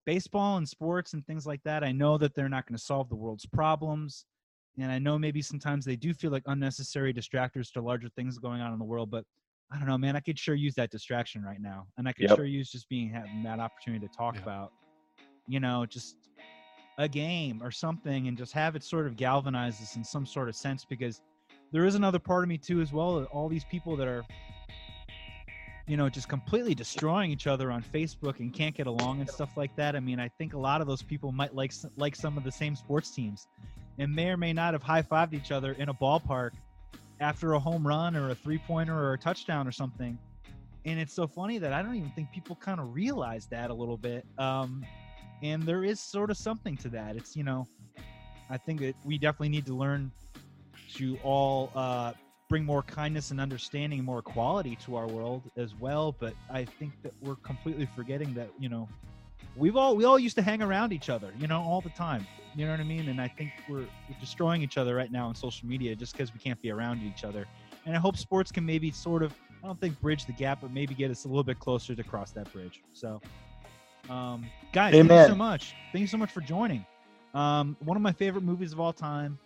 [0.05, 3.09] baseball and sports and things like that, I know that they're not going to solve
[3.09, 4.27] the world's problems.
[4.79, 8.61] And I know maybe sometimes they do feel like unnecessary distractors to larger things going
[8.61, 9.25] on in the world, but
[9.71, 10.17] I don't know, man.
[10.17, 12.37] I could sure use that distraction right now, and I could yep.
[12.37, 14.73] sure use just being having that opportunity to talk about,
[15.49, 16.17] you know, just
[16.99, 20.51] a game or something, and just have it sort of galvanize us in some sort
[20.51, 20.85] of sense.
[20.85, 21.23] Because
[21.73, 23.25] there is another part of me too, as well.
[23.33, 24.25] All these people that are
[25.87, 29.57] you know, just completely destroying each other on Facebook and can't get along and stuff
[29.57, 29.97] like that.
[29.97, 32.53] I mean, I think a lot of those people might like like some of the
[32.53, 33.49] same sports teams,
[33.99, 36.53] and may or may not have high fived each other in a ballpark
[37.21, 40.19] after a home run or a three pointer or a touchdown or something.
[40.85, 43.75] And it's so funny that I don't even think people kind of realize that a
[43.75, 44.27] little bit.
[44.39, 44.85] Um,
[45.43, 47.17] and there is sort of something to that.
[47.17, 47.67] It's you know,
[48.51, 50.13] I think that we definitely need to learn
[50.95, 52.13] to all uh,
[52.53, 56.15] bring more kindness and understanding, more equality to our world as well.
[56.21, 58.87] But I think that we're completely forgetting that you know
[59.57, 62.27] we've all we all used to hang around each other, you know, all the time.
[62.55, 63.09] You know what I mean?
[63.09, 66.35] And I think we're, we're destroying each other right now on social media just because
[66.35, 67.47] we can't be around each other.
[67.87, 69.33] And I hope sports can maybe sort of
[69.65, 72.05] I don't think bridge the gap, but maybe get us a little bit closer to
[72.05, 72.83] cross that bridge.
[72.93, 73.19] So,
[74.11, 75.09] um, guys, Amen.
[75.09, 75.75] thank you so much.
[75.91, 76.85] Thank you so much for joining.
[77.33, 79.39] Um, one of my favorite movies of all time,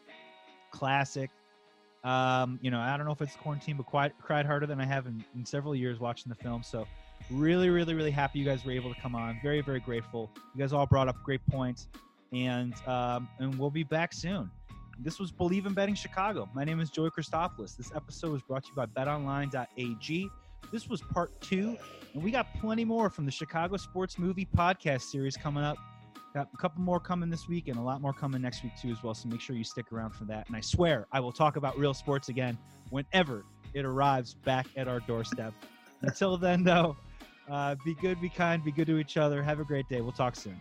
[0.72, 1.30] classic.
[2.06, 4.84] Um, you know, I don't know if it's quarantine, but quite, cried harder than I
[4.86, 6.62] have in, in several years watching the film.
[6.62, 6.86] So,
[7.30, 9.40] really, really, really happy you guys were able to come on.
[9.42, 10.30] Very, very grateful.
[10.54, 11.88] You guys all brought up great points,
[12.32, 14.48] and um, and we'll be back soon.
[15.00, 16.48] This was Bleav in Betting Chicago.
[16.54, 17.76] My name is Joey Christopoulos.
[17.76, 20.30] This episode was brought to you by BetOnline.ag.
[20.72, 21.76] This was part two,
[22.14, 25.76] and we got plenty more from the Chicago Sports Movie Podcast series coming up.
[26.36, 28.90] Got a couple more coming this week and a lot more coming next week too
[28.90, 29.14] as well.
[29.14, 30.46] So make sure you stick around for that.
[30.48, 32.58] And I swear I will talk about real sports again
[32.90, 35.54] whenever it arrives back at our doorstep.
[36.02, 36.94] Until then, though,
[37.50, 39.42] uh, be good, be kind, be good to each other.
[39.42, 40.02] Have a great day.
[40.02, 40.60] We'll talk soon.